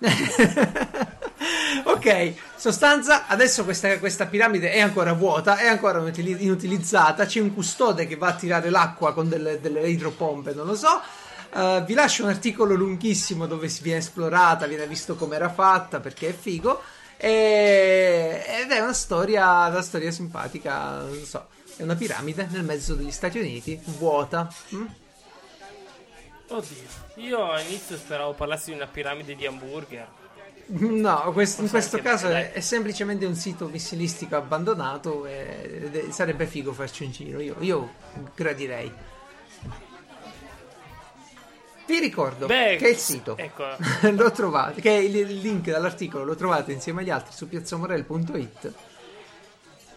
ok, 1.84 2.34
sostanza, 2.56 3.26
adesso 3.26 3.64
questa, 3.64 3.98
questa 3.98 4.26
piramide 4.26 4.70
è 4.70 4.80
ancora 4.80 5.12
vuota, 5.14 5.56
è 5.56 5.66
ancora 5.66 5.98
inutili- 5.98 6.44
inutilizzata, 6.44 7.24
c'è 7.26 7.40
un 7.40 7.54
custode 7.54 8.06
che 8.06 8.16
va 8.16 8.28
a 8.28 8.34
tirare 8.34 8.70
l'acqua 8.70 9.12
con 9.12 9.28
delle, 9.28 9.60
delle 9.60 9.88
idropompe, 9.88 10.52
non 10.52 10.66
lo 10.66 10.74
so. 10.74 11.00
Uh, 11.50 11.82
vi 11.84 11.94
lascio 11.94 12.24
un 12.24 12.28
articolo 12.28 12.74
lunghissimo 12.74 13.46
dove 13.46 13.68
si 13.68 13.82
viene 13.82 14.00
esplorata, 14.00 14.66
viene 14.66 14.86
visto 14.86 15.16
come 15.16 15.36
era 15.36 15.48
fatta 15.48 15.98
perché 15.98 16.28
è 16.28 16.34
figo. 16.34 16.82
E- 17.16 18.44
ed 18.62 18.70
è 18.70 18.80
una 18.80 18.92
storia, 18.92 19.66
una 19.66 19.82
storia 19.82 20.10
simpatica, 20.10 20.98
non 20.98 21.24
so. 21.24 21.46
È 21.78 21.82
una 21.84 21.94
piramide 21.94 22.48
nel 22.50 22.64
mezzo 22.64 22.94
degli 22.94 23.12
Stati 23.12 23.38
Uniti, 23.38 23.80
vuota. 23.98 24.52
mm? 24.74 24.86
Oddio, 26.48 26.76
io 27.16 27.52
all'inizio 27.52 27.96
speravo 27.96 28.32
parlassi 28.32 28.70
di 28.70 28.76
una 28.76 28.86
piramide 28.88 29.36
di 29.36 29.46
hamburger. 29.46 30.08
No, 30.70 31.30
questo- 31.32 31.62
in 31.62 31.68
questo 31.70 31.98
caso 32.00 32.28
è, 32.28 32.50
è 32.52 32.60
semplicemente 32.60 33.24
un 33.26 33.36
sito 33.36 33.68
missilistico 33.68 34.34
abbandonato 34.36 35.24
e, 35.24 36.08
sarebbe 36.10 36.46
figo 36.46 36.72
farci 36.72 37.04
un 37.04 37.12
giro. 37.12 37.40
Io, 37.40 37.54
io 37.60 37.92
gradirei. 38.34 38.92
Vi 41.86 41.98
ricordo 42.00 42.46
Beh, 42.46 42.76
che 42.76 42.88
il 42.88 42.96
sito 42.96 43.36
ecco. 43.36 43.64
lo 44.12 44.30
trovate, 44.32 44.80
che 44.80 44.90
il, 44.90 45.14
il 45.14 45.36
link 45.38 45.70
dall'articolo 45.70 46.24
lo 46.24 46.34
trovate 46.34 46.72
insieme 46.72 47.02
agli 47.02 47.10
altri 47.10 47.32
su 47.32 47.48
piazzamorel.it. 47.48 48.72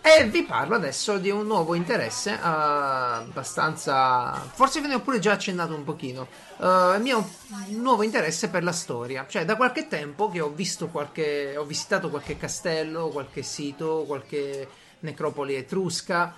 E 0.03 0.25
vi 0.25 0.43
parlo 0.43 0.73
adesso 0.73 1.19
di 1.19 1.29
un 1.29 1.45
nuovo 1.45 1.75
interesse, 1.75 2.31
eh, 2.31 2.39
abbastanza. 2.41 4.33
Forse 4.33 4.81
ve 4.81 4.87
ne 4.87 4.95
ho 4.95 4.99
pure 5.01 5.19
già 5.19 5.33
accennato 5.33 5.75
un 5.75 5.83
pochino. 5.83 6.27
Eh, 6.57 6.93
il 6.95 7.01
mio 7.01 7.29
nuovo 7.67 8.01
interesse 8.01 8.49
per 8.49 8.63
la 8.63 8.71
storia. 8.71 9.27
Cioè, 9.29 9.45
da 9.45 9.55
qualche 9.55 9.87
tempo 9.87 10.29
che 10.31 10.41
ho 10.41 10.49
visto 10.49 10.87
qualche. 10.87 11.55
ho 11.55 11.65
visitato 11.65 12.09
qualche 12.09 12.35
castello, 12.35 13.09
qualche 13.09 13.43
sito, 13.43 14.03
qualche 14.07 14.67
necropoli 15.01 15.53
etrusca. 15.53 16.33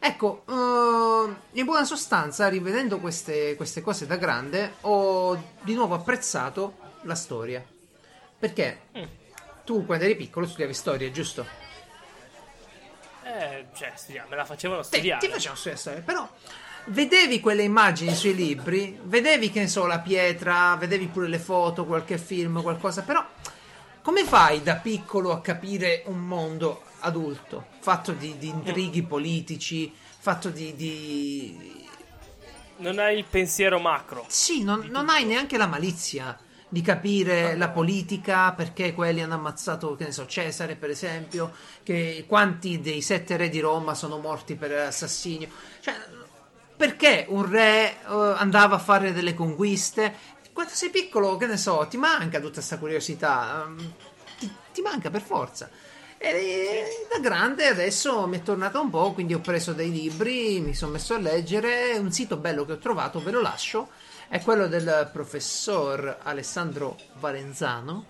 Ecco, 0.00 0.42
eh, 0.48 1.34
in 1.52 1.64
buona 1.64 1.84
sostanza, 1.84 2.48
rivedendo 2.48 2.98
queste, 2.98 3.54
queste 3.54 3.80
cose 3.80 4.06
da 4.06 4.16
grande, 4.16 4.74
ho 4.82 5.40
di 5.62 5.74
nuovo 5.74 5.94
apprezzato 5.94 6.78
la 7.02 7.14
storia. 7.14 7.64
Perché 8.36 8.80
tu, 9.64 9.86
quando 9.86 10.04
eri 10.04 10.16
piccolo, 10.16 10.46
studiavi 10.46 10.74
storia, 10.74 11.10
giusto? 11.12 11.63
Eh, 13.24 13.66
cioè, 13.74 13.92
studiare, 13.94 14.28
me 14.28 14.36
la 14.36 14.44
facevano 14.44 14.82
studiare. 14.82 15.26
ti 15.26 15.32
facciamo 15.32 15.56
studiare 15.56 15.80
storia, 15.80 16.00
però 16.02 16.28
vedevi 16.86 17.40
quelle 17.40 17.62
immagini 17.62 18.14
sui 18.14 18.34
libri, 18.34 18.98
vedevi 19.02 19.50
che 19.50 19.60
ne 19.60 19.68
so 19.68 19.86
la 19.86 20.00
pietra, 20.00 20.76
vedevi 20.76 21.06
pure 21.06 21.28
le 21.28 21.38
foto, 21.38 21.86
qualche 21.86 22.18
film, 22.18 22.60
qualcosa, 22.60 23.02
però 23.02 23.26
come 24.02 24.24
fai 24.24 24.62
da 24.62 24.76
piccolo 24.76 25.32
a 25.32 25.40
capire 25.40 26.02
un 26.06 26.18
mondo 26.18 26.82
adulto, 27.00 27.68
fatto 27.80 28.12
di, 28.12 28.36
di 28.36 28.48
intrighi 28.48 29.02
politici, 29.02 29.90
fatto 29.94 30.50
di... 30.50 30.74
di... 30.74 31.82
Non 32.76 32.98
hai 32.98 33.16
il 33.16 33.24
pensiero 33.24 33.78
macro. 33.78 34.26
Sì, 34.28 34.62
non, 34.62 34.86
non 34.90 35.08
hai 35.08 35.24
neanche 35.24 35.56
la 35.56 35.66
malizia 35.66 36.38
di 36.74 36.82
capire 36.82 37.56
la 37.56 37.68
politica, 37.68 38.50
perché 38.50 38.94
quelli 38.94 39.22
hanno 39.22 39.34
ammazzato, 39.34 39.94
che 39.94 40.06
ne 40.06 40.10
so, 40.10 40.26
Cesare 40.26 40.74
per 40.74 40.90
esempio, 40.90 41.52
che 41.84 42.24
quanti 42.26 42.80
dei 42.80 43.00
sette 43.00 43.36
re 43.36 43.48
di 43.48 43.60
Roma 43.60 43.94
sono 43.94 44.18
morti 44.18 44.56
per 44.56 44.72
assassinio. 44.72 45.46
Cioè, 45.78 45.94
perché 46.76 47.26
un 47.28 47.48
re 47.48 47.92
eh, 47.92 48.34
andava 48.38 48.74
a 48.74 48.80
fare 48.80 49.12
delle 49.12 49.34
conquiste? 49.34 50.12
Quando 50.52 50.72
sei 50.74 50.90
piccolo, 50.90 51.36
che 51.36 51.46
ne 51.46 51.56
so, 51.56 51.86
ti 51.88 51.96
manca 51.96 52.40
tutta 52.40 52.54
questa 52.54 52.78
curiosità, 52.78 53.66
ehm, 53.68 53.92
ti, 54.40 54.52
ti 54.72 54.82
manca 54.82 55.10
per 55.10 55.22
forza. 55.22 55.70
E 56.18 57.06
da 57.08 57.20
grande 57.20 57.68
adesso 57.68 58.26
mi 58.26 58.38
è 58.38 58.42
tornata 58.42 58.80
un 58.80 58.90
po', 58.90 59.12
quindi 59.12 59.34
ho 59.34 59.40
preso 59.40 59.72
dei 59.72 59.92
libri, 59.92 60.58
mi 60.58 60.74
sono 60.74 60.90
messo 60.90 61.14
a 61.14 61.18
leggere. 61.18 61.96
Un 61.98 62.10
sito 62.10 62.36
bello 62.36 62.64
che 62.64 62.72
ho 62.72 62.78
trovato, 62.78 63.22
ve 63.22 63.30
lo 63.30 63.40
lascio, 63.40 63.90
è 64.28 64.40
quello 64.40 64.66
del 64.66 65.10
professor 65.12 66.18
Alessandro 66.22 66.96
Valenzano, 67.18 68.06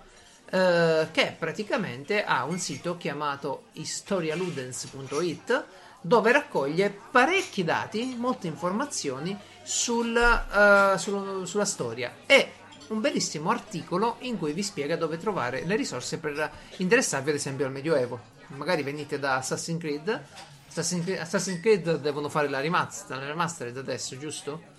eh, 0.50 1.09
che 1.11 1.35
praticamente 1.38 2.24
ha 2.24 2.44
un 2.44 2.59
sito 2.59 2.96
chiamato 2.96 3.64
historialudens.it 3.72 5.64
dove 6.00 6.33
raccoglie 6.33 6.96
parecchi 7.11 7.64
dati, 7.64 8.14
molte 8.18 8.46
informazioni 8.46 9.37
sul, 9.62 10.14
eh, 10.16 10.98
sullo- 10.98 11.46
sulla 11.46 11.64
storia 11.64 12.12
e 12.27 12.53
un 12.88 13.00
bellissimo 13.00 13.50
articolo 13.50 14.16
in 14.20 14.37
cui 14.38 14.53
vi 14.53 14.62
spiega 14.62 14.96
dove 14.96 15.16
trovare 15.16 15.64
le 15.64 15.77
risorse 15.77 16.18
per 16.18 16.50
interessarvi 16.77 17.31
ad 17.31 17.37
esempio 17.37 17.64
al 17.64 17.72
Medioevo. 17.72 18.20
Magari 18.48 18.83
venite 18.83 19.18
da 19.18 19.37
Assassin's 19.37 19.81
Creed. 19.81 20.22
Assassin's 20.68 21.05
Creed, 21.05 21.18
Assassin's 21.18 21.61
Creed 21.61 21.96
devono 21.96 22.29
fare 22.29 22.48
la 22.48 22.61
remaster, 22.61 23.16
la 23.16 23.27
remastered 23.27 23.77
adesso, 23.79 24.18
giusto? 24.18 24.74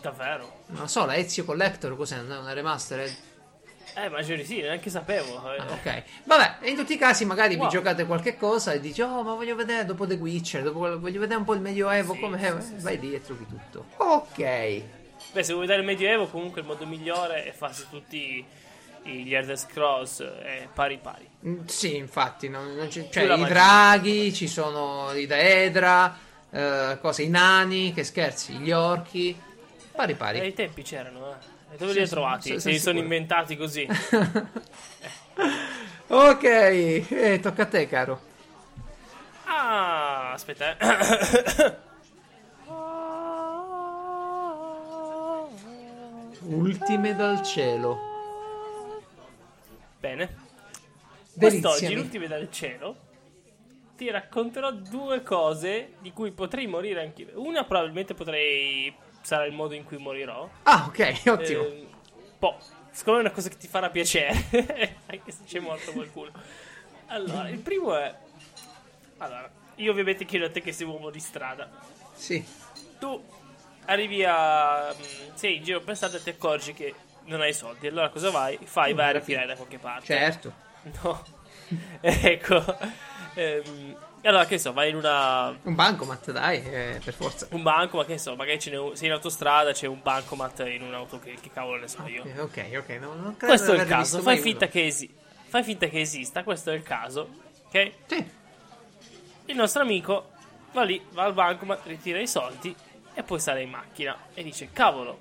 Davvero. 0.00 0.60
Non 0.66 0.82
lo 0.82 0.86
so, 0.86 1.04
la 1.06 1.16
Ezio 1.16 1.44
Collector 1.44 1.96
cos'è? 1.96 2.16
Non 2.20 2.32
è 2.32 2.38
una 2.38 2.52
remastered? 2.52 3.14
Eh, 3.94 4.06
immagino 4.06 4.36
di 4.36 4.44
sì, 4.44 4.60
neanche 4.60 4.90
sapevo. 4.90 5.52
eh. 5.54 5.58
Ah, 5.58 5.66
ok. 5.72 6.02
Vabbè, 6.24 6.68
in 6.68 6.76
tutti 6.76 6.92
i 6.94 6.98
casi 6.98 7.24
magari 7.24 7.54
vi 7.54 7.60
Wow. 7.62 7.70
giocate 7.70 8.04
qualche 8.04 8.36
cosa 8.36 8.72
e 8.72 8.80
dici 8.80 9.00
"Oh, 9.00 9.22
ma 9.22 9.32
voglio 9.34 9.54
vedere 9.56 9.86
dopo 9.86 10.06
The 10.06 10.14
Witcher, 10.14 10.62
dopo, 10.62 10.98
voglio 11.00 11.20
vedere 11.20 11.38
un 11.38 11.44
po' 11.44 11.54
il 11.54 11.60
Medioevo 11.62 12.12
Sì, 12.12 12.20
com'è". 12.20 12.60
sì, 12.60 12.66
sì, 12.76 12.82
Vai 12.82 12.98
lì 13.00 13.14
e 13.14 13.22
trovi 13.22 13.46
tutto. 13.46 13.86
Ok. 13.96 14.82
Beh, 15.32 15.42
se 15.42 15.52
vuoi 15.52 15.60
vedere 15.66 15.80
il 15.80 15.86
Medioevo, 15.86 16.26
comunque 16.26 16.60
il 16.60 16.66
modo 16.66 16.84
migliore 16.86 17.44
è 17.44 17.52
farsi 17.52 17.86
tutti 17.88 18.44
gli 19.02 19.32
Elder 19.34 19.56
Scrolls 19.58 20.20
eh, 20.20 20.68
pari 20.74 20.98
pari. 21.00 21.26
Mm, 21.46 21.64
Sì, 21.66 21.96
infatti, 21.96 22.48
non- 22.48 22.74
non 22.74 22.88
c'è- 22.88 23.08
cioè, 23.08 23.32
i 23.32 23.44
draghi, 23.44 24.34
ci 24.34 24.46
sono 24.48 25.12
i 25.14 25.26
daedra, 25.26 26.14
eh, 26.50 26.98
cose, 27.00 27.22
i 27.22 27.28
nani, 27.28 27.92
che 27.94 28.02
scherzi, 28.04 28.54
gli 28.54 28.72
orchi, 28.72 29.38
pari 29.96 30.14
pari. 30.14 30.38
ai 30.38 30.52
tempi 30.52 30.82
c'erano, 30.82 31.32
eh. 31.32 31.76
Dove 31.76 31.90
Sì, 31.90 31.96
li 31.96 32.02
hai 32.04 32.08
trovati? 32.08 32.50
Se 32.50 32.60
sono 32.60 32.72
li 32.74 32.78
sono 32.78 32.98
inventati 32.98 33.56
così. 33.56 33.86
ok, 36.06 36.44
eh, 36.44 37.40
tocca 37.42 37.62
a 37.62 37.66
te, 37.66 37.88
caro. 37.88 38.20
Ah, 39.44 40.32
aspetta, 40.32 40.76
eh. 40.76 41.84
Ultime 46.42 47.16
dal 47.16 47.42
cielo. 47.42 47.98
Bene. 49.98 50.44
Quest'oggi, 51.36 51.94
l'ultime 51.94 52.28
dal 52.28 52.50
cielo, 52.50 52.96
ti 53.96 54.10
racconterò 54.10 54.70
due 54.70 55.22
cose 55.22 55.94
di 56.00 56.12
cui 56.12 56.30
potrei 56.30 56.66
morire 56.66 57.02
anch'io. 57.02 57.28
Una 57.34 57.64
probabilmente 57.64 58.14
potrei... 58.14 58.94
sarà 59.26 59.44
il 59.44 59.52
modo 59.52 59.74
in 59.74 59.82
cui 59.82 59.96
morirò. 59.96 60.48
Ah, 60.62 60.84
ok, 60.86 61.22
ottimo. 61.26 61.64
Eh, 61.64 61.86
po'. 62.38 62.56
Secondo 62.92 63.18
me 63.18 63.24
è 63.24 63.26
una 63.26 63.34
cosa 63.34 63.48
che 63.48 63.56
ti 63.56 63.66
farà 63.66 63.90
piacere, 63.90 64.32
anche 65.06 65.32
se 65.32 65.40
c'è 65.44 65.58
morto 65.58 65.90
qualcuno. 65.90 66.30
Allora, 67.08 67.48
il 67.48 67.58
primo 67.58 67.96
è... 67.96 68.14
Allora, 69.18 69.50
io 69.74 69.90
ovviamente 69.90 70.24
chiedo 70.24 70.46
a 70.46 70.50
te 70.50 70.60
che 70.62 70.70
sei 70.72 70.86
uomo 70.86 71.10
di 71.10 71.18
strada. 71.18 71.68
Sì. 72.14 72.42
Tu 73.00 73.24
arrivi 73.86 74.24
a... 74.24 74.94
mm, 74.94 75.34
sei 75.34 75.56
in 75.56 75.64
giro 75.64 75.80
per 75.80 75.96
strada 75.96 76.18
e 76.18 76.22
ti 76.22 76.30
accorgi 76.30 76.72
che 76.72 76.94
non 77.24 77.40
hai 77.40 77.52
soldi. 77.52 77.88
Allora 77.88 78.08
cosa 78.10 78.30
vai? 78.30 78.56
Fai, 78.62 78.94
vai 78.94 79.08
a 79.08 79.12
ritirare 79.12 79.46
da 79.46 79.56
qualche 79.56 79.78
parte. 79.78 80.06
Certo. 80.06 80.64
No. 81.02 81.20
ecco. 82.00 82.78
Ehm, 83.34 83.96
allora, 84.26 84.44
che 84.46 84.58
so, 84.58 84.72
vai 84.72 84.90
in 84.90 84.96
una... 84.96 85.56
Un 85.62 85.74
bancomat, 85.74 86.30
dai, 86.32 86.62
eh, 86.64 87.00
per 87.04 87.14
forza. 87.14 87.46
Un 87.50 87.62
banco, 87.62 87.96
ma 87.98 88.04
che 88.04 88.18
so, 88.18 88.34
magari 88.36 88.58
ce 88.58 88.70
n'è 88.70 88.96
sei 88.96 89.06
in 89.08 89.12
autostrada, 89.14 89.72
c'è 89.72 89.86
un 89.86 90.00
bancomat 90.02 90.60
in 90.66 90.82
un'auto 90.82 91.18
che, 91.18 91.36
che 91.40 91.50
cavolo 91.52 91.78
ne 91.80 91.88
so 91.88 92.06
io. 92.06 92.22
Ok, 92.38 92.70
ok. 92.76 92.88
No, 93.00 93.14
non 93.14 93.36
credo 93.36 93.54
Questo 93.54 93.72
è 93.72 93.80
il 93.80 93.86
caso, 93.86 94.20
fai 94.22 94.38
finta, 94.38 94.68
esi- 94.72 95.12
fai 95.46 95.62
finta 95.62 95.86
che 95.86 96.00
esista, 96.00 96.42
questo 96.42 96.70
è 96.70 96.74
il 96.74 96.82
caso, 96.82 97.28
ok? 97.66 97.92
Sì. 98.06 98.30
Il 99.46 99.54
nostro 99.56 99.82
amico 99.82 100.30
va 100.72 100.82
lì, 100.82 101.00
va 101.12 101.24
al 101.24 101.34
bancomat, 101.34 101.86
ritira 101.86 102.18
i 102.20 102.26
soldi 102.26 102.74
e 103.14 103.22
poi 103.22 103.38
sale 103.38 103.62
in 103.62 103.70
macchina 103.70 104.16
e 104.34 104.42
dice, 104.42 104.70
cavolo, 104.72 105.20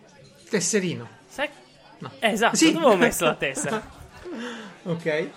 Tesserino. 0.50 1.08
sai... 1.28 1.50
No. 1.98 2.12
Eh, 2.20 2.32
esatto, 2.32 2.56
Sì. 2.58 2.74
dove 2.74 2.86
ho 2.88 2.96
messo 2.98 3.24
la 3.26 3.36
tessera? 3.40 3.82
Ok. 4.84 5.30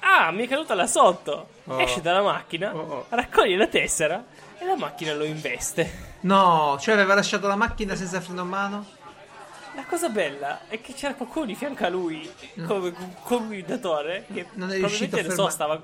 Ah, 0.00 0.30
mi 0.30 0.44
è 0.44 0.48
caduta 0.48 0.74
là 0.74 0.86
sotto. 0.86 1.48
Oh. 1.64 1.80
Esce 1.80 2.00
dalla 2.00 2.22
macchina, 2.22 2.74
Oh, 2.74 2.78
oh. 2.80 3.06
raccoglie 3.10 3.56
la 3.56 3.66
tessera 3.66 4.24
e 4.58 4.64
la 4.64 4.76
macchina 4.76 5.14
lo 5.14 5.24
investe. 5.24 6.16
No, 6.20 6.76
cioè 6.80 6.94
aveva 6.94 7.14
lasciato 7.14 7.46
la 7.46 7.56
macchina 7.56 7.94
senza 7.94 8.20
freno 8.20 8.40
a 8.40 8.44
mano? 8.44 8.86
La 9.74 9.84
cosa 9.84 10.08
bella 10.08 10.60
è 10.68 10.80
che 10.80 10.92
c'era 10.92 11.14
qualcuno 11.14 11.44
di 11.46 11.54
fianco 11.54 11.84
a 11.84 11.88
lui 11.88 12.28
come 12.66 12.92
co-guidatore 13.22 14.24
che 14.32 14.46
Non 14.54 14.70
è 14.72 14.76
riuscito 14.76 15.16
a 15.16 15.20
non 15.22 15.30
so, 15.30 15.48
fermare- 15.48 15.52
stava, 15.52 15.80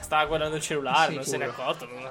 stava 0.00 0.24
guardando 0.26 0.56
il 0.56 0.62
cellulare, 0.62 1.14
non 1.14 1.24
se 1.24 1.36
ne 1.38 1.44
è 1.44 1.48
Sicuro. 1.48 1.62
accorto. 1.68 1.86
non- 1.86 2.10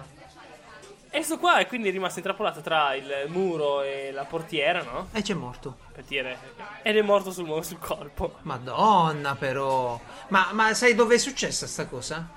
E 1.12 1.24
sto 1.24 1.40
qua 1.40 1.58
è 1.58 1.66
quindi 1.66 1.90
rimasto 1.90 2.20
intrappolato 2.20 2.62
tra 2.62 2.94
il 2.94 3.26
muro 3.28 3.82
e 3.82 4.12
la 4.12 4.26
portiera, 4.26 4.84
no? 4.84 5.08
E 5.12 5.24
c'è 5.24 5.34
morto. 5.34 5.78
Per 5.92 6.04
dire. 6.04 6.38
Ed 6.84 6.98
è 6.98 7.02
morto 7.02 7.32
sul, 7.32 7.64
sul 7.64 7.80
colpo. 7.80 8.36
Madonna, 8.44 9.36
però. 9.36 10.00
Ma, 10.28 10.50
ma 10.52 10.74
sai 10.74 10.94
dove 10.94 11.16
è 11.16 11.18
successa 11.18 11.66
sta 11.66 11.88
cosa? 11.88 12.30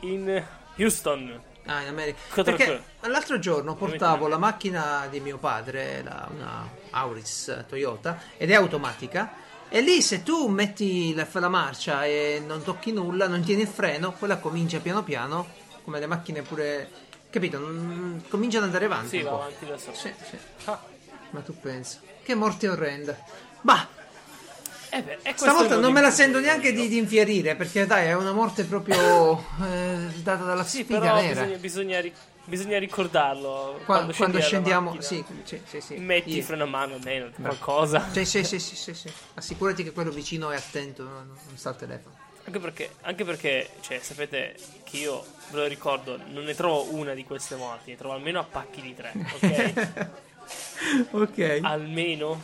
In 0.00 0.44
Houston. 0.76 1.42
Ah, 1.66 1.82
in 1.82 1.88
America. 1.88 2.18
Contro 2.34 2.56
Perché 2.56 2.82
l'altro 3.00 3.38
giorno 3.38 3.74
portavo 3.74 4.28
la 4.28 4.38
macchina 4.38 5.06
di 5.08 5.20
mio 5.20 5.38
padre, 5.38 6.02
la- 6.02 6.28
una 6.30 6.68
Auris 6.90 7.64
Toyota, 7.68 8.20
ed 8.36 8.50
è 8.50 8.54
automatica. 8.54 9.32
E 9.68 9.80
lì 9.80 10.02
se 10.02 10.22
tu 10.22 10.48
metti 10.48 11.14
la, 11.14 11.26
la 11.32 11.48
marcia 11.48 12.04
e 12.04 12.42
non 12.44 12.62
tocchi 12.62 12.92
nulla, 12.92 13.28
non 13.28 13.42
tieni 13.42 13.62
il 13.62 13.68
freno, 13.68 14.12
quella 14.12 14.38
comincia 14.38 14.80
piano 14.80 15.02
piano, 15.02 15.46
come 15.84 15.98
le 15.98 16.06
macchine 16.06 16.42
pure... 16.42 17.08
Capito? 17.30 17.58
Non- 17.58 18.24
comincia 18.28 18.58
ad 18.58 18.64
andare 18.64 18.84
avanti. 18.86 19.18
Sì, 19.18 19.22
va 19.22 19.30
avanti 19.32 19.66
da 19.66 19.78
solo. 19.78 19.96
Sì, 19.96 20.12
sì. 20.28 20.36
Ah. 20.64 20.80
Ma 21.30 21.40
tu 21.40 21.58
pensa. 21.58 21.98
Che 22.22 22.34
morte 22.34 22.68
orrenda. 22.68 23.16
Bah, 23.60 23.86
Eh 24.92 25.02
beh, 25.02 25.18
stavolta 25.36 25.76
non 25.76 25.92
me 25.92 26.00
la 26.00 26.10
sento 26.10 26.40
neanche 26.40 26.72
di, 26.72 26.88
di 26.88 26.96
infierire, 26.96 27.54
perché 27.54 27.86
dai, 27.86 28.06
è 28.08 28.14
una 28.14 28.32
morte 28.32 28.64
proprio 28.64 29.38
eh, 29.62 30.08
data 30.16 30.42
dalla 30.42 30.64
Sì, 30.64 30.84
però 30.84 31.14
nera. 31.14 31.42
bisogna, 31.42 31.56
bisogna, 31.58 32.00
ri- 32.00 32.12
bisogna 32.46 32.78
ricordarlo. 32.80 33.74
Qua- 33.84 33.96
quando, 33.98 34.12
quando, 34.14 34.40
scendiamo, 34.40 35.00
sì, 35.00 35.24
sì, 35.44 35.60
sì, 35.64 35.80
sì. 35.80 35.94
Metti 35.94 36.38
Io- 36.38 36.42
freno 36.42 36.64
a 36.64 36.66
mano 36.66 36.94
almeno, 36.94 37.30
qualcosa. 37.40 38.08
Sì, 38.10 38.24
sì, 38.24 38.42
sì, 38.42 38.58
sì, 38.58 38.74
sì, 38.74 38.92
sì. 38.94 39.12
Assicurati 39.34 39.84
che 39.84 39.92
quello 39.92 40.10
vicino 40.10 40.50
è 40.50 40.56
attento, 40.56 41.04
non, 41.04 41.28
non 41.46 41.56
sta 41.56 41.68
al 41.68 41.76
telefono. 41.76 42.16
Anche 42.50 42.58
perché, 42.58 42.94
anche 43.02 43.24
perché, 43.24 43.70
cioè, 43.80 44.00
sapete 44.00 44.56
che 44.82 44.96
io, 44.96 45.24
ve 45.50 45.58
lo 45.58 45.66
ricordo, 45.66 46.16
non 46.16 46.42
ne 46.42 46.54
trovo 46.56 46.92
una 46.92 47.14
di 47.14 47.22
queste 47.24 47.54
morti, 47.54 47.90
ne 47.90 47.96
trovo 47.96 48.14
almeno 48.14 48.40
a 48.40 48.42
pacchi 48.42 48.80
di 48.82 48.92
tre, 48.92 49.12
ok? 49.14 50.08
ok. 51.14 51.58
almeno. 51.62 52.42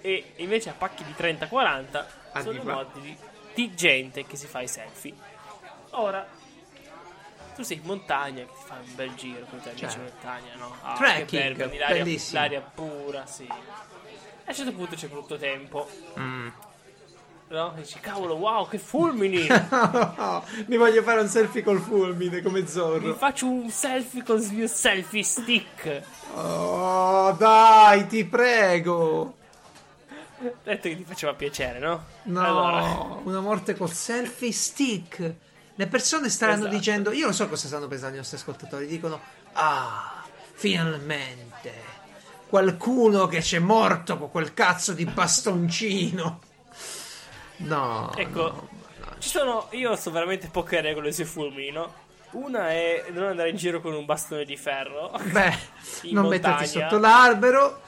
E 0.00 0.32
invece 0.36 0.70
a 0.70 0.72
pacchi 0.72 1.04
di 1.04 1.12
30-40 1.14 2.06
sono 2.40 2.48
Arriva. 2.48 2.72
morti 2.72 3.00
di, 3.00 3.14
di 3.52 3.74
gente 3.74 4.24
che 4.24 4.36
si 4.36 4.46
fa 4.46 4.62
i 4.62 4.68
selfie. 4.68 5.12
Ora, 5.90 6.26
tu 7.54 7.62
sei 7.64 7.76
in 7.76 7.82
montagna, 7.84 8.44
che 8.44 8.52
ti 8.58 8.62
fai 8.64 8.78
un 8.82 8.94
bel 8.94 9.14
giro 9.14 9.44
con 9.44 9.58
i 9.58 9.60
tuoi 9.60 9.74
amici 9.74 9.84
in 9.84 9.90
Certo. 9.90 10.26
montagna, 10.26 10.54
no? 10.54 10.74
Ah, 10.80 10.94
Trekking, 10.94 11.54
che 11.54 11.66
bello, 11.66 11.78
l'aria, 11.78 12.18
l'aria 12.30 12.60
pura, 12.62 13.26
sì. 13.26 13.46
A 13.46 13.56
un 14.46 14.54
certo 14.54 14.72
punto 14.72 14.96
c'è 14.96 15.08
brutto 15.08 15.36
tempo, 15.36 15.86
Mm. 16.18 16.48
No? 17.48 17.72
Dici, 17.76 17.98
cavolo, 18.00 18.34
wow, 18.34 18.68
che 18.68 18.78
fulmini! 18.78 19.46
Mi 20.66 20.76
voglio 20.76 21.02
fare 21.02 21.20
un 21.20 21.28
selfie 21.28 21.62
col 21.62 21.80
fulmine 21.80 22.42
come 22.42 22.60
Mi 22.62 22.66
Zorro. 22.68 23.14
faccio 23.14 23.46
un 23.46 23.70
selfie 23.70 24.22
con 24.22 24.40
il 24.40 24.52
mio 24.52 24.66
selfie 24.66 25.22
stick. 25.22 26.02
Oh, 26.34 27.32
dai, 27.38 28.06
ti 28.06 28.24
prego. 28.24 29.34
Ho 30.38 30.52
detto 30.64 30.88
che 30.88 30.96
ti 30.96 31.04
faceva 31.04 31.32
piacere, 31.34 31.78
no? 31.78 32.04
No, 32.24 32.40
Allora, 32.44 33.20
una 33.22 33.40
morte 33.40 33.74
col 33.74 33.90
selfie 33.90 34.52
stick. 34.52 35.34
Le 35.78 35.86
persone 35.86 36.28
staranno 36.28 36.62
Esatto. 36.62 36.74
dicendo, 36.76 37.12
io 37.12 37.24
non 37.26 37.34
so 37.34 37.48
cosa 37.48 37.66
stanno 37.68 37.86
pensando 37.86 38.14
i 38.14 38.18
nostri 38.18 38.36
ascoltatori, 38.38 38.86
dicono, 38.86 39.20
ah, 39.52 40.22
finalmente, 40.52 41.72
qualcuno 42.48 43.26
che 43.26 43.40
c'è 43.40 43.58
morto 43.58 44.16
con 44.18 44.30
quel 44.30 44.52
cazzo 44.54 44.92
di 44.92 45.04
bastoncino. 45.04 46.40
No, 47.58 48.12
ecco, 48.16 48.40
no, 48.40 48.68
no. 48.98 49.14
ci 49.18 49.28
sono. 49.28 49.68
Io 49.70 49.96
so 49.96 50.10
veramente 50.10 50.48
poche 50.50 50.80
regole 50.80 51.12
sui 51.12 51.24
fulmini, 51.24 51.70
no? 51.70 52.04
Una 52.32 52.70
è 52.70 53.04
non 53.12 53.28
andare 53.28 53.48
in 53.50 53.56
giro 53.56 53.80
con 53.80 53.94
un 53.94 54.04
bastone 54.04 54.44
di 54.44 54.56
ferro. 54.56 55.10
Beh, 55.30 55.56
non 56.12 56.24
montagna. 56.24 56.28
metterti 56.28 56.66
sotto 56.66 56.98
l'albero. 56.98 57.80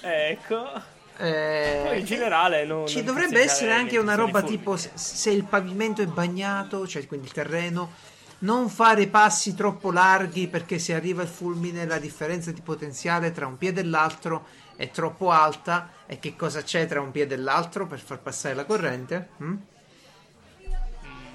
Ecco. 0.00 0.70
eh, 1.18 1.82
Poi 1.84 1.98
in 2.00 2.04
generale 2.04 2.64
non- 2.64 2.86
Ci 2.86 2.96
non 2.96 3.06
dovrebbe 3.06 3.40
essere 3.40 3.72
anche 3.72 3.96
una 3.98 4.14
roba 4.16 4.42
tipo 4.42 4.76
se, 4.76 4.90
se 4.94 5.30
il 5.30 5.44
pavimento 5.44 6.02
è 6.02 6.06
bagnato, 6.06 6.86
cioè 6.88 7.06
quindi 7.06 7.26
il 7.26 7.32
terreno, 7.32 7.92
non 8.40 8.68
fare 8.68 9.06
passi 9.06 9.54
troppo 9.54 9.92
larghi 9.92 10.48
perché 10.48 10.78
se 10.78 10.92
arriva 10.94 11.22
il 11.22 11.28
fulmine 11.28 11.86
la 11.86 11.98
differenza 11.98 12.50
di 12.50 12.60
potenziale 12.60 13.30
tra 13.32 13.46
un 13.46 13.56
piede 13.56 13.80
e 13.80 13.84
l'altro 13.84 14.46
è 14.76 14.90
troppo 14.90 15.30
alta 15.30 15.90
e 16.06 16.18
che 16.18 16.36
cosa 16.36 16.62
c'è 16.62 16.86
tra 16.86 17.00
un 17.00 17.10
piede 17.10 17.34
e 17.34 17.38
l'altro 17.38 17.86
per 17.86 18.00
far 18.00 18.20
passare 18.20 18.54
la 18.54 18.64
corrente? 18.64 19.28
Mm? 19.42 19.56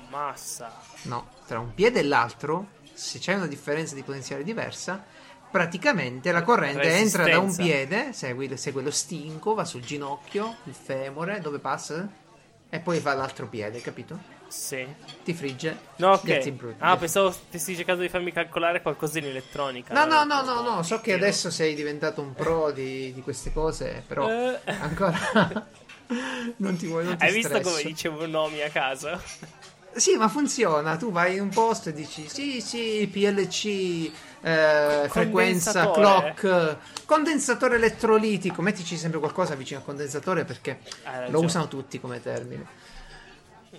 Massa. 0.09 0.75
No, 1.03 1.29
tra 1.45 1.59
un 1.59 1.73
piede 1.73 1.99
e 1.99 2.03
l'altro, 2.03 2.69
se 2.93 3.19
c'è 3.19 3.35
una 3.35 3.47
differenza 3.47 3.95
di 3.95 4.03
potenziale 4.03 4.43
diversa, 4.43 5.03
praticamente 5.51 6.31
la 6.31 6.43
corrente 6.43 6.95
entra 6.97 7.27
da 7.27 7.39
un 7.39 7.45
Resistenza. 7.45 7.61
piede, 7.63 8.13
segue, 8.13 8.57
segue 8.57 8.81
lo 8.81 8.91
stinco, 8.91 9.53
va 9.53 9.65
sul 9.65 9.81
ginocchio, 9.81 10.57
il 10.63 10.73
femore, 10.73 11.39
dove 11.39 11.59
passa? 11.59 12.07
E 12.69 12.79
poi 12.79 12.99
va 12.99 13.11
all'altro 13.11 13.47
piede, 13.47 13.81
capito? 13.81 14.38
Sì. 14.49 14.85
Ti 15.23 15.33
frigge. 15.33 15.77
No, 15.97 16.13
ok. 16.13 16.53
Ah, 16.79 16.97
pensavo 16.97 17.31
stessi 17.31 17.75
cercando 17.75 18.01
di 18.01 18.09
farmi 18.09 18.31
calcolare 18.31 18.81
qualcosa 18.81 19.19
in 19.19 19.25
elettronica. 19.25 19.93
No, 19.93 20.05
no, 20.05 20.23
no, 20.23 20.41
no, 20.43 20.61
no, 20.61 20.83
so 20.83 20.99
che 20.99 21.13
adesso 21.13 21.51
sei 21.51 21.75
diventato 21.75 22.21
un 22.21 22.33
pro 22.33 22.71
di, 22.71 23.13
di 23.13 23.21
queste 23.21 23.53
cose, 23.53 24.03
però 24.05 24.27
Eh. 24.27 24.59
ancora 24.65 25.17
non 26.57 26.75
ti 26.77 26.87
vuoi 26.87 27.05
non 27.05 27.17
ti 27.17 27.25
Hai 27.25 27.31
visto 27.31 27.59
come 27.61 27.83
dicevo 27.83 28.25
nomi 28.25 28.61
a 28.61 28.69
caso? 28.69 29.21
Sì, 29.91 30.15
ma 30.17 30.27
funziona. 30.27 30.97
Tu 30.97 31.11
vai 31.11 31.35
in 31.35 31.41
un 31.41 31.49
posto 31.49 31.89
e 31.89 31.93
dici 31.93 32.27
sì, 32.27 32.61
sì, 32.61 33.07
PLC, 33.11 34.11
eh, 34.41 35.07
frequenza, 35.09 35.91
clock, 35.91 36.77
condensatore 37.05 37.75
elettrolitico. 37.75 38.61
Mettici 38.61 38.97
sempre 38.97 39.19
qualcosa 39.19 39.55
vicino 39.55 39.79
al 39.79 39.85
condensatore 39.85 40.45
perché 40.45 40.79
lo 41.29 41.41
usano 41.41 41.67
tutti 41.67 41.99
come 41.99 42.21
termine. 42.21 42.97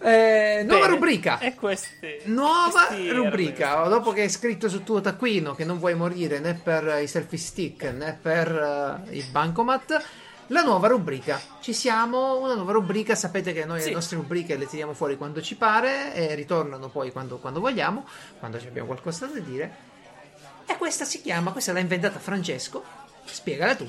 Eh, 0.03 0.63
nuova 0.65 0.85
Bene. 0.87 0.95
rubrica. 0.95 1.39
E 1.41 1.55
queste. 1.55 2.21
Nuova 2.25 2.87
questi 2.87 3.11
rubrica. 3.11 3.83
Dopo 3.89 4.13
che 4.13 4.23
hai 4.23 4.31
scritto 4.31 4.69
sul 4.69 4.83
tuo 4.83 5.01
taccuino 5.01 5.55
che 5.55 5.65
non 5.65 5.79
vuoi 5.79 5.95
morire 5.95 6.39
né 6.39 6.55
per 6.55 7.01
i 7.03 7.07
selfie 7.07 7.39
stick 7.39 7.83
né 7.85 8.19
per 8.21 9.05
eh, 9.09 9.17
i 9.17 9.23
bancomat, 9.23 10.05
La 10.53 10.63
nuova 10.63 10.89
rubrica, 10.89 11.41
ci 11.61 11.73
siamo, 11.73 12.39
una 12.41 12.55
nuova 12.55 12.73
rubrica, 12.73 13.15
sapete 13.15 13.53
che 13.53 13.65
noi 13.65 13.81
Sì. 13.81 13.89
le 13.91 13.95
nostre 13.95 14.17
rubriche 14.17 14.57
le 14.57 14.67
tiriamo 14.67 14.95
fuori 14.95 15.17
quando 15.17 15.41
ci 15.41 15.55
pare 15.55 16.13
e 16.13 16.35
ritornano 16.35 16.89
poi 16.89 17.13
quando, 17.13 17.39
quando 17.39 17.61
vogliamo, 17.61 18.05
quando 18.41 18.59
ci 18.59 18.67
abbiamo 18.67 18.89
qualcosa 18.89 19.27
da 19.27 19.39
dire. 19.39 19.77
E 20.67 20.77
questa 20.77 21.05
si 21.05 21.21
chiama, 21.21 21.53
questa 21.53 21.73
l'ha 21.73 21.79
inventata 21.79 22.19
Francesco, 22.19 22.83
spiegala 23.27 23.77
tu. 23.77 23.89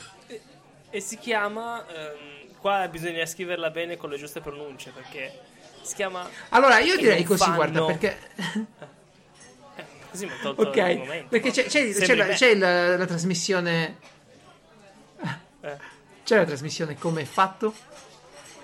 E 0.92 1.00
si 1.00 1.18
chiama. 1.18 1.84
ehm, 1.88 2.58
qua 2.60 2.88
bisogna 2.90 3.26
scriverla 3.26 3.72
bene 3.72 3.98
con 3.98 4.12
le 4.12 4.18
giuste 4.18 4.40
pronunce 4.40 4.92
perché 4.92 5.40
si 5.82 5.96
chiama. 5.96 6.28
Allora, 6.50 6.80
io 6.80 6.96
Che 6.96 7.02
direi 7.02 7.24
così, 7.24 7.50
guarda, 7.52 7.80
fanno- 7.80 7.86
perché... 7.86 8.20
eh, 9.76 9.86
così 10.10 10.26
mi 10.26 10.32
ha 10.32 10.36
tolto 10.42 10.62
ok, 10.64 10.96
momento. 10.98 11.28
perché 11.30 11.52
c'è, 11.52 11.66
c'è- 11.66 11.92
c'è 11.94 12.16
la, 12.16 12.28
c'è 12.28 12.56
la- 12.56 12.98
la 12.98 13.06
trasmissione... 13.06 13.98
Eh. 15.62 15.78
C'è 16.24 16.38
la 16.38 16.46
trasmissione 16.46 16.98
Come 16.98 17.22
è 17.22 17.26
fatto? 17.26 17.74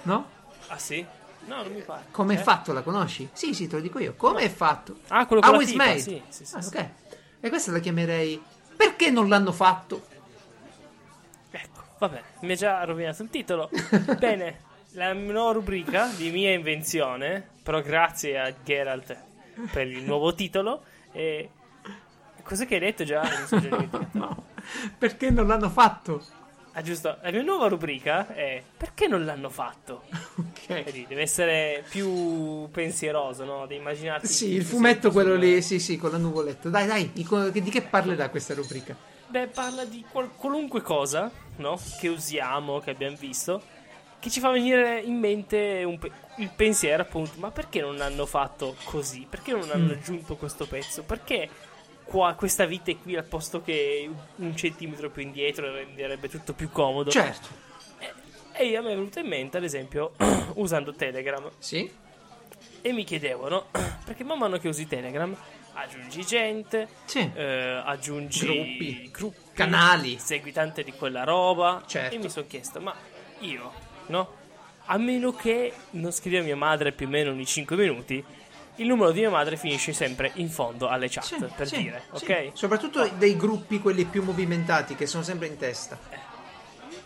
No? 0.03 0.29
Ah 0.67 0.77
sì? 0.77 1.05
No, 1.45 1.63
non 1.63 1.71
mi 1.71 1.81
pare. 1.81 2.05
Come 2.11 2.35
è 2.35 2.39
Eh? 2.39 2.43
fatto, 2.43 2.73
la 2.73 2.81
conosci? 2.81 3.29
Sì, 3.33 3.53
sì, 3.53 3.67
te 3.67 3.75
lo 3.77 3.81
dico 3.81 3.99
io. 3.99 4.15
Come 4.15 4.41
è 4.41 4.49
fatto? 4.49 4.99
Ah, 5.07 5.25
quello 5.25 5.41
it's 5.61 5.71
tipa, 5.71 5.85
made. 5.85 5.99
sì, 5.99 6.21
sì, 6.29 6.45
sì, 6.45 6.55
Ah, 6.55 6.61
sì. 6.61 6.75
ok. 6.75 6.89
E 7.39 7.49
questa 7.49 7.71
la 7.71 7.79
chiamerei 7.79 8.41
Perché 8.75 9.09
non 9.09 9.27
l'hanno 9.29 9.51
fatto? 9.51 10.05
Ecco, 11.51 11.83
vabbè, 11.99 12.21
mi 12.41 12.51
ha 12.51 12.55
già 12.55 12.83
rovinato 12.83 13.23
il 13.23 13.29
titolo. 13.29 13.69
Bene, 14.19 14.59
la 14.97 15.13
nuova 15.13 15.51
rubrica 15.51 16.07
di 16.15 16.31
mia 16.31 16.51
invenzione, 16.51 17.47
però 17.61 17.81
grazie 17.81 18.39
a 18.39 18.51
Geralt 18.63 19.15
per 19.71 19.87
il 19.87 20.03
nuovo 20.03 20.33
titolo. 20.33 20.83
E... 21.11 21.49
Cos'è 22.41 22.65
che 22.65 22.75
hai 22.75 22.79
detto 22.79 23.03
già? 23.03 23.23
Sono 23.45 23.61
già. 23.61 24.07
No. 24.13 24.45
Perché 24.97 25.29
non 25.29 25.45
l'hanno 25.45 25.69
fatto? 25.69 26.23
Ah, 26.71 26.81
giusto, 26.81 27.17
la 27.21 27.29
mia 27.29 27.43
nuova 27.43 27.67
rubrica 27.67 28.33
è 28.33 28.61
Perché 28.75 29.07
non 29.07 29.23
l'hanno 29.23 29.49
fatto? 29.49 30.03
Ok. 30.35 30.83
Vedi, 30.83 31.05
deve 31.07 31.21
essere 31.21 31.83
più 31.87 32.67
pensieroso, 32.71 33.45
no? 33.45 33.67
Devi 33.67 33.79
immaginarti. 33.79 34.27
Sì, 34.27 34.53
il 34.53 34.65
fumetto 34.65 35.11
quello 35.11 35.35
lì, 35.35 35.61
sì, 35.61 35.79
sì, 35.79 35.97
con 35.97 36.09
la 36.11 36.17
nuvoletta. 36.17 36.69
Dai, 36.69 36.87
dai, 36.87 37.11
di, 37.13 37.25
di 37.51 37.69
che 37.69 37.83
parlerà 37.83 38.29
questa 38.29 38.55
rubrica? 38.55 38.95
Beh, 39.27 39.47
parla 39.47 39.85
di 39.85 40.03
qual- 40.09 40.31
qualunque 40.35 40.81
cosa, 40.81 41.29
no? 41.57 41.79
Che 41.99 42.07
usiamo, 42.07 42.79
che 42.79 42.91
abbiamo 42.91 43.17
visto, 43.17 43.61
che 44.19 44.29
ci 44.29 44.39
fa 44.39 44.49
venire 44.49 44.99
in 45.01 45.17
mente 45.19 45.83
un 45.85 45.97
pe- 45.99 46.11
il 46.37 46.49
pensiero, 46.55 47.01
appunto, 47.03 47.31
ma 47.37 47.51
perché 47.51 47.81
non 47.81 47.99
hanno 48.01 48.25
fatto 48.25 48.75
così? 48.83 49.25
Perché 49.29 49.51
non 49.51 49.69
hanno 49.71 49.87
Mm. 49.93 49.97
aggiunto 49.97 50.35
questo 50.35 50.65
pezzo? 50.67 51.03
Perché 51.03 51.49
qua, 52.03 52.33
questa 52.35 52.65
vite 52.65 52.97
qui 52.97 53.15
al 53.15 53.25
posto 53.25 53.61
che 53.61 54.09
un 54.35 54.55
centimetro 54.55 55.09
più 55.09 55.21
indietro 55.23 55.71
renderebbe 55.71 56.29
tutto 56.29 56.53
più 56.53 56.69
comodo? 56.71 57.09
Certo. 57.11 57.65
E 58.53 58.75
a 58.75 58.81
me 58.81 58.91
è 58.91 58.95
venuto 58.95 59.19
in 59.19 59.27
mente, 59.27 59.57
ad 59.57 59.63
esempio, 59.63 60.13
usando 60.55 60.93
Telegram, 60.93 61.49
Sì? 61.59 61.89
e 62.81 62.91
mi 62.91 63.03
chiedevano, 63.03 63.65
perché 64.05 64.23
man 64.23 64.39
mano 64.39 64.57
che 64.57 64.67
usi 64.67 64.87
Telegram 64.87 65.35
aggiungi 65.73 66.25
gente, 66.25 66.87
Sì. 67.05 67.29
eh, 67.35 67.81
aggiungi 67.85 68.45
Gruppi. 68.45 69.09
gruppi, 69.11 69.37
Canali. 69.53 70.17
segui 70.17 70.51
tante 70.51 70.83
di 70.83 70.91
quella 70.93 71.23
roba. 71.23 71.83
Certo. 71.85 72.15
E 72.15 72.17
mi 72.17 72.29
sono 72.31 72.47
chiesto, 72.47 72.79
ma 72.81 72.95
io, 73.41 73.71
no? 74.07 74.35
A 74.85 74.97
meno 74.97 75.33
che 75.33 75.73
non 75.91 76.11
scriva 76.11 76.41
mia 76.43 76.55
madre 76.55 76.91
più 76.91 77.07
o 77.07 77.09
meno 77.09 77.31
ogni 77.31 77.45
5 77.45 77.75
minuti, 77.75 78.23
il 78.79 78.87
numero 78.87 79.11
di 79.11 79.19
mia 79.21 79.29
madre 79.29 79.57
finisce 79.57 79.91
sempre 79.91 80.31
in 80.35 80.49
fondo 80.49 80.87
alle 80.87 81.09
chat, 81.09 81.23
Sì, 81.23 81.35
per 81.55 81.67
sì, 81.67 81.77
dire, 81.81 82.03
sì. 82.13 82.23
ok? 82.25 82.49
Soprattutto 82.53 83.07
dei 83.17 83.35
gruppi, 83.35 83.79
quelli 83.79 84.05
più 84.05 84.23
movimentati, 84.23 84.95
che 84.95 85.05
sono 85.07 85.23
sempre 85.23 85.47
in 85.47 85.57
testa. 85.57 85.97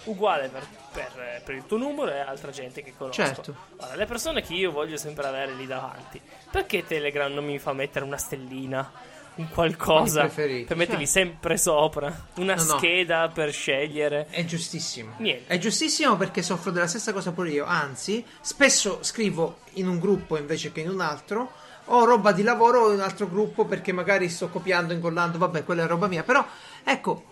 Uguale 0.04 0.50
per, 0.50 0.66
per- 0.92 1.42
per 1.46 1.56
il 1.56 1.66
tuo 1.68 1.78
numero 1.78 2.12
e 2.12 2.20
altra 2.20 2.50
gente 2.52 2.82
che 2.84 2.94
conosco. 2.98 3.24
Certo. 3.24 3.56
Ora, 3.78 3.96
le 3.96 4.06
persone 4.06 4.42
che 4.42 4.54
io 4.54 4.72
voglio 4.72 4.98
sempre 4.98 5.28
avere 5.28 5.54
lì 5.54 5.68
davanti, 5.68 6.20
perché 6.50 6.86
Telegram 6.86 7.32
non 7.32 7.46
mi 7.46 7.60
fa 7.60 7.72
mettere 7.74 8.04
una 8.04 8.18
stellina? 8.18 8.92
Un 9.34 9.48
qualcosa 9.50 10.22
Con 10.22 10.30
i 10.30 10.34
preferiti, 10.34 10.64
per 10.66 10.78
metterli 10.78 11.06
certo. 11.08 11.20
sempre 11.30 11.58
sopra, 11.58 12.28
una 12.36 12.54
No, 12.56 12.64
no. 12.64 12.78
scheda 12.78 13.30
per 13.34 13.52
scegliere. 13.54 14.28
È 14.30 14.44
giustissimo. 14.44 15.14
Niente. 15.18 15.54
È 15.54 15.58
giustissimo 15.58 16.18
perché 16.18 16.42
soffro 16.42 16.70
della 16.72 16.88
stessa 16.88 17.14
cosa 17.14 17.32
pure 17.32 17.50
io. 17.50 17.66
Anzi, 17.66 18.24
spesso 18.42 19.00
scrivo 19.02 19.60
in 19.74 19.88
un 19.88 20.00
gruppo 20.00 20.38
invece 20.38 20.72
che 20.74 20.82
in 20.82 20.90
un 20.90 21.00
altro. 21.00 21.52
Ho 21.86 22.04
roba 22.06 22.32
di 22.34 22.44
lavoro 22.44 22.90
in 22.90 22.96
un 22.96 23.02
altro 23.02 23.28
gruppo 23.28 23.66
perché 23.66 23.92
magari 23.94 24.28
sto 24.30 24.50
copiando, 24.50 24.94
incollando. 24.94 25.38
Vabbè, 25.38 25.64
quella 25.64 25.84
è 25.84 25.88
roba 25.88 26.08
mia. 26.08 26.24
Però, 26.24 26.46
ecco, 26.84 27.24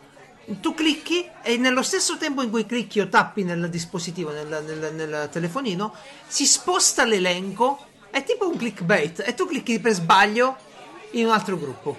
tu 0.62 0.74
clicchi 0.74 1.30
e 1.44 1.58
nello 1.58 1.84
stesso 1.84 2.18
tempo 2.18 2.42
in 2.42 2.50
cui 2.50 2.66
clicchi 2.66 3.00
o 3.02 3.08
tappi 3.10 3.44
nel 3.44 3.70
dispositivo, 3.70 4.32
nel, 4.32 4.48
nel- 4.66 4.94
nel 4.96 5.30
telefonino, 5.32 5.94
si 6.28 6.46
sposta 6.46 7.04
l'elenco. 7.06 7.86
È 8.10 8.24
tipo 8.24 8.50
un 8.50 8.58
clickbait. 8.58 9.22
E 9.26 9.34
tu 9.36 9.46
clicchi 9.46 9.80
per 9.80 9.92
sbaglio 9.92 10.58
in 11.12 11.26
un 11.26 11.32
altro 11.32 11.58
gruppo. 11.58 11.98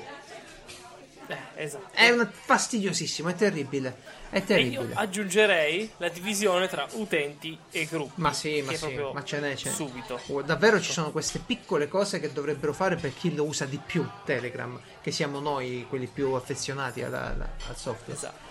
Eh, 1.27 1.37
esatto. 1.63 1.91
È 1.93 2.11
una- 2.11 2.29
fastidiosissimo, 2.31 3.29
è 3.29 3.35
terribile. 3.35 4.19
È 4.31 4.39
io 4.39 4.45
terribile. 4.45 4.95
aggiungerei 4.95 5.91
la 5.99 6.09
divisione 6.09 6.67
tra 6.69 6.87
utenti 6.93 7.57
e 7.71 7.87
gruppi. 7.87 8.21
Ma 8.21 8.33
sì, 8.33 8.63
ma 8.63 8.73
sì, 8.75 8.97
ma 9.13 9.23
ce 9.25 9.39
n'è, 9.41 9.55
ce 9.55 9.69
n'è. 9.69 9.75
Subito. 9.75 10.21
Oh, 10.29 10.43
Davvero 10.43 10.81
ci 10.81 10.91
sono 10.93 11.11
queste 11.11 11.39
piccole 11.45 11.87
cose 11.89 12.19
che 12.21 12.33
dovrebbero 12.33 12.73
fare 12.73 12.97
per 12.97 13.15
chi 13.15 13.35
lo 13.35 13.45
usa 13.45 13.65
di 13.65 13.79
più 13.85 14.09
Telegram, 14.25 14.79
che 15.01 15.11
siamo 15.13 15.39
noi 15.41 15.87
quelli 15.89 16.07
più 16.07 16.33
affezionati 16.33 17.03
alla- 17.03 17.31
alla- 17.31 17.51
al 17.69 17.77
software. 17.77 18.13
Esatto. 18.19 18.49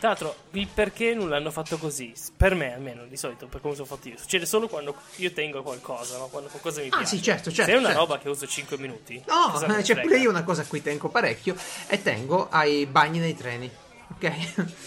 Tra 0.00 0.08
l'altro, 0.08 0.34
il 0.52 0.66
perché 0.66 1.12
non 1.14 1.28
l'hanno 1.28 1.50
fatto 1.50 1.76
così? 1.76 2.14
Per 2.34 2.54
me, 2.54 2.72
almeno, 2.72 3.04
di 3.04 3.18
solito, 3.18 3.48
per 3.48 3.60
come 3.60 3.74
sono 3.74 3.86
fatto 3.86 4.08
io. 4.08 4.16
Succede 4.16 4.46
solo 4.46 4.66
quando 4.66 4.94
io 5.16 5.30
tengo 5.32 5.62
qualcosa, 5.62 6.16
no? 6.16 6.28
Quando 6.28 6.48
qualcosa 6.48 6.80
mi 6.80 6.86
Ah, 6.86 6.96
piace. 6.96 7.16
sì, 7.16 7.22
certo, 7.22 7.52
certo, 7.52 7.70
Se 7.70 7.76
è 7.76 7.78
una 7.78 7.88
certo. 7.88 8.00
roba 8.00 8.18
che 8.18 8.30
uso 8.30 8.46
5 8.46 8.78
minuti. 8.78 9.22
No, 9.26 9.58
ne 9.66 9.76
c'è 9.82 9.92
frega? 9.92 10.00
pure 10.00 10.18
io 10.18 10.30
una 10.30 10.42
cosa 10.42 10.62
a 10.62 10.64
cui 10.64 10.80
tengo 10.80 11.10
parecchio 11.10 11.54
e 11.86 12.00
tengo 12.00 12.48
ai 12.50 12.86
bagni 12.86 13.18
nei 13.18 13.36
treni, 13.36 13.70
ok? 14.14 14.32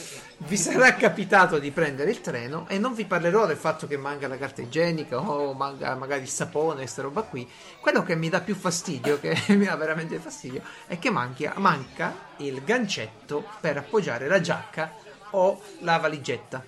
Vi 0.46 0.58
sarà 0.58 0.96
capitato 0.96 1.58
di 1.58 1.72
prendere 1.72 2.10
il 2.10 2.20
treno 2.20 2.66
e 2.68 2.78
non 2.78 2.94
vi 2.96 3.06
parlerò 3.06 3.46
del 3.46 3.56
fatto 3.56 3.88
che 3.88 3.96
manca 3.96 4.28
la 4.28 4.38
carta 4.38 4.62
igienica 4.62 5.18
o 5.20 5.54
manca 5.54 5.96
magari 5.96 6.24
il 6.24 6.28
sapone, 6.28 6.80
questa 6.80 7.02
roba 7.04 7.22
qui. 7.22 7.50
Quello 7.80 8.04
che 8.04 8.16
mi 8.16 8.28
dà 8.28 8.42
più 8.42 8.54
fastidio, 8.56 9.20
che 9.22 9.38
mi 9.56 9.64
dà 9.66 9.76
veramente 9.78 10.18
fastidio, 10.20 10.62
è 10.88 11.00
che 11.00 11.12
manchi- 11.12 11.50
manca 11.58 12.14
il 12.38 12.62
gancetto 12.64 13.46
per 13.62 13.78
appoggiare 13.78 14.28
la 14.28 14.42
giacca 14.42 14.94
o 15.36 15.62
la 15.80 15.98
valigetta, 15.98 16.64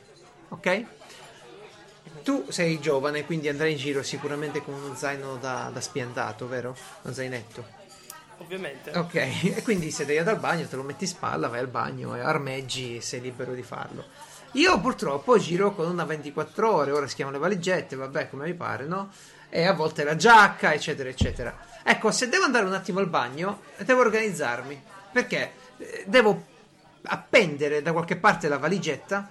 ok? 0.50 0.86
Tu 2.24 2.46
sei 2.50 2.80
giovane, 2.80 3.26
quindi 3.26 3.50
andrai 3.50 3.74
in 3.74 3.78
giro 3.78 4.02
sicuramente 4.02 4.64
con 4.64 4.74
uno 4.74 4.96
zaino 4.96 5.36
da, 5.36 5.70
da 5.72 5.82
spiantato, 5.82 6.48
vero? 6.48 6.76
Uno 7.04 7.14
zainetto. 7.14 7.84
Ovviamente. 8.38 8.92
Ok, 8.98 9.16
e 9.16 9.62
quindi 9.64 9.92
se 9.92 10.06
devi 10.06 10.18
andare 10.18 10.38
al 10.38 10.42
bagno 10.42 10.66
te 10.66 10.76
lo 10.76 10.84
metti 10.84 11.04
in 11.04 11.10
spalla, 11.10 11.48
vai 11.48 11.60
al 11.60 11.68
bagno 11.68 12.16
e 12.16 12.22
armeggi, 12.22 13.00
sei 13.02 13.22
libero 13.22 13.54
di 13.54 13.64
farlo. 13.64 14.06
Io 14.54 14.80
purtroppo 14.80 15.38
giro 15.38 15.74
con 15.76 15.88
una 15.88 16.06
24 16.06 16.72
ore, 16.72 16.92
ora 16.92 17.08
si 17.08 17.16
chiamano 17.16 17.38
le 17.38 17.44
valigette, 17.44 17.96
vabbè 17.96 18.30
come 18.30 18.46
mi 18.46 18.54
pare, 18.54 18.86
no? 18.86 19.12
E 19.50 19.66
a 19.66 19.74
volte 19.74 20.04
la 20.04 20.16
giacca, 20.16 20.74
eccetera, 20.74 21.10
eccetera. 21.10 21.56
Ecco, 21.84 22.12
se 22.12 22.28
devo 22.28 22.46
andare 22.46 22.66
un 22.66 22.74
attimo 22.74 23.00
al 23.00 23.08
bagno, 23.08 23.62
devo 23.78 24.02
organizzarmi, 24.02 24.82
perché 25.12 25.52
eh, 25.78 26.04
devo 26.08 26.54
appendere 27.06 27.82
da 27.82 27.92
qualche 27.92 28.16
parte 28.18 28.48
la 28.48 28.58
valigetta 28.58 29.30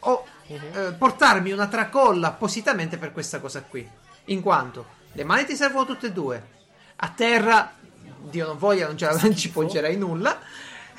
o 0.00 0.24
eh, 0.46 0.92
portarmi 0.96 1.52
una 1.52 1.66
tracolla 1.66 2.28
appositamente 2.28 2.98
per 2.98 3.12
questa 3.12 3.40
cosa 3.40 3.62
qui. 3.62 3.88
In 4.26 4.40
quanto 4.42 4.96
le 5.12 5.24
mani 5.24 5.44
ti 5.44 5.56
servono 5.56 5.84
tutte 5.86 6.06
e 6.08 6.12
due. 6.12 6.56
A 6.96 7.08
terra, 7.10 7.72
Dio 8.20 8.46
non 8.46 8.58
voglia, 8.58 8.86
non, 8.86 8.96
la- 8.98 9.18
non 9.20 9.36
ci 9.36 9.50
poggerai 9.50 9.96
nulla. 9.96 10.38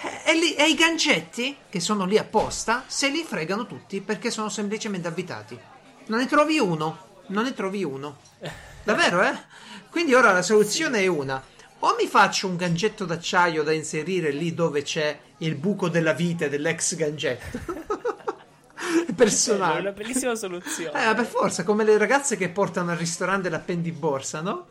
E, 0.02 0.32
e 0.32 0.34
lì- 0.36 0.56
e 0.56 0.70
i 0.70 0.76
gancetti, 0.76 1.58
che 1.70 1.80
sono 1.80 2.06
lì 2.06 2.18
apposta, 2.18 2.84
se 2.88 3.10
li 3.10 3.24
fregano 3.24 3.66
tutti 3.66 4.02
perché 4.02 4.32
sono 4.32 4.50
semplicemente 4.50 5.08
avvitati. 5.08 5.60
Non 6.08 6.20
ne 6.20 6.26
trovi 6.26 6.58
uno. 6.60 7.08
Non 7.28 7.44
ne 7.44 7.54
trovi 7.54 7.84
uno. 7.84 8.18
Davvero, 8.84 9.22
eh? 9.22 9.38
Quindi 9.92 10.14
ora 10.16 10.32
la 10.32 10.42
soluzione 10.42 11.00
è 11.02 11.08
una. 11.08 11.42
O 11.82 11.95
mi 11.97 12.07
faccio 12.07 12.47
un 12.47 12.57
gancetto 12.57 13.05
d'acciaio 13.05 13.63
da 13.63 13.71
inserire 13.71 14.32
lì 14.32 14.53
dove 14.53 14.82
c'è 14.82 15.17
il 15.38 15.55
buco 15.55 15.88
della 15.88 16.13
vite 16.13 16.49
dell'ex 16.49 16.95
gancetto. 16.95 17.57
È 19.07 19.13
Personale. 19.13 19.80
una 19.82 19.91
bellissima 19.91 20.36
soluzione. 20.36 21.01
Eh, 21.01 21.05
ma 21.05 21.13
per 21.13 21.25
forza, 21.25 21.63
come 21.63 21.84
le 21.84 21.97
ragazze 21.97 22.38
che 22.38 22.49
portano 22.49 22.91
al 22.91 22.97
ristorante 22.97 23.49
l'appendiborsa, 23.49 24.41
no? 24.41 24.65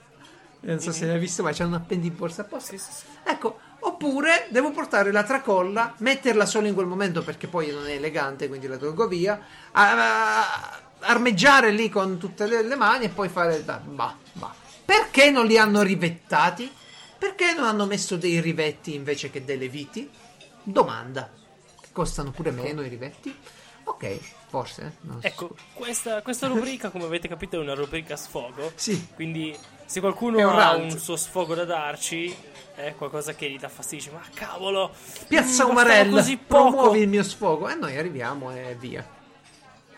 Non 0.61 0.81
so 0.81 0.91
se 0.91 1.07
l'hai 1.07 1.19
visto, 1.19 1.43
ma 1.43 1.53
c'è 1.53 1.65
un 1.65 1.75
appendiborsa 1.75 2.43
apposta. 2.43 2.71
Sì, 2.73 2.79
sì, 2.79 2.91
sì. 2.91 3.05
Ecco, 3.25 3.59
oppure 3.81 4.49
devo 4.51 4.71
portare 4.73 5.13
la 5.13 5.23
tracolla, 5.23 5.95
metterla 5.99 6.47
solo 6.47 6.67
in 6.67 6.75
quel 6.75 6.87
momento 6.87 7.23
perché 7.23 7.47
poi 7.47 7.71
non 7.71 7.87
è 7.87 7.93
elegante, 7.93 8.49
quindi 8.49 8.67
la 8.67 8.77
tolgo 8.77 9.07
via, 9.07 9.41
a- 9.73 10.41
a- 10.41 10.81
armeggiare 11.01 11.71
lì 11.71 11.89
con 11.89 12.19
tutte 12.19 12.47
le, 12.47 12.63
le 12.63 12.75
mani 12.77 13.05
e 13.05 13.09
poi 13.11 13.29
fare... 13.29 13.61
Bah, 13.61 13.81
bah. 13.85 14.17
Perché 14.85 15.31
non 15.31 15.47
li 15.47 15.57
hanno 15.59 15.83
rivettati? 15.83 16.71
Perché 17.19 17.53
non 17.53 17.65
hanno 17.65 17.85
messo 17.85 18.17
dei 18.17 18.41
rivetti 18.41 18.95
invece 18.95 19.31
che 19.31 19.45
delle 19.45 19.69
viti? 19.69 20.09
Domanda. 20.63 21.31
Che 21.81 21.89
costano 21.93 22.31
pure 22.31 22.53
meno 22.53 22.83
i 22.83 22.89
rivetti? 22.89 23.35
Ok, 23.85 24.19
forse. 24.49 24.99
non 25.01 25.21
so. 25.21 25.27
Ecco, 25.27 25.57
questa, 25.73 26.23
questa 26.23 26.47
rubrica, 26.47 26.91
come 26.91 27.05
avete 27.05 27.27
capito, 27.27 27.57
è 27.57 27.59
una 27.59 27.75
rubrica 27.75 28.17
sfogo. 28.17 28.71
Sì. 28.75 29.09
Quindi, 29.15 29.57
se 29.87 30.01
qualcuno 30.01 30.39
un 30.39 30.59
ha 30.59 30.77
un 30.77 30.91
suo 30.91 31.17
sfogo 31.17 31.55
da 31.55 31.65
darci, 31.65 32.35
è 32.75 32.95
qualcosa 32.97 33.35
che 33.35 33.51
gli 33.51 33.59
dà 33.59 33.69
fastidio. 33.69 34.13
Ma 34.13 34.23
cavolo, 34.35 34.95
Piazza 35.27 35.65
mm, 35.65 35.71
Umarella, 35.71 36.11
così 36.13 36.37
poco. 36.37 36.71
promuovi 36.71 37.01
il 37.01 37.09
mio 37.09 37.23
sfogo. 37.23 37.69
E 37.69 37.75
noi 37.75 37.97
arriviamo 37.97 38.53
e 38.53 38.77
via. 38.79 39.17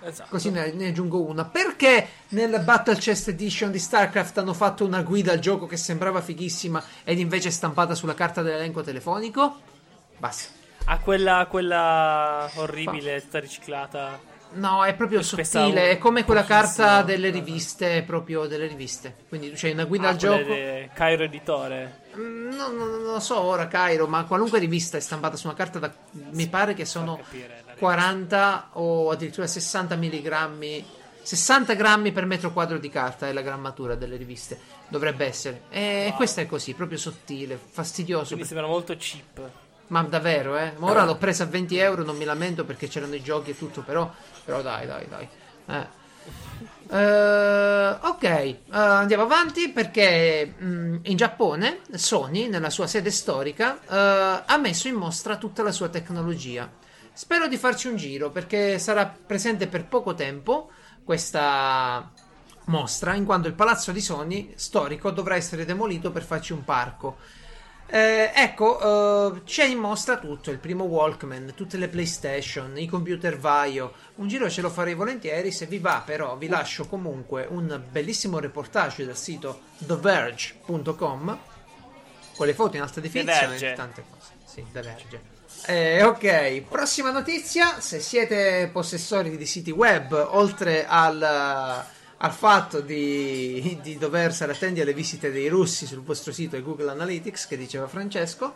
Esatto. 0.02 0.28
Così 0.30 0.50
ne, 0.50 0.72
ne 0.72 0.88
aggiungo 0.88 1.20
una. 1.22 1.44
Perché 1.44 2.08
nel 2.28 2.60
Battle 2.64 2.96
Chest 2.96 3.28
Edition 3.28 3.70
di 3.70 3.78
StarCraft 3.78 4.38
hanno 4.38 4.54
fatto 4.54 4.84
una 4.84 5.02
guida 5.02 5.32
al 5.32 5.38
gioco 5.40 5.66
che 5.66 5.76
sembrava 5.76 6.20
fighissima 6.20 6.82
ed 7.04 7.18
invece 7.18 7.48
è 7.48 7.52
stampata 7.52 7.94
sulla 7.94 8.14
carta 8.14 8.42
dell'elenco 8.42 8.82
telefonico? 8.82 9.60
Basta. 10.18 10.52
Ha 10.84 10.98
quella, 10.98 11.46
quella 11.48 12.50
orribile, 12.56 13.20
tutta 13.20 13.38
riciclata. 13.38 14.18
No, 14.52 14.84
è 14.84 14.94
proprio 14.94 15.22
sottile. 15.22 15.90
È 15.90 15.98
come 15.98 16.24
quella 16.24 16.42
carta 16.44 17.02
delle 17.02 17.30
riviste, 17.30 18.02
proprio 18.02 18.46
delle 18.46 18.66
riviste. 18.66 19.14
Quindi 19.28 19.52
c'è 19.52 19.70
una 19.70 19.84
guida 19.84 20.08
Ah, 20.08 20.10
al 20.10 20.16
gioco. 20.16 20.52
Cairo 20.92 21.22
Editore. 21.22 22.00
Mm, 22.16 22.48
No, 22.50 22.68
no, 22.68 22.84
non 22.86 23.02
lo 23.02 23.20
so 23.20 23.38
ora, 23.40 23.68
Cairo, 23.68 24.08
ma 24.08 24.24
qualunque 24.24 24.58
rivista 24.58 24.96
è 24.96 25.00
stampata 25.00 25.36
su 25.36 25.46
una 25.46 25.54
carta 25.54 25.78
da. 25.78 25.92
Mi 26.32 26.48
pare 26.48 26.74
che 26.74 26.84
sono 26.84 27.16
capire 27.18 27.62
40 27.80 28.68
o 28.74 29.10
addirittura 29.10 29.46
60 29.46 29.96
milligrammi. 29.96 30.84
60 31.22 31.74
grammi 31.74 32.12
per 32.12 32.26
metro 32.26 32.52
quadro 32.52 32.78
di 32.78 32.88
carta 32.90 33.26
è 33.26 33.32
la 33.32 33.40
grammatura 33.40 33.94
delle 33.94 34.16
riviste. 34.16 34.58
Dovrebbe 34.88 35.24
essere. 35.26 35.62
E 35.70 36.06
Wow. 36.08 36.16
questa 36.16 36.42
è 36.42 36.46
così, 36.46 36.74
proprio 36.74 36.98
sottile, 36.98 37.58
fastidioso. 37.58 38.28
Quindi 38.34 38.44
sembra 38.44 38.66
molto 38.66 38.94
cheap. 38.96 39.50
Ma 39.88 40.02
davvero, 40.02 40.56
eh? 40.56 40.72
Ma 40.76 40.90
ora 40.90 41.04
l'ho 41.04 41.16
presa 41.16 41.44
a 41.44 41.46
20 41.46 41.76
euro, 41.78 42.04
non 42.04 42.16
mi 42.16 42.24
lamento 42.24 42.64
perché 42.64 42.86
c'erano 42.86 43.14
i 43.14 43.22
giochi 43.22 43.50
e 43.50 43.58
tutto, 43.58 43.80
però, 43.82 44.08
però 44.44 44.62
dai, 44.62 44.86
dai, 44.86 45.08
dai. 45.08 45.28
Eh. 45.66 45.98
Eh, 46.92 47.96
ok, 48.00 48.22
eh, 48.24 48.58
andiamo 48.68 49.22
avanti 49.24 49.68
perché 49.70 50.54
mm, 50.62 50.96
in 51.04 51.16
Giappone 51.16 51.80
Sony, 51.92 52.48
nella 52.48 52.70
sua 52.70 52.86
sede 52.86 53.10
storica, 53.10 53.78
eh, 53.88 54.42
ha 54.46 54.56
messo 54.58 54.88
in 54.88 54.94
mostra 54.94 55.36
tutta 55.36 55.62
la 55.62 55.72
sua 55.72 55.88
tecnologia. 55.88 56.68
Spero 57.20 57.48
di 57.48 57.58
farci 57.58 57.86
un 57.86 57.96
giro 57.96 58.30
perché 58.30 58.78
sarà 58.78 59.04
presente 59.04 59.66
per 59.66 59.84
poco 59.84 60.14
tempo 60.14 60.70
questa 61.04 62.10
mostra, 62.64 63.12
in 63.14 63.26
quanto 63.26 63.46
il 63.46 63.52
palazzo 63.52 63.92
di 63.92 64.00
Sony 64.00 64.54
storico 64.56 65.10
dovrà 65.10 65.36
essere 65.36 65.66
demolito 65.66 66.12
per 66.12 66.22
farci 66.22 66.54
un 66.54 66.64
parco. 66.64 67.18
Eh, 67.88 68.32
ecco, 68.34 69.34
eh, 69.34 69.42
c'è 69.44 69.66
in 69.66 69.76
mostra 69.76 70.16
tutto, 70.16 70.50
il 70.50 70.56
primo 70.56 70.84
Walkman, 70.84 71.52
tutte 71.54 71.76
le 71.76 71.88
PlayStation, 71.88 72.78
i 72.78 72.86
computer 72.86 73.38
Vaio. 73.38 73.92
Un 74.14 74.26
giro 74.26 74.48
ce 74.48 74.62
lo 74.62 74.70
farei 74.70 74.94
volentieri, 74.94 75.52
se 75.52 75.66
vi 75.66 75.78
va 75.78 76.02
però 76.02 76.38
vi 76.38 76.48
lascio 76.48 76.86
comunque 76.86 77.46
un 77.50 77.82
bellissimo 77.90 78.38
reportage 78.38 79.04
dal 79.04 79.14
sito 79.14 79.60
TheVerge.com 79.76 81.38
con 82.34 82.46
le 82.46 82.54
foto 82.54 82.76
in 82.76 82.82
alta 82.82 83.00
definizione 83.00 83.58
e 83.58 83.74
tante 83.74 84.04
cose. 84.08 84.32
Sì, 84.42 84.64
The 84.72 84.80
Verge. 84.80 85.39
Eh, 85.66 86.02
ok, 86.02 86.62
prossima 86.62 87.10
notizia, 87.10 87.80
se 87.80 88.00
siete 88.00 88.68
possessori 88.72 89.36
di 89.36 89.46
siti 89.46 89.70
web, 89.70 90.12
oltre 90.30 90.86
al, 90.86 91.22
al 91.22 92.32
fatto 92.32 92.80
di, 92.80 93.78
di 93.82 93.98
dover 93.98 94.32
stare 94.32 94.52
attenti 94.52 94.80
alle 94.80 94.94
visite 94.94 95.30
dei 95.30 95.48
russi 95.48 95.86
sul 95.86 96.02
vostro 96.02 96.32
sito 96.32 96.56
e 96.56 96.62
Google 96.62 96.90
Analytics, 96.90 97.46
che 97.46 97.56
diceva 97.56 97.86
Francesco, 97.86 98.54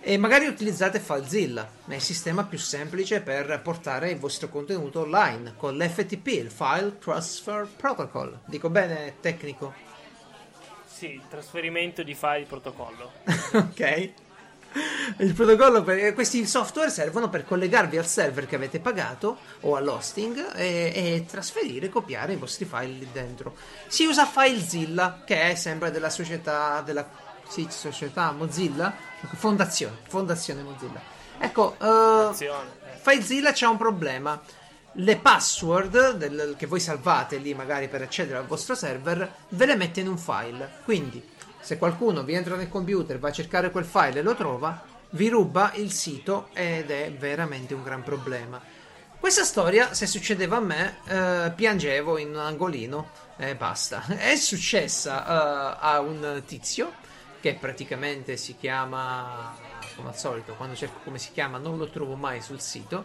e 0.00 0.16
magari 0.16 0.46
utilizzate 0.46 0.98
FileZilla, 0.98 1.70
è 1.86 1.94
il 1.94 2.00
sistema 2.00 2.44
più 2.44 2.58
semplice 2.58 3.20
per 3.20 3.60
portare 3.62 4.10
il 4.10 4.18
vostro 4.18 4.48
contenuto 4.48 5.00
online 5.00 5.54
con 5.56 5.76
l'FTP, 5.76 6.26
il 6.28 6.50
File 6.50 6.98
Transfer 6.98 7.68
Protocol. 7.76 8.40
Dico 8.46 8.70
bene, 8.70 9.16
tecnico? 9.20 9.74
Sì, 10.86 11.20
trasferimento 11.28 12.02
di 12.02 12.14
file 12.14 12.46
protocollo. 12.48 13.12
ok. 13.52 14.29
Il 15.18 15.34
protocollo 15.34 15.82
per 15.82 16.14
questi 16.14 16.46
software 16.46 16.90
servono 16.90 17.28
per 17.28 17.44
collegarvi 17.44 17.98
al 17.98 18.06
server 18.06 18.46
che 18.46 18.54
avete 18.54 18.80
pagato 18.80 19.38
o 19.60 19.76
all'hosting 19.76 20.54
e, 20.54 20.92
e 20.94 21.26
trasferire 21.28 21.86
e 21.86 21.88
copiare 21.88 22.34
i 22.34 22.36
vostri 22.36 22.64
file 22.64 22.86
lì 22.86 23.08
dentro. 23.12 23.54
Si 23.86 24.04
usa 24.04 24.26
FileZilla, 24.26 25.22
che 25.24 25.50
è 25.50 25.54
sempre 25.54 25.90
della 25.90 26.10
società 26.10 26.80
della 26.82 27.08
sì, 27.48 27.66
società 27.68 28.30
Mozilla, 28.30 28.94
fondazione, 29.34 29.96
fondazione 30.08 30.62
Mozilla. 30.62 31.00
Ecco, 31.38 31.76
eh. 31.80 32.44
Eh. 32.44 32.54
FileZilla 33.00 33.52
c'ha 33.52 33.68
un 33.68 33.76
problema. 33.76 34.40
Le 34.94 35.16
password 35.16 36.12
del- 36.12 36.54
che 36.56 36.66
voi 36.66 36.80
salvate 36.80 37.36
lì 37.36 37.54
magari 37.54 37.88
per 37.88 38.02
accedere 38.02 38.38
al 38.38 38.46
vostro 38.46 38.74
server 38.74 39.32
ve 39.48 39.66
le 39.66 39.76
mette 39.76 40.00
in 40.00 40.08
un 40.08 40.18
file. 40.18 40.78
Quindi, 40.84 41.29
se 41.60 41.78
qualcuno 41.78 42.22
vi 42.22 42.34
entra 42.34 42.56
nel 42.56 42.68
computer, 42.68 43.18
va 43.18 43.28
a 43.28 43.32
cercare 43.32 43.70
quel 43.70 43.84
file 43.84 44.20
e 44.20 44.22
lo 44.22 44.34
trova, 44.34 44.82
vi 45.10 45.28
ruba 45.28 45.72
il 45.74 45.92
sito 45.92 46.48
ed 46.52 46.90
è 46.90 47.12
veramente 47.12 47.74
un 47.74 47.82
gran 47.82 48.02
problema. 48.02 48.60
Questa 49.18 49.44
storia, 49.44 49.92
se 49.92 50.06
succedeva 50.06 50.56
a 50.56 50.60
me, 50.60 50.96
eh, 51.04 51.52
piangevo 51.54 52.16
in 52.16 52.30
un 52.30 52.38
angolino 52.38 53.10
e 53.36 53.54
basta. 53.54 54.02
È 54.16 54.34
successa 54.36 55.22
eh, 55.22 55.78
a 55.78 56.00
un 56.00 56.42
tizio 56.46 56.92
che 57.40 57.54
praticamente 57.54 58.38
si 58.38 58.56
chiama, 58.56 59.54
come 59.96 60.08
al 60.08 60.16
solito, 60.16 60.54
quando 60.54 60.74
cerco 60.74 61.00
come 61.04 61.18
si 61.18 61.32
chiama 61.32 61.58
non 61.58 61.76
lo 61.76 61.88
trovo 61.88 62.14
mai 62.14 62.40
sul 62.40 62.60
sito. 62.60 63.04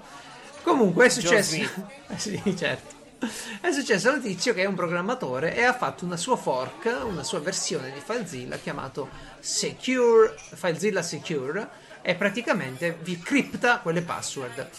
Comunque 0.64 1.06
è 1.06 1.10
successo... 1.10 1.58
Sì, 2.16 2.42
certo. 2.58 2.95
È 3.18 3.72
successo 3.72 4.10
a 4.10 4.14
un 4.14 4.22
tizio 4.22 4.54
che 4.54 4.64
è 4.64 4.66
un 4.66 4.76
programmatore 4.76 5.56
e 5.56 5.64
ha 5.64 5.74
fatto 5.74 6.06
una 6.06 6.18
sua 6.18 6.36
fork, 6.36 6.86
una 7.04 7.24
sua 7.24 7.40
versione 7.40 7.92
di 7.92 8.00
FileZilla 8.00 8.58
chiamato 8.58 9.10
Secure, 9.40 10.36
FileZilla 10.38 11.02
Secure 11.02 11.70
e 12.02 12.16
praticamente 12.16 12.98
vi 13.02 13.18
cripta 13.20 13.80
quelle 13.80 14.02
password. 14.02 14.70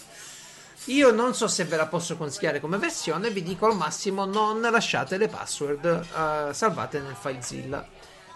Io 0.87 1.11
non 1.11 1.34
so 1.34 1.49
se 1.49 1.64
ve 1.64 1.76
la 1.76 1.87
posso 1.87 2.16
consigliare 2.16 2.61
come 2.61 2.78
versione, 2.78 3.30
vi 3.30 3.43
dico 3.43 3.66
al 3.66 3.74
massimo 3.74 4.24
non 4.24 4.61
lasciate 4.61 5.16
le 5.16 5.28
password 5.28 5.84
eh, 5.84 6.55
salvate 6.55 7.01
nel 7.01 7.16
FileZilla. 7.16 7.89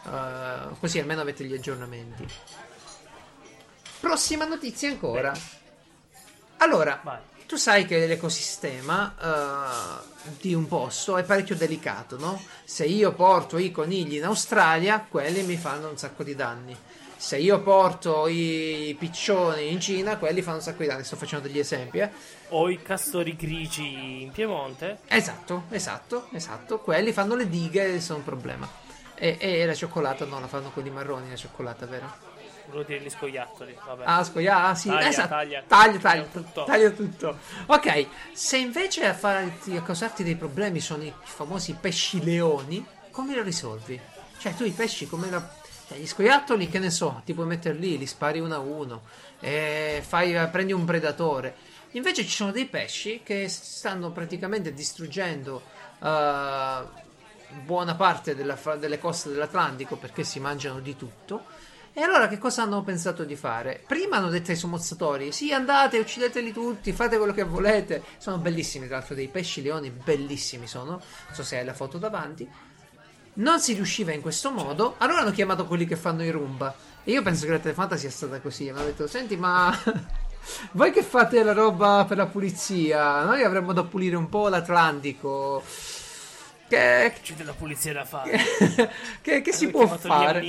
Eh, 0.07 0.76
così 0.80 0.98
almeno 0.98 1.20
avete 1.20 1.44
gli 1.44 1.55
aggiornamenti. 1.55 2.26
Prossima 4.01 4.46
notizia 4.46 4.88
ancora. 4.88 5.32
Allora, 6.57 7.01
Vai. 7.05 7.30
Tu 7.51 7.57
sai 7.57 7.84
che 7.84 8.07
l'ecosistema 8.07 9.12
eh, 9.20 10.32
di 10.38 10.55
un 10.55 10.68
posto 10.68 11.16
è 11.16 11.24
parecchio 11.24 11.57
delicato, 11.57 12.16
no? 12.16 12.40
Se 12.62 12.84
io 12.84 13.12
porto 13.12 13.59
i 13.59 13.72
conigli 13.72 14.18
in 14.18 14.24
Australia, 14.24 15.05
quelli 15.09 15.42
mi 15.42 15.57
fanno 15.57 15.88
un 15.88 15.98
sacco 15.98 16.22
di 16.22 16.36
danni. 16.36 16.76
Se 17.16 17.38
io 17.38 17.61
porto 17.61 18.28
i 18.28 18.94
piccioni 18.96 19.72
in 19.72 19.80
Cina, 19.80 20.16
quelli 20.16 20.42
fanno 20.42 20.59
un 20.59 20.62
sacco 20.62 20.82
di 20.82 20.86
danni. 20.86 21.03
Sto 21.03 21.16
facendo 21.16 21.48
degli 21.48 21.59
esempi, 21.59 21.98
eh. 21.98 22.11
O 22.51 22.70
i 22.70 22.80
castori 22.82 23.34
grigi 23.34 24.22
in 24.22 24.30
Piemonte. 24.30 24.98
Esatto, 25.09 25.64
esatto, 25.70 26.28
esatto. 26.30 26.78
Quelli 26.78 27.11
fanno 27.11 27.34
le 27.34 27.48
dighe 27.48 27.94
e 27.94 28.01
sono 28.01 28.18
un 28.18 28.24
problema. 28.24 28.70
E, 29.16 29.38
e 29.40 29.66
la 29.66 29.74
cioccolata 29.74 30.24
no, 30.24 30.38
la 30.38 30.46
fanno 30.46 30.70
quelli 30.70 30.90
marroni, 30.90 31.28
la 31.28 31.34
cioccolata, 31.34 31.84
vero? 31.86 32.30
Volevo 32.70 32.88
dire 32.88 33.00
gli 33.00 33.10
scoiattoli. 33.10 33.76
Vabbè. 33.84 34.04
Ah, 34.06 34.24
scoglia, 34.24 34.64
ah, 34.68 34.74
sì, 34.74 34.88
Taglia, 34.88 35.08
esatto. 35.08 35.28
taglia. 35.28 35.62
Taglio, 35.66 35.98
Taglia 35.98 36.22
tutto. 36.22 36.64
taglio 36.64 36.92
tutto. 36.92 37.38
Ok, 37.66 38.06
se 38.32 38.56
invece 38.56 39.06
a, 39.06 39.14
farti, 39.14 39.76
a 39.76 39.82
causarti 39.82 40.22
dei 40.22 40.36
problemi 40.36 40.80
sono 40.80 41.02
i 41.02 41.12
famosi 41.22 41.76
pesci 41.78 42.22
leoni, 42.24 42.84
come 43.10 43.34
lo 43.34 43.42
risolvi? 43.42 44.00
Cioè, 44.38 44.54
tu 44.54 44.64
i 44.64 44.70
pesci 44.70 45.06
come 45.06 45.28
la... 45.28 45.46
cioè, 45.88 45.98
gli 45.98 46.06
scoiattoli, 46.06 46.68
che 46.68 46.78
ne 46.78 46.90
so, 46.90 47.22
ti 47.24 47.34
puoi 47.34 47.46
mettere 47.46 47.76
lì, 47.76 47.98
li 47.98 48.06
spari 48.06 48.38
uno 48.38 48.54
a 48.54 48.58
uno, 48.58 49.02
e 49.40 50.02
fai, 50.06 50.32
prendi 50.50 50.72
un 50.72 50.84
predatore. 50.84 51.68
Invece 51.92 52.22
ci 52.22 52.30
sono 52.30 52.52
dei 52.52 52.66
pesci 52.66 53.22
che 53.24 53.48
stanno 53.48 54.12
praticamente 54.12 54.72
distruggendo 54.72 55.60
eh, 56.00 57.08
buona 57.64 57.94
parte 57.96 58.36
della 58.36 58.56
delle 58.78 59.00
coste 59.00 59.30
dell'Atlantico 59.30 59.96
perché 59.96 60.22
si 60.22 60.38
mangiano 60.38 60.78
di 60.78 60.96
tutto. 60.96 61.44
E 61.93 62.03
allora 62.03 62.28
che 62.28 62.38
cosa 62.38 62.62
hanno 62.62 62.82
pensato 62.82 63.24
di 63.24 63.34
fare? 63.34 63.82
Prima 63.84 64.16
hanno 64.16 64.28
detto 64.28 64.53
ai 64.53 64.57
sommozzatori: 64.57 65.32
sì, 65.32 65.53
andate, 65.53 65.99
uccideteli 65.99 66.53
tutti, 66.53 66.93
fate 66.93 67.16
quello 67.16 67.32
che 67.32 67.43
volete. 67.43 68.03
Sono 68.18 68.38
bellissimi, 68.38 68.86
tra 68.86 68.99
l'altro, 68.99 69.16
dei 69.16 69.26
pesci 69.26 69.61
leoni, 69.61 69.91
bellissimi 69.91 70.68
sono. 70.68 70.91
Non 70.91 71.34
so 71.34 71.43
se 71.43 71.59
hai 71.59 71.64
la 71.64 71.74
foto 71.74 71.99
davanti. 71.99 72.49
Non 73.32 73.61
si 73.61 73.74
riusciva 73.74 74.12
in 74.12 74.20
questo 74.20 74.53
modo. 74.53 74.95
Allora 74.99 75.20
hanno 75.20 75.32
chiamato 75.32 75.66
quelli 75.66 75.84
che 75.84 75.97
fanno 75.97 76.22
i 76.22 76.30
rumba. 76.30 76.74
E 77.03 77.11
io 77.11 77.22
penso 77.22 77.47
che 77.47 77.53
la 77.53 77.59
telefanta 77.59 77.97
sia 77.97 78.11
stata 78.11 78.41
così. 78.41 78.64
Mi 78.64 78.70
hanno 78.70 78.84
detto: 78.84 79.09
Senti, 79.09 79.36
ma 79.36 79.76
voi 80.72 80.93
che 80.93 81.03
fate 81.03 81.43
la 81.43 81.53
roba 81.53 82.05
per 82.07 82.18
la 82.18 82.26
pulizia? 82.26 83.24
Noi 83.24 83.43
avremmo 83.43 83.72
da 83.72 83.82
pulire 83.82 84.14
un 84.14 84.28
po' 84.28 84.49
l'Atlantico. 84.49 85.64
Che, 86.70 87.12
C'è 87.20 87.34
della 87.34 87.52
pulizia 87.52 87.92
da 87.92 88.04
fare. 88.04 88.38
che, 89.20 89.42
che 89.42 89.52
si 89.52 89.70
può 89.70 89.88
fare? 89.88 90.40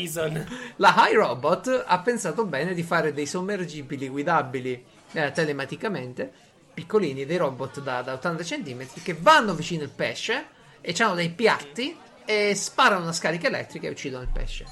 La 0.76 1.08
iRobot 1.12 1.84
ha 1.88 2.00
pensato 2.00 2.46
bene 2.46 2.76
di 2.76 2.84
fare 2.84 3.12
dei 3.12 3.26
sommergibili 3.26 4.08
guidabili 4.08 4.86
eh, 5.14 5.32
telematicamente 5.32 6.32
piccolini, 6.76 7.26
dei 7.26 7.38
robot 7.38 7.82
da, 7.82 8.04
da 8.04 8.14
80 8.14 8.44
cm 8.44 8.88
che 9.02 9.18
vanno 9.20 9.56
vicino 9.56 9.82
al 9.82 9.90
pesce 9.90 10.46
e 10.80 10.94
hanno 11.00 11.16
dei 11.16 11.32
piatti 11.32 11.98
e 12.24 12.54
sparano 12.54 13.02
una 13.02 13.14
scarica 13.14 13.48
elettrica 13.48 13.88
e 13.88 13.90
uccidono 13.90 14.22
il 14.22 14.30
pesce. 14.32 14.66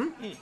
Mm? 0.00 0.32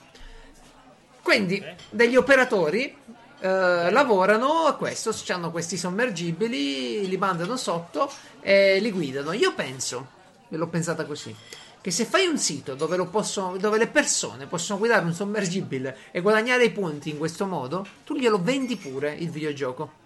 Quindi 1.21 1.63
degli 1.91 2.15
operatori 2.15 2.95
eh, 3.39 3.89
lavorano 3.91 4.65
a 4.65 4.75
questo, 4.75 5.13
hanno 5.29 5.51
questi 5.51 5.77
sommergibili, 5.77 7.07
li 7.07 7.17
mandano 7.17 7.57
sotto 7.57 8.11
e 8.41 8.79
li 8.79 8.91
guidano. 8.91 9.31
Io 9.33 9.53
penso, 9.53 10.07
ve 10.47 10.57
l'ho 10.57 10.67
pensata 10.67 11.05
così, 11.05 11.35
che 11.81 11.91
se 11.91 12.05
fai 12.05 12.25
un 12.27 12.37
sito 12.37 12.75
dove, 12.75 12.97
lo 12.97 13.07
posso- 13.07 13.55
dove 13.59 13.77
le 13.77 13.87
persone 13.87 14.45
possono 14.47 14.79
guidare 14.79 15.05
un 15.05 15.13
sommergibile 15.13 15.97
e 16.11 16.21
guadagnare 16.21 16.65
i 16.65 16.71
punti 16.71 17.09
in 17.09 17.17
questo 17.17 17.45
modo, 17.45 17.85
tu 18.03 18.15
glielo 18.15 18.41
vendi 18.41 18.75
pure 18.75 19.13
il 19.13 19.29
videogioco. 19.29 20.05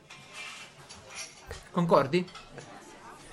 Concordi? 1.72 2.28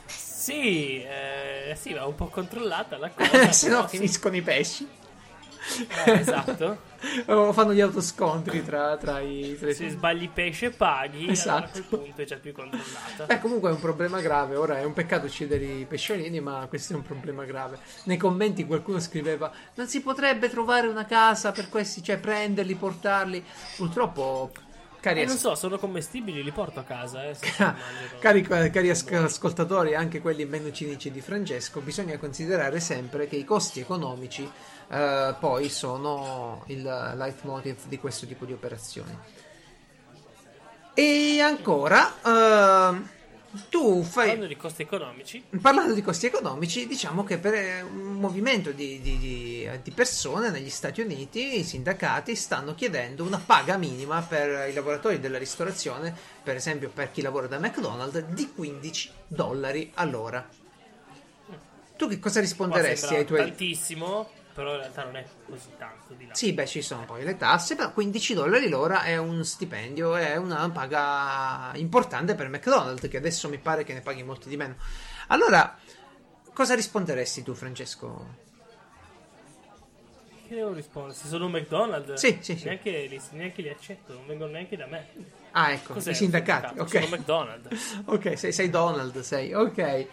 Sì, 0.06 1.02
eh, 1.02 1.76
sì, 1.78 1.92
va 1.92 2.06
un 2.06 2.14
po' 2.14 2.28
controllata 2.28 2.96
la 2.96 3.10
cosa. 3.14 3.52
se 3.52 3.68
no 3.68 3.86
finiscono 3.88 4.36
i 4.36 4.42
pesci. 4.42 4.88
Eh, 6.06 6.10
esatto. 6.12 6.78
o 7.26 7.52
fanno 7.52 7.72
gli 7.74 7.80
autoscontri 7.80 8.64
tra, 8.64 8.96
tra 8.96 9.20
i... 9.20 9.56
Tra 9.58 9.70
i- 9.70 9.74
Se 9.74 9.88
sbagli 9.90 10.28
pesce 10.30 10.70
paghi, 10.70 11.18
allora 11.18 11.28
a 11.28 11.32
Esatto. 11.32 11.70
quel 11.86 12.00
punto 12.00 12.22
è 12.22 12.24
già 12.24 12.36
più 12.36 12.52
controllata. 12.52 13.24
Beh, 13.26 13.38
comunque 13.38 13.70
è 13.70 13.72
un 13.72 13.80
problema 13.80 14.20
grave. 14.20 14.56
Ora 14.56 14.78
è 14.78 14.84
un 14.84 14.92
peccato 14.94 15.26
uccidere 15.26 15.64
i 15.64 15.84
pesciolini, 15.84 16.40
ma 16.40 16.64
questo 16.68 16.92
è 16.94 16.96
un 16.96 17.02
problema 17.02 17.44
grave. 17.44 17.78
Nei 18.04 18.16
commenti 18.16 18.64
qualcuno 18.66 18.98
scriveva: 19.00 19.50
Non 19.74 19.86
si 19.86 20.00
potrebbe 20.00 20.48
trovare 20.50 20.86
una 20.86 21.04
casa 21.04 21.52
per 21.52 21.68
questi, 21.68 22.02
cioè 22.02 22.18
prenderli, 22.18 22.74
portarli. 22.74 23.44
Purtroppo, 23.76 24.50
cari, 25.00 25.20
Eh, 25.20 25.26
non 25.26 25.36
so, 25.36 25.54
sono 25.54 25.78
commestibili, 25.78 26.42
li 26.42 26.50
porto 26.50 26.80
a 26.80 26.84
casa. 26.84 27.24
Eh, 27.24 27.36
cari, 28.18 28.42
cari 28.42 28.90
as- 28.90 29.06
ascoltatori, 29.12 29.94
anche 29.94 30.20
quelli 30.20 30.44
meno 30.46 30.72
cinici 30.72 31.10
di 31.12 31.20
Francesco, 31.20 31.80
bisogna 31.80 32.16
considerare 32.18 32.80
sempre 32.80 33.28
che 33.28 33.36
i 33.36 33.44
costi 33.44 33.78
economici 33.80 34.50
eh, 34.88 35.34
poi 35.38 35.68
sono 35.68 36.64
il 36.66 36.82
leitmotiv 36.82 37.86
di 37.86 37.98
questo 37.98 38.26
tipo 38.26 38.44
di 38.44 38.52
operazioni. 38.52 39.16
E 40.94 41.40
ancora, 41.40 42.14
ehm, 42.24 43.08
tu 43.68 44.02
fai. 44.02 44.26
Parlando 44.26 44.46
di 44.46 44.56
costi 44.56 44.82
economici, 44.82 45.44
Parlando 45.60 45.94
di 45.94 46.02
costi 46.02 46.26
economici, 46.26 46.86
diciamo 46.86 47.22
che 47.22 47.38
per 47.38 47.54
eh, 47.54 47.82
un 47.82 48.14
movimento 48.18 48.72
di, 48.72 49.00
di- 49.00 49.18
di- 49.18 49.70
di 49.82 49.90
persone 49.92 50.50
negli 50.50 50.70
Stati 50.70 51.00
Uniti 51.00 51.58
i 51.58 51.64
sindacati 51.64 52.34
stanno 52.34 52.74
chiedendo 52.74 53.24
una 53.24 53.38
paga 53.38 53.76
minima 53.76 54.22
per 54.22 54.68
i 54.68 54.72
lavoratori 54.72 55.20
della 55.20 55.38
ristorazione, 55.38 56.14
per 56.42 56.56
esempio 56.56 56.90
per 56.90 57.12
chi 57.12 57.22
lavora 57.22 57.46
da 57.46 57.58
McDonald's, 57.58 58.18
di 58.24 58.52
15 58.52 59.10
dollari 59.28 59.92
all'ora. 59.94 60.46
Tu 61.96 62.08
che 62.08 62.18
cosa 62.18 62.40
risponderesti 62.40 63.14
ai 63.14 63.24
tuoi... 63.24 63.40
tantissimo, 63.40 64.30
però 64.58 64.72
in 64.72 64.78
realtà 64.78 65.04
non 65.04 65.14
è 65.14 65.24
così 65.48 65.68
tanto 65.78 66.14
di 66.14 66.26
là. 66.26 66.34
Sì, 66.34 66.52
beh, 66.52 66.66
ci 66.66 66.82
sono 66.82 67.04
poi 67.04 67.22
le 67.22 67.36
tasse, 67.36 67.76
però 67.76 67.92
15 67.92 68.34
dollari 68.34 68.68
l'ora 68.68 69.04
è 69.04 69.16
un 69.16 69.44
stipendio, 69.44 70.16
è 70.16 70.34
una 70.34 70.68
paga 70.70 71.70
importante 71.78 72.34
per 72.34 72.48
McDonald's, 72.48 73.06
che 73.08 73.18
adesso 73.18 73.48
mi 73.48 73.58
pare 73.58 73.84
che 73.84 73.92
ne 73.92 74.00
paghi 74.00 74.24
molti 74.24 74.48
di 74.48 74.56
meno. 74.56 74.74
Allora, 75.28 75.78
cosa 76.52 76.74
risponderesti 76.74 77.44
tu, 77.44 77.54
Francesco? 77.54 78.34
Che 80.48 80.54
devo 80.56 80.72
rispondere? 80.72 81.14
Se 81.14 81.28
sono 81.28 81.44
un 81.46 81.52
McDonald's, 81.52 82.14
Sì, 82.14 82.38
sì, 82.40 82.56
sì. 82.56 82.64
Neanche, 82.64 83.06
li, 83.06 83.20
neanche 83.30 83.62
li 83.62 83.68
accetto, 83.68 84.12
non 84.14 84.26
vengono 84.26 84.50
neanche 84.50 84.76
da 84.76 84.86
me. 84.86 85.06
Ah, 85.52 85.70
ecco, 85.70 85.92
Cos'è 85.92 86.10
i 86.10 86.14
sindacati. 86.16 86.74
sindacato? 86.74 86.82
Ok, 86.82 87.04
Sono 87.04 87.16
McDonald's. 87.16 88.00
ok, 88.06 88.36
sei, 88.36 88.52
sei 88.52 88.70
Donald, 88.70 89.20
sei, 89.20 89.54
ok. 89.54 90.06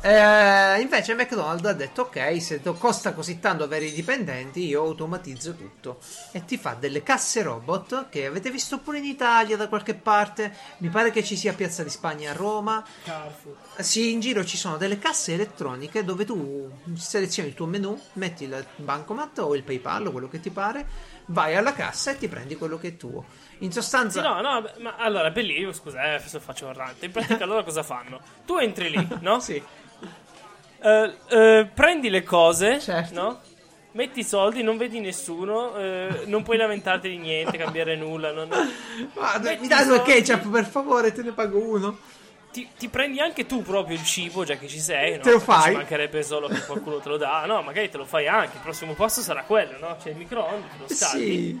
Eh, 0.00 0.80
invece 0.80 1.14
McDonald's 1.14 1.66
ha 1.66 1.72
detto 1.72 2.02
ok, 2.02 2.40
se 2.40 2.60
costa 2.78 3.12
così 3.12 3.38
tanto 3.38 3.64
avere 3.64 3.86
i 3.86 3.92
dipendenti, 3.92 4.66
io 4.66 4.82
automatizzo 4.82 5.54
tutto. 5.54 5.98
E 6.32 6.44
ti 6.44 6.56
fa 6.56 6.74
delle 6.74 7.02
casse 7.02 7.42
robot 7.42 8.08
che 8.08 8.26
avete 8.26 8.50
visto 8.50 8.78
pure 8.78 8.98
in 8.98 9.04
Italia 9.04 9.56
da 9.56 9.68
qualche 9.68 9.94
parte. 9.94 10.54
Mi 10.78 10.88
pare 10.88 11.10
che 11.10 11.24
ci 11.24 11.36
sia 11.36 11.54
Piazza 11.54 11.82
di 11.82 11.90
Spagna 11.90 12.30
a 12.30 12.34
Roma. 12.34 12.84
Carrefour. 13.04 13.56
Sì, 13.78 14.12
in 14.12 14.20
giro 14.20 14.44
ci 14.44 14.56
sono 14.56 14.76
delle 14.76 14.98
casse 14.98 15.34
elettroniche 15.34 16.04
dove 16.04 16.24
tu 16.24 16.70
selezioni 16.96 17.48
il 17.48 17.54
tuo 17.54 17.66
menu, 17.66 17.98
metti 18.14 18.44
il 18.44 18.66
bancomat 18.76 19.38
o 19.38 19.54
il 19.54 19.62
PayPal 19.62 20.06
o 20.06 20.12
quello 20.12 20.28
che 20.28 20.40
ti 20.40 20.50
pare, 20.50 20.86
vai 21.26 21.56
alla 21.56 21.72
cassa 21.72 22.10
e 22.10 22.18
ti 22.18 22.28
prendi 22.28 22.56
quello 22.56 22.78
che 22.78 22.88
è 22.88 22.96
tuo. 22.96 23.24
In 23.58 23.72
sostanza, 23.72 24.20
Sì, 24.20 24.26
no, 24.26 24.40
no, 24.40 24.68
ma 24.78 24.94
allora, 24.96 25.30
bellissimo, 25.30 25.72
scusa, 25.72 26.02
eh, 26.04 26.14
adesso 26.14 26.40
faccio 26.40 26.66
un 26.66 26.72
rant. 26.74 27.02
In 27.02 27.10
pratica 27.12 27.42
allora 27.44 27.62
cosa 27.62 27.82
fanno? 27.82 28.20
Tu 28.44 28.56
entri 28.58 28.90
lì, 28.90 29.08
no? 29.20 29.38
sì, 29.40 29.62
Eh, 30.80 31.14
eh, 31.28 31.70
prendi 31.72 32.10
le 32.10 32.22
cose, 32.22 32.78
Certo. 32.80 33.14
no? 33.14 33.40
Metti 33.92 34.20
i 34.20 34.24
soldi, 34.24 34.62
non 34.62 34.76
vedi 34.76 34.98
nessuno, 35.00 35.76
eh, 35.76 36.22
non 36.26 36.42
puoi 36.42 36.56
lamentarti 36.56 37.08
di 37.08 37.16
niente, 37.16 37.56
cambiare 37.56 37.94
nulla. 37.96 38.32
non- 38.32 38.48
Guarda, 39.14 39.50
Metti 39.50 39.60
mi 39.62 39.68
dai 39.68 39.86
due 39.86 40.02
ketchup 40.02 40.50
per 40.50 40.66
favore, 40.66 41.12
te 41.12 41.22
ne 41.22 41.30
pago 41.32 41.58
uno. 41.58 41.96
Ti, 42.52 42.68
ti 42.76 42.88
prendi 42.88 43.18
anche 43.20 43.46
tu 43.46 43.62
proprio 43.62 43.96
il 43.96 44.04
cibo, 44.04 44.44
già 44.44 44.56
che 44.56 44.68
ci 44.68 44.78
sei, 44.78 45.16
no? 45.16 45.22
Te 45.22 45.30
lo 45.30 45.40
fai? 45.40 45.70
Ci 45.70 45.76
mancherebbe 45.76 46.22
solo 46.22 46.48
che 46.48 46.60
qualcuno 46.66 46.98
te 46.98 47.08
lo 47.08 47.16
dà. 47.16 47.44
No, 47.46 47.62
magari 47.62 47.88
te 47.88 47.96
lo 47.96 48.04
fai 48.04 48.28
anche. 48.28 48.56
Il 48.56 48.62
prossimo 48.62 48.92
passo 48.94 49.22
sarà 49.22 49.42
quello, 49.44 49.78
no? 49.78 49.96
C'è 50.00 50.10
il 50.10 50.16
microonde, 50.16 50.66
te 50.72 50.76
lo 50.78 50.88
scaldi. 50.88 51.60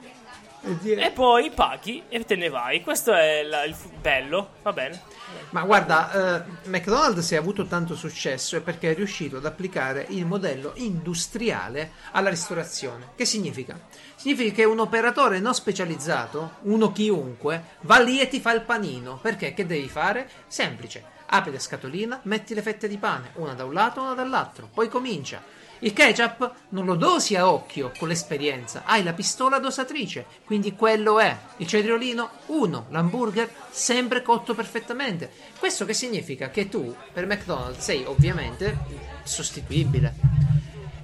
E 0.66 0.92
E 0.92 1.10
poi 1.10 1.50
paghi 1.50 2.04
e 2.08 2.24
te 2.24 2.36
ne 2.36 2.48
vai. 2.48 2.80
Questo 2.82 3.12
è 3.12 3.42
la- 3.42 3.64
il 3.64 3.76
bello, 4.00 4.50
va 4.62 4.72
bene. 4.72 5.02
Ma 5.50 5.62
guarda, 5.62 6.42
eh, 6.42 6.68
McDonald's 6.68 7.20
se 7.26 7.36
ha 7.36 7.40
avuto 7.40 7.66
tanto 7.66 7.94
successo 7.94 8.56
è 8.56 8.60
perché 8.60 8.92
è 8.92 8.94
riuscito 8.94 9.36
ad 9.36 9.44
applicare 9.46 10.06
il 10.10 10.24
modello 10.26 10.72
industriale 10.76 11.92
alla 12.12 12.28
ristorazione. 12.30 13.10
Che 13.14 13.24
significa? 13.24 13.78
Significa 14.16 14.54
che 14.54 14.64
un 14.64 14.78
operatore 14.80 15.38
non 15.40 15.54
specializzato, 15.54 16.54
uno 16.62 16.92
chiunque, 16.92 17.62
va 17.82 17.98
lì 18.00 18.20
e 18.20 18.28
ti 18.28 18.40
fa 18.40 18.52
il 18.52 18.62
panino. 18.62 19.18
Perché? 19.20 19.52
Che 19.54 19.66
devi 19.66 19.88
fare? 19.88 20.28
Semplice. 20.46 21.12
Apri 21.26 21.52
la 21.52 21.58
scatolina, 21.58 22.20
metti 22.24 22.54
le 22.54 22.62
fette 22.62 22.86
di 22.88 22.96
pane, 22.98 23.30
una 23.34 23.54
da 23.54 23.64
un 23.64 23.72
lato, 23.72 24.00
una 24.02 24.14
dall'altro, 24.14 24.68
poi 24.72 24.88
comincia. 24.88 25.42
Il 25.84 25.92
ketchup 25.92 26.50
non 26.70 26.86
lo 26.86 26.94
dosi 26.94 27.36
a 27.36 27.46
occhio 27.46 27.92
con 27.98 28.08
l'esperienza, 28.08 28.84
hai 28.86 29.02
la 29.02 29.12
pistola 29.12 29.58
dosatrice, 29.58 30.24
quindi 30.46 30.74
quello 30.74 31.20
è. 31.20 31.36
Il 31.58 31.66
cetriolino, 31.66 32.30
uno. 32.46 32.86
L'hamburger, 32.88 33.50
sempre 33.68 34.22
cotto 34.22 34.54
perfettamente. 34.54 35.30
Questo 35.58 35.84
che 35.84 35.92
significa 35.92 36.48
che 36.48 36.70
tu, 36.70 36.94
per 37.12 37.26
McDonald's, 37.26 37.84
sei 37.84 38.02
ovviamente 38.06 38.78
sostituibile. 39.24 40.14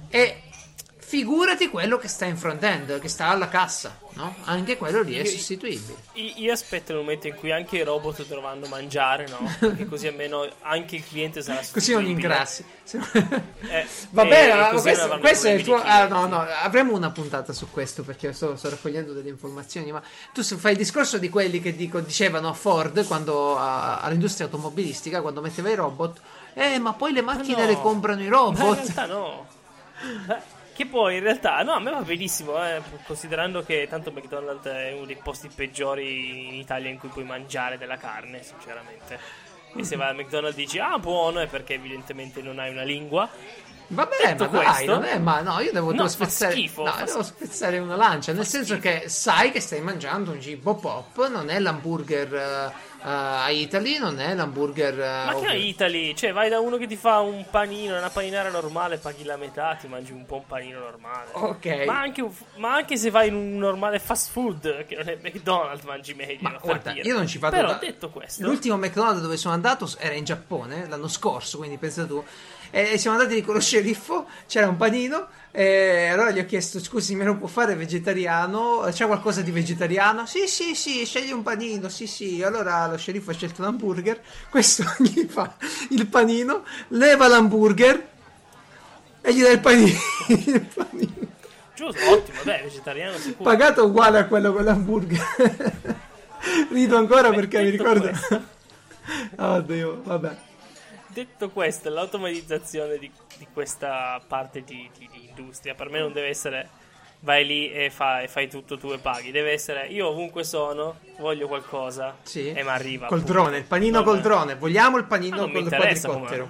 E 0.09 0.41
figurati 1.11 1.67
quello 1.69 1.97
che 1.97 2.07
sta 2.07 2.23
in 2.23 2.37
front-end, 2.37 2.97
che 3.01 3.09
sta 3.09 3.27
alla 3.27 3.49
cassa, 3.49 3.97
no? 4.13 4.33
Anche 4.45 4.77
quello 4.77 5.01
lì 5.01 5.15
è 5.15 5.23
Io- 5.23 5.25
sostituibile. 5.29 5.97
I- 6.13 6.35
Io 6.37 6.53
aspetto 6.53 6.93
il 6.93 6.99
momento 6.99 7.27
in 7.27 7.35
cui 7.35 7.51
anche 7.51 7.75
i 7.75 7.83
robot 7.83 8.25
dovranno 8.27 8.65
mangiare, 8.67 9.27
no? 9.27 9.39
Perché 9.59 9.87
così 9.87 10.07
almeno 10.07 10.47
anche 10.61 10.95
il 10.95 11.05
cliente 11.05 11.41
sarà 11.41 11.57
Così 11.69 11.91
non 11.91 12.03
sostituibile. 12.03 12.11
ingrassi. 12.11 12.65
Eh, 12.93 13.85
Va 14.11 14.23
e- 14.23 14.27
bene, 14.27 14.53
ma 14.53 14.67
questo, 14.69 15.17
questo 15.19 15.47
è 15.47 15.51
il 15.51 15.63
tuo. 15.65 15.75
Ah, 15.83 16.07
no, 16.07 16.27
no, 16.27 16.39
avremo 16.39 16.95
una 16.95 17.11
puntata 17.11 17.51
su 17.51 17.69
questo 17.69 18.03
perché 18.03 18.31
sto, 18.31 18.55
sto 18.55 18.69
raccogliendo 18.69 19.11
delle 19.11 19.27
informazioni. 19.29 19.91
Ma 19.91 20.01
tu 20.33 20.41
fai 20.43 20.71
il 20.71 20.77
discorso 20.77 21.17
di 21.17 21.27
quelli 21.27 21.59
che 21.59 21.75
dico- 21.75 21.99
dicevano 21.99 22.47
a 22.47 22.53
Ford 22.53 23.05
quando, 23.05 23.57
a- 23.57 23.99
all'industria 23.99 24.45
automobilistica 24.45 25.19
quando 25.21 25.41
metteva 25.41 25.69
i 25.69 25.75
robot. 25.75 26.21
Eh, 26.53 26.79
ma 26.79 26.93
poi 26.93 27.11
le 27.11 27.21
macchine 27.21 27.63
no. 27.63 27.67
le 27.67 27.75
comprano 27.81 28.21
i 28.21 28.27
Ma 28.29 28.37
in 28.37 28.43
robot. 28.45 28.75
realtà 28.75 29.05
no. 29.07 29.47
Che 30.73 30.85
poi 30.85 31.17
in 31.17 31.23
realtà, 31.23 31.61
no, 31.63 31.73
a 31.73 31.79
me 31.79 31.91
va 31.91 32.01
benissimo, 32.01 32.63
eh, 32.65 32.81
considerando 33.05 33.61
che 33.63 33.87
tanto 33.89 34.11
McDonald's 34.11 34.65
è 34.67 34.93
uno 34.93 35.05
dei 35.05 35.17
posti 35.21 35.49
peggiori 35.53 36.47
in 36.47 36.53
Italia 36.55 36.89
in 36.89 36.97
cui 36.97 37.09
puoi 37.09 37.25
mangiare 37.25 37.77
della 37.77 37.97
carne, 37.97 38.41
sinceramente. 38.41 39.19
E 39.75 39.83
se 39.83 39.95
vai 39.95 40.09
al 40.09 40.15
McDonald's 40.15 40.55
dici, 40.55 40.79
ah, 40.79 40.97
buono, 40.97 41.39
è 41.39 41.47
perché 41.47 41.73
evidentemente 41.75 42.41
non 42.41 42.59
hai 42.59 42.71
una 42.71 42.83
lingua. 42.83 43.29
Vabbè, 43.87 44.15
Detto 44.23 44.43
ma 44.45 44.49
dai, 44.49 44.63
questo- 44.65 44.85
non 44.93 45.03
è, 45.03 45.17
ma 45.19 45.41
no, 45.41 45.59
io 45.59 45.71
devo, 45.73 45.87
No, 45.87 45.97
devo 45.97 46.07
spezzare, 46.07 46.53
schifo, 46.53 46.83
no, 46.85 46.93
devo 47.05 47.23
spezzare 47.23 47.77
una 47.77 47.97
lancia, 47.97 48.31
nel 48.31 48.45
senso 48.45 48.77
schifo. 48.77 48.99
che 49.01 49.09
sai 49.09 49.51
che 49.51 49.59
stai 49.59 49.81
mangiando 49.81 50.31
un 50.31 50.39
cibo 50.41 50.75
pop, 50.75 51.27
non 51.27 51.49
è 51.49 51.59
l'hamburger 51.59 52.33
eh, 52.33 52.73
eh, 53.03 53.07
a 53.09 53.49
Italy, 53.49 53.97
non 53.97 54.19
è 54.19 54.33
l'hamburger 54.33 54.99
eh, 54.99 55.25
Ma 55.25 55.35
che 55.35 55.47
è 55.47 55.55
Italy? 55.55 56.13
Cioè, 56.15 56.33
vai 56.33 56.49
da 56.49 56.59
uno 56.59 56.77
che 56.77 56.87
ti 56.87 56.95
fa 56.95 57.19
un 57.19 57.45
panino, 57.49 57.97
una 57.97 58.09
paninara 58.09 58.49
normale, 58.49 58.97
paghi 58.97 59.23
la 59.23 59.37
metà, 59.37 59.75
ti 59.79 59.87
mangi 59.87 60.11
un 60.11 60.25
po' 60.25 60.35
un 60.35 60.45
panino 60.45 60.79
normale. 60.79 61.29
Ok. 61.33 61.83
Ma 61.85 61.99
anche, 61.99 62.25
ma 62.57 62.73
anche 62.75 62.97
se 62.97 63.09
vai 63.09 63.29
in 63.29 63.35
un 63.35 63.57
normale 63.57 63.99
fast 63.99 64.31
food, 64.31 64.85
che 64.85 64.95
non 64.95 65.09
è 65.09 65.17
McDonald's, 65.21 65.83
mangi 65.83 66.13
meglio. 66.13 66.37
Ma 66.41 66.57
guarda, 66.61 66.93
io 66.93 67.15
non 67.15 67.27
ci 67.27 67.37
vado 67.37 67.55
Però 67.55 67.69
da- 67.69 67.77
detto 67.77 68.09
questo, 68.09 68.43
L'ultimo 68.43 68.77
McDonald's 68.77 69.21
dove 69.21 69.37
sono 69.37 69.53
andato 69.53 69.89
era 69.97 70.13
in 70.13 70.23
Giappone 70.23 70.87
l'anno 70.87 71.07
scorso, 71.07 71.57
quindi 71.57 71.77
pensa 71.77 72.05
tu. 72.05 72.23
E 72.73 72.97
siamo 72.97 73.17
andati 73.17 73.35
lì 73.35 73.41
con 73.41 73.53
lo 73.55 73.59
sceriffo, 73.59 74.27
c'era 74.47 74.69
un 74.69 74.77
panino. 74.77 75.27
E 75.51 76.07
allora 76.07 76.31
gli 76.31 76.39
ho 76.39 76.45
chiesto: 76.45 76.79
Scusi, 76.79 77.15
me 77.15 77.25
lo 77.25 77.35
può 77.35 77.47
fare 77.47 77.75
vegetariano? 77.75 78.87
C'è 78.89 79.05
qualcosa 79.05 79.41
di 79.41 79.51
vegetariano? 79.51 80.25
Sì, 80.25 80.47
sì, 80.47 80.73
sì, 80.73 81.05
scegli 81.05 81.31
un 81.31 81.43
panino. 81.43 81.89
Sì, 81.89 82.07
sì. 82.07 82.41
Allora 82.41 82.90
lo 82.91 82.97
sceriffo 82.97 83.31
ha 83.31 83.33
scelto 83.33 83.61
l'hamburger. 83.61 84.21
Questo 84.49 84.83
gli 84.99 85.25
fa 85.27 85.55
il 85.89 86.07
panino, 86.07 86.63
leva 86.89 87.27
l'hamburger 87.27 88.09
e 89.21 89.33
gli 89.33 89.41
dà 89.41 89.49
il 89.49 89.59
panino. 89.59 89.97
il 90.29 90.61
panino. 90.73 91.29
Giusto, 91.75 92.09
ottimo, 92.11 92.39
dai, 92.43 92.61
vegetariano 92.63 93.17
sicuro. 93.17 93.49
Pagato 93.49 93.85
uguale 93.85 94.19
a 94.19 94.25
quello 94.27 94.53
con 94.53 94.63
l'hamburger. 94.63 95.99
Rido 96.71 96.97
ancora 96.97 97.29
Beh, 97.29 97.35
perché 97.35 97.61
mi 97.63 97.69
ricordo. 97.69 98.11
Oddio, 99.37 100.01
vabbè. 100.03 100.37
Detto 101.07 101.49
questo, 101.49 101.89
l'automatizzazione 101.89 102.97
di, 102.97 103.11
di 103.37 103.47
questa 103.51 104.21
parte 104.25 104.63
di, 104.63 104.89
di- 104.97 105.09
di 105.11 105.27
industria 105.27 105.73
per 105.73 105.89
me 105.89 105.99
non 105.99 106.13
deve 106.13 106.27
essere 106.27 106.69
vai 107.21 107.45
lì 107.45 107.71
e 107.71 107.89
fai, 107.89 108.27
fai 108.27 108.47
tutto 108.49 108.77
tu 108.77 108.91
e 108.91 108.97
paghi. 108.99 109.31
Deve 109.31 109.51
essere 109.51 109.87
io 109.87 110.07
ovunque 110.09 110.43
sono, 110.43 110.97
voglio 111.19 111.47
qualcosa 111.47 112.17
Sì. 112.23 112.51
e 112.51 112.63
mi 112.63 112.69
arriva. 112.69 113.07
Col 113.07 113.19
appunto. 113.19 113.33
drone, 113.33 113.57
il 113.57 113.63
panino 113.63 113.97
Non- 113.97 114.03
col 114.05 114.21
drone. 114.21 114.55
Vogliamo 114.55 114.97
il 114.97 115.05
panino 115.05 115.49
col 115.49 115.67
quadricottero. 115.67 116.49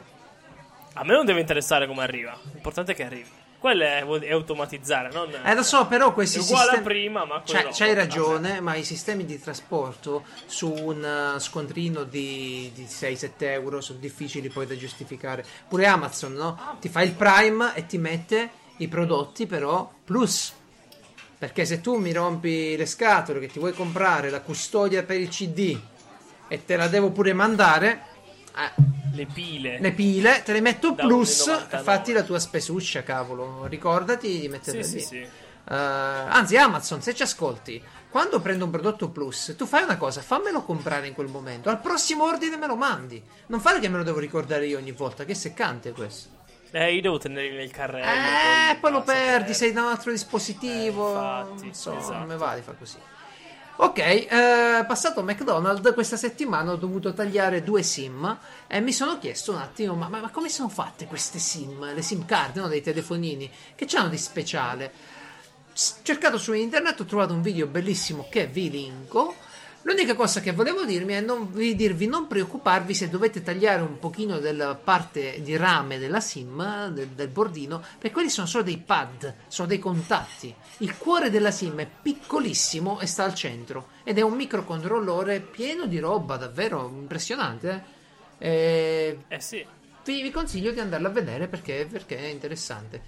A 0.94 1.04
me 1.06 1.14
non 1.14 1.26
deve 1.26 1.40
interessare 1.40 1.88
come 1.88 2.04
arriva, 2.04 2.38
l'importante 2.52 2.92
è 2.92 2.96
che 2.96 3.06
arrivi. 3.06 3.30
Quello 3.58 3.84
è, 3.84 4.04
è 4.04 4.32
automatizzare, 4.32 5.12
non 5.14 5.30
Eh, 5.46 5.54
lo 5.54 5.62
so, 5.62 5.86
però 5.86 6.14
questi 6.14 6.40
è 6.40 6.42
uguale 6.42 6.64
sistemi... 6.72 6.80
a 6.80 6.90
prima, 6.90 7.26
ma 7.26 7.42
C'hai, 7.46 7.68
c'hai 7.72 7.94
ragione, 7.94 8.60
ma 8.60 8.74
i 8.76 8.84
sistemi 8.84 9.24
di 9.24 9.40
trasporto 9.40 10.24
su 10.48 10.74
un 10.74 11.34
uh, 11.36 11.40
scontrino 11.40 12.04
di, 12.04 12.72
di 12.74 12.86
6-7 12.86 13.30
euro 13.38 13.80
sono 13.80 14.00
difficili 14.00 14.50
poi 14.50 14.66
da 14.66 14.76
giustificare. 14.76 15.46
Pure 15.68 15.86
Amazon, 15.86 16.34
no? 16.34 16.78
Ti 16.82 16.90
fa 16.90 17.04
il 17.04 17.12
Prime 17.12 17.76
e 17.76 17.86
ti 17.86 18.00
mette 18.00 18.50
i 18.78 18.88
prodotti, 18.88 19.46
però 19.46 19.90
plus. 20.04 20.56
Perché 21.42 21.66
se 21.66 21.82
tu 21.82 21.96
mi 21.98 22.14
rompi 22.14 22.76
le 22.78 22.86
scatole 22.86 23.40
che 23.40 23.48
ti 23.48 23.58
vuoi 23.58 23.74
comprare 23.74 24.30
la 24.30 24.42
custodia 24.42 25.02
per 25.02 25.20
il 25.20 25.28
CD 25.30 25.76
e 26.48 26.66
te 26.66 26.76
la 26.76 26.88
devo 26.88 27.10
pure 27.10 27.34
mandare, 27.34 28.02
eh, 28.56 28.84
Le 29.16 29.26
pile. 29.26 29.80
le 29.80 29.92
pile 29.92 30.44
te 30.44 30.54
le 30.54 30.62
metto 30.62 30.92
Da 30.92 31.04
plus 31.04 31.48
1,99. 31.48 31.76
e 31.80 31.80
fatti 31.80 32.12
la 32.12 32.22
tua 32.22 32.38
spesuccia, 32.38 33.02
cavolo. 33.02 33.66
Ricordati 33.66 34.40
di 34.40 34.48
metterle 34.50 34.84
Sì, 34.84 34.94
lì. 34.94 35.00
sì, 35.00 35.08
sì. 35.08 35.18
Eh, 35.18 35.30
anzi, 35.76 36.58
Amazon, 36.58 37.02
se 37.02 37.16
ci 37.16 37.24
ascolti, 37.24 37.82
quando 38.12 38.40
prendo 38.40 38.66
un 38.66 38.70
prodotto 38.70 39.10
plus, 39.10 39.56
tu 39.58 39.66
fai 39.66 39.82
una 39.82 39.98
cosa, 39.98 40.22
fammelo 40.22 40.62
comprare 40.62 41.08
in 41.08 41.16
quel 41.16 41.28
momento. 41.28 41.70
Al 41.70 41.82
prossimo 41.82 42.26
ordine 42.26 42.56
me 42.56 42.68
lo 42.68 42.76
mandi. 42.76 43.20
Non 43.48 43.60
fare 43.60 43.80
che 43.80 43.90
me 43.90 43.98
lo 43.98 44.04
devo 44.04 44.20
ricordare 44.20 44.68
io 44.68 44.78
ogni 44.78 44.92
volta, 44.92 45.26
che 45.26 45.32
è 45.32 45.36
seccante 45.36 45.92
questo. 45.92 46.30
Eh, 46.72 46.96
io 46.96 47.02
devo 47.02 47.18
tenere 47.18 47.52
nel 47.52 47.72
carrello. 47.72 48.06
Eh, 48.06 48.76
poi 48.80 48.92
lo 48.92 48.98
basta 49.00 49.14
perdi, 49.14 49.30
tenerlo. 49.30 49.54
sei 49.54 49.72
da 49.74 49.82
un 49.82 49.88
altro 49.88 50.12
dispositivo. 50.12 51.08
Eh, 51.08 51.12
infatti, 51.12 51.64
non 51.66 51.74
so, 51.74 51.98
esatto. 51.98 52.18
non 52.18 52.28
mi 52.28 52.38
va 52.38 52.56
di 52.56 52.62
fare 52.62 52.78
così. 52.78 52.98
Ok, 53.78 53.98
eh, 53.98 54.86
passato 54.86 55.24
McDonald's, 55.24 55.94
questa 55.94 56.16
settimana 56.16 56.72
ho 56.72 56.76
dovuto 56.76 57.14
tagliare 57.14 57.64
due 57.64 57.82
SIM 57.82 58.38
e 58.68 58.80
mi 58.80 58.94
sono 58.94 59.18
chiesto 59.18 59.54
un 59.54 59.58
attimo, 59.58 59.96
ma, 59.96 60.08
ma- 60.08 60.30
come 60.30 60.50
sono 60.50 60.70
fatte 60.70 61.08
queste 61.08 61.40
SIM, 61.40 61.92
le 61.92 62.02
SIM 62.04 62.26
card, 62.26 62.58
no, 62.58 62.68
dei 62.68 62.82
telefonini, 62.82 63.50
che 63.74 63.86
c'hanno 63.86 64.10
di 64.10 64.18
speciale? 64.18 64.92
Cercato 66.04 66.38
su 66.38 66.54
internet, 66.54 67.00
ho 67.00 67.06
trovato 67.06 67.34
un 67.34 67.42
video 67.42 67.66
bellissimo 67.66 68.28
che 68.30 68.46
vi 68.46 68.70
linko. 68.70 69.34
L'unica 69.84 70.14
cosa 70.14 70.42
che 70.42 70.52
volevo 70.52 70.86
dirmi 70.86 71.14
è 71.14 71.22
non, 71.22 71.52
vi 71.52 71.76
dirvi 71.76 72.06
non 72.06 72.28
preoccuparvi 72.28 72.94
se 72.94 73.10
dovete 73.10 73.42
tagliare 73.42 73.82
un 73.82 73.98
pochino 73.98 74.38
della 74.38 74.76
parte 74.76 75.42
di 75.42 75.58
rame 75.58 75.98
della 75.98 76.20
SIM, 76.20 76.90
del, 76.90 77.08
del 77.08 77.30
bordino, 77.30 77.80
perché 77.80 78.12
quelli 78.12 78.30
sono 78.30 78.46
solo 78.46 78.64
dei 78.64 78.78
pad, 78.78 79.34
sono 79.48 79.68
dei 79.68 79.80
contatti. 79.80 80.54
Il 80.78 80.96
cuore 80.98 81.32
della 81.32 81.50
SIM 81.50 81.80
è 81.80 81.88
piccolissimo 82.02 83.00
e 83.00 83.08
sta 83.08 83.24
al 83.24 83.34
centro 83.34 83.88
ed 84.04 84.20
è 84.20 84.22
un 84.22 84.34
microcontrollore 84.36 85.40
pieno 85.40 85.88
di 85.88 85.98
roba, 85.98 86.38
davvero 86.38 86.88
impressionante. 86.88 87.84
eh. 88.38 88.48
E 88.48 89.18
Eh 89.28 89.40
sì. 89.42 89.66
vi, 90.06 90.22
vi 90.22 90.30
consiglio 90.32 90.72
di 90.72 90.80
andarla 90.80 91.08
a 91.08 91.12
vedere 91.12 91.48
perché, 91.48 91.88
perché 91.90 92.18
è 92.18 92.28
interessante. 92.28 93.02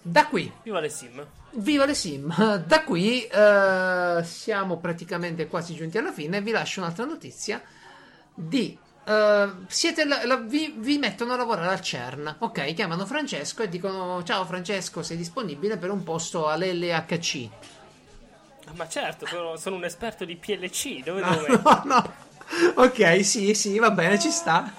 Da 0.00 0.26
qui 0.26 0.50
Viva 0.62 0.78
le 0.80 0.88
sim. 0.88 1.26
Viva 1.58 1.84
le 1.86 1.94
sim! 1.94 2.32
Da 2.66 2.84
qui 2.84 3.22
eh, 3.24 4.20
siamo 4.24 4.76
praticamente 4.78 5.46
quasi 5.48 5.74
giunti 5.74 5.98
alla 5.98 6.12
fine. 6.12 6.40
Vi 6.42 6.50
lascio 6.50 6.80
un'altra 6.80 7.04
notizia. 7.04 7.62
Di 8.34 8.78
siete 9.68 10.04
la- 10.04 10.26
la- 10.26 10.36
vi, 10.36 10.74
vi 10.76 10.98
mettono 10.98 11.34
a 11.34 11.36
lavorare 11.36 11.68
al 11.68 11.80
CERN. 11.80 12.36
Ok, 12.40 12.74
chiamano 12.74 13.06
Francesco 13.06 13.62
e 13.62 13.68
dicono: 13.68 14.22
Ciao 14.24 14.44
Francesco, 14.44 15.02
sei 15.02 15.16
disponibile 15.16 15.76
per 15.76 15.90
un 15.90 16.02
posto 16.02 16.48
all'LHC? 16.48 17.48
Ah, 18.66 18.72
Ma 18.74 18.88
certo, 18.88 19.26
sono, 19.26 19.56
sono 19.56 19.76
un 19.76 19.84
esperto 19.84 20.24
di 20.24 20.36
PLC. 20.36 21.02
Dove 21.04 21.20
No, 21.20 21.30
mettere? 21.30 21.60
no, 21.62 21.82
no. 21.86 22.14
Ok, 22.82 23.24
sì, 23.24 23.54
sì, 23.54 23.78
va 23.78 23.90
bene, 23.92 24.18
ci 24.18 24.30
sta. 24.30 24.72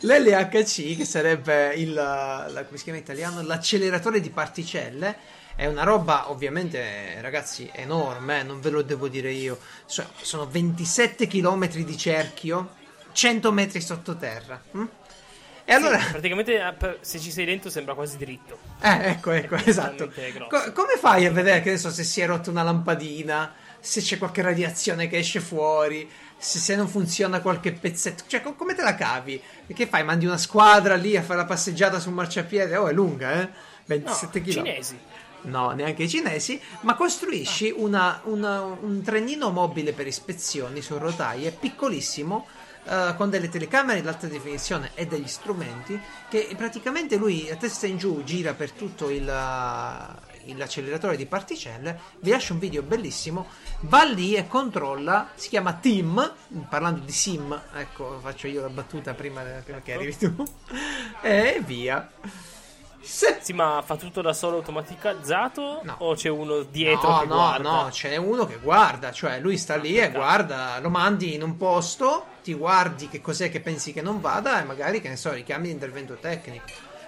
L'LHC, 0.00 0.96
che 0.96 1.04
sarebbe 1.04 1.74
il, 1.74 1.92
la- 1.92 2.64
come 2.66 2.76
si 2.78 2.84
chiama 2.84 2.98
in 2.98 3.04
italiano? 3.04 3.42
L'acceleratore 3.42 4.20
di 4.20 4.30
particelle, 4.30 5.16
è 5.58 5.66
una 5.66 5.82
roba 5.82 6.30
ovviamente, 6.30 7.20
ragazzi, 7.20 7.68
enorme, 7.72 8.38
eh, 8.38 8.42
non 8.44 8.60
ve 8.60 8.70
lo 8.70 8.82
devo 8.82 9.08
dire 9.08 9.32
io. 9.32 9.58
So- 9.86 10.08
sono 10.20 10.46
27 10.46 11.26
km 11.26 11.66
di 11.68 11.96
cerchio, 11.96 12.76
100 13.10 13.50
metri 13.50 13.80
sottoterra. 13.80 14.62
hm? 14.70 14.84
E 15.64 15.72
allora... 15.72 15.98
Sì, 15.98 16.10
praticamente 16.12 16.60
eh, 16.60 16.98
se 17.00 17.18
ci 17.18 17.32
sei 17.32 17.44
dentro 17.44 17.70
sembra 17.70 17.94
quasi 17.94 18.16
dritto. 18.16 18.56
Eh, 18.80 19.08
ecco, 19.08 19.32
ecco, 19.32 19.56
È 19.56 19.62
esatto. 19.68 20.08
Co- 20.48 20.70
come 20.72 20.96
fai 20.96 21.26
a 21.26 21.32
vedere 21.32 21.60
che 21.60 21.72
ne 21.72 21.76
so, 21.76 21.90
se 21.90 22.04
si 22.04 22.20
è 22.20 22.26
rotta 22.26 22.50
una 22.50 22.62
lampadina, 22.62 23.52
se 23.80 24.00
c'è 24.00 24.16
qualche 24.16 24.42
radiazione 24.42 25.08
che 25.08 25.18
esce 25.18 25.40
fuori, 25.40 26.08
se, 26.38 26.60
se 26.60 26.76
non 26.76 26.86
funziona 26.86 27.40
qualche 27.40 27.72
pezzetto? 27.72 28.22
Cioè, 28.28 28.42
co- 28.42 28.54
come 28.54 28.76
te 28.76 28.82
la 28.82 28.94
cavi? 28.94 29.42
E 29.66 29.74
Che 29.74 29.88
fai? 29.88 30.04
Mandi 30.04 30.24
una 30.24 30.38
squadra 30.38 30.94
lì 30.94 31.16
a 31.16 31.22
fare 31.22 31.40
la 31.40 31.46
passeggiata 31.46 31.98
su 31.98 32.10
un 32.10 32.14
marciapiede? 32.14 32.76
Oh, 32.76 32.86
è 32.86 32.92
lunga, 32.92 33.32
eh? 33.32 33.40
No, 33.42 33.50
27 33.86 34.40
km. 34.42 34.50
cinesi. 34.52 34.98
No, 35.42 35.70
neanche 35.70 36.02
i 36.04 36.08
cinesi, 36.08 36.60
ma 36.82 36.94
costruisci 36.94 37.72
una- 37.76 38.20
una- 38.24 38.62
un 38.62 39.02
trenino 39.02 39.50
mobile 39.50 39.92
per 39.92 40.06
ispezioni 40.06 40.82
su 40.82 40.98
rotaie 40.98 41.50
piccolissimo. 41.52 42.46
eh, 42.90 43.14
con 43.18 43.28
delle 43.28 43.50
telecamere 43.50 44.00
di 44.00 44.08
alta 44.08 44.28
definizione 44.28 44.92
e 44.94 45.06
degli 45.06 45.26
strumenti 45.26 46.00
che 46.30 46.48
praticamente 46.56 47.16
lui 47.16 47.50
a 47.50 47.56
testa 47.56 47.86
in 47.86 47.98
giù 47.98 48.22
gira 48.24 48.54
per 48.54 48.70
tutto 48.70 49.10
il, 49.10 49.28
eh, 49.28 50.54
l'acceleratore 50.54 51.16
di 51.16 51.26
particelle 51.26 52.00
vi 52.20 52.30
lascio 52.30 52.54
un 52.54 52.60
video 52.60 52.80
bellissimo 52.80 53.46
va 53.80 54.04
lì 54.04 54.36
e 54.36 54.46
controlla 54.46 55.28
si 55.34 55.50
chiama 55.50 55.74
Team 55.74 56.32
parlando 56.70 57.00
di 57.04 57.12
sim 57.12 57.60
ecco 57.74 58.20
faccio 58.22 58.46
io 58.46 58.62
la 58.62 58.70
battuta 58.70 59.12
prima, 59.12 59.42
prima 59.42 59.80
che 59.82 59.92
arrivi 59.92 60.16
tu 60.16 60.32
e 61.20 61.60
via 61.66 62.10
Sì, 63.00 63.52
ma 63.54 63.82
fa 63.84 63.96
tutto 63.96 64.20
da 64.20 64.32
solo 64.32 64.56
automatizzato? 64.56 65.80
No. 65.82 65.94
O 66.00 66.14
c'è 66.14 66.28
uno 66.28 66.62
dietro 66.62 67.08
no, 67.08 67.18
che 67.20 67.26
no, 67.26 67.34
guarda? 67.34 67.70
no, 67.70 67.88
c'è 67.90 68.16
uno 68.16 68.46
che 68.46 68.58
guarda, 68.58 69.12
cioè 69.12 69.40
lui 69.40 69.56
sta 69.56 69.76
lì 69.76 69.96
e 69.96 70.10
guarda, 70.10 70.78
lo 70.80 70.90
mandi 70.90 71.34
in 71.34 71.42
un 71.42 71.56
posto, 71.56 72.26
ti 72.42 72.52
guardi 72.54 73.08
che 73.08 73.20
cos'è 73.20 73.50
che 73.50 73.60
pensi 73.60 73.92
che 73.92 74.02
non 74.02 74.20
vada 74.20 74.60
e 74.60 74.64
magari, 74.64 75.00
che 75.00 75.08
ne 75.08 75.16
so, 75.16 75.32
richiami 75.32 75.68
l'intervento 75.68 76.16
tecnico. 76.20 76.64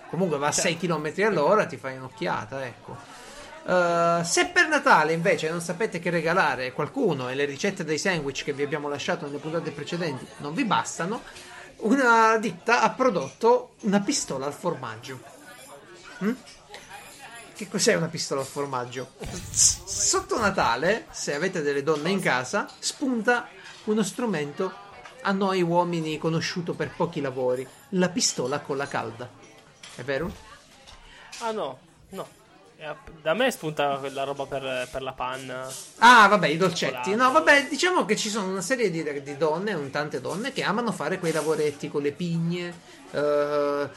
Comunque 0.09 0.39
va 0.39 0.49
a 0.49 0.53
Certo. 0.53 0.69
6 0.71 0.77
km 0.79 1.13
all'ora, 1.27 1.67
ti 1.67 1.77
fai 1.77 1.97
un'occhiata, 1.97 2.65
ecco. 2.65 2.97
Eh, 3.67 4.21
se 4.25 4.47
per 4.47 4.69
Natale 4.69 5.13
invece 5.13 5.51
non 5.51 5.61
sapete 5.61 5.99
che 5.99 6.09
regalare 6.11 6.69
a 6.69 6.73
qualcuno 6.73 7.29
e 7.29 7.35
le 7.35 7.45
ricette 7.45 7.85
dei 7.85 7.99
sandwich 7.99 8.43
che 8.43 8.53
vi 8.55 8.63
abbiamo 8.63 8.89
lasciato 8.89 9.27
nelle 9.27 9.39
puntate 9.39 9.71
precedenti 9.71 10.27
non 10.39 10.55
vi 10.55 10.65
bastano, 10.65 11.23
una 11.83 12.37
ditta 12.39 12.81
ha 12.81 12.91
prodotto 12.91 13.73
una 13.83 14.01
pistola 14.01 14.47
al 14.47 14.53
formaggio. 14.55 15.39
Mm? 16.25 16.33
Che 17.55 17.69
cos'è 17.69 17.95
una 17.95 18.09
pistola 18.09 18.41
al 18.41 18.47
formaggio? 18.47 19.13
Sotto 19.51 20.39
Natale, 20.39 21.07
se 21.11 21.35
avete 21.35 21.61
delle 21.63 21.83
donne 21.83 22.11
in 22.11 22.21
casa, 22.21 22.67
spunta 22.79 23.49
uno 23.85 24.03
strumento 24.03 24.73
a 25.23 25.33
noi 25.33 25.61
uomini 25.61 26.17
conosciuto 26.17 26.73
per 26.73 26.93
pochi 26.97 27.21
lavori, 27.21 27.67
la 27.91 28.09
pistola 28.09 28.61
con 28.61 28.79
la 28.79 28.89
calda. 28.89 29.29
È 29.95 30.03
vero? 30.03 30.33
Ah 31.41 31.51
no, 31.51 31.79
no. 32.11 32.29
Eh, 32.79 32.95
Da 33.21 33.35
me 33.35 33.51
spunta 33.51 33.97
quella 33.99 34.25
roba 34.25 34.47
per, 34.47 34.89
per 34.91 35.03
la 35.03 35.13
panna. 35.13 35.71
Ah, 35.99 36.29
vabbè, 36.29 36.49
i 36.49 36.57
dolcetti. 36.57 37.15
No, 37.15 37.31
vabbè, 37.31 37.67
diciamo 37.69 38.07
che 38.07 38.17
ci 38.17 38.31
sono 38.31 38.49
una 38.49 38.63
serie 38.63 38.91
di, 38.91 39.03
di 39.23 39.37
donne, 39.37 39.75
un 39.75 39.91
tante 39.91 40.23
donne, 40.23 40.53
che 40.53 40.63
amano 40.63 40.93
fare 40.93 41.19
quei 41.19 41.33
lavoretti 41.33 41.91
con 41.91 42.01
le 42.01 42.13
pigne. 42.13 42.75
eh, 43.11 43.91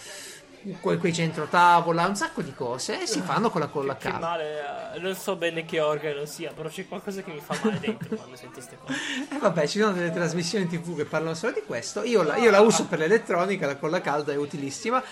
que- 0.79 0.97
quei 0.97 1.13
centro 1.13 1.45
tavola, 1.45 2.05
un 2.07 2.15
sacco 2.15 2.41
di 2.41 2.53
cose 2.53 3.01
e 3.01 3.07
si 3.07 3.21
fanno 3.21 3.49
con 3.49 3.61
la 3.61 3.67
colla 3.67 3.95
Che 3.97 4.11
male, 4.11 4.93
eh, 4.95 4.99
non 4.99 5.15
so 5.15 5.35
bene 5.35 5.65
che 5.65 5.79
organo 5.79 6.25
sia, 6.25 6.51
però 6.53 6.69
c'è 6.69 6.87
qualcosa 6.87 7.21
che 7.21 7.31
mi 7.31 7.41
fa 7.41 7.57
male 7.63 7.79
dentro 7.79 8.15
quando 8.15 8.35
sento 8.35 8.53
queste 8.55 8.77
cose. 8.79 8.97
E 9.29 9.37
vabbè, 9.37 9.67
ci 9.67 9.79
sono 9.79 9.93
delle 9.93 10.11
trasmissioni 10.11 10.67
TV 10.67 10.95
che 10.95 11.05
parlano 11.05 11.35
solo 11.35 11.53
di 11.53 11.63
questo. 11.65 12.03
Io 12.03 12.21
la, 12.23 12.37
io 12.37 12.49
la 12.51 12.61
uso 12.61 12.85
per 12.85 12.99
l'elettronica, 12.99 13.65
la 13.67 13.77
colla 13.77 14.01
calda 14.01 14.31
è 14.31 14.35
utilissima. 14.37 15.03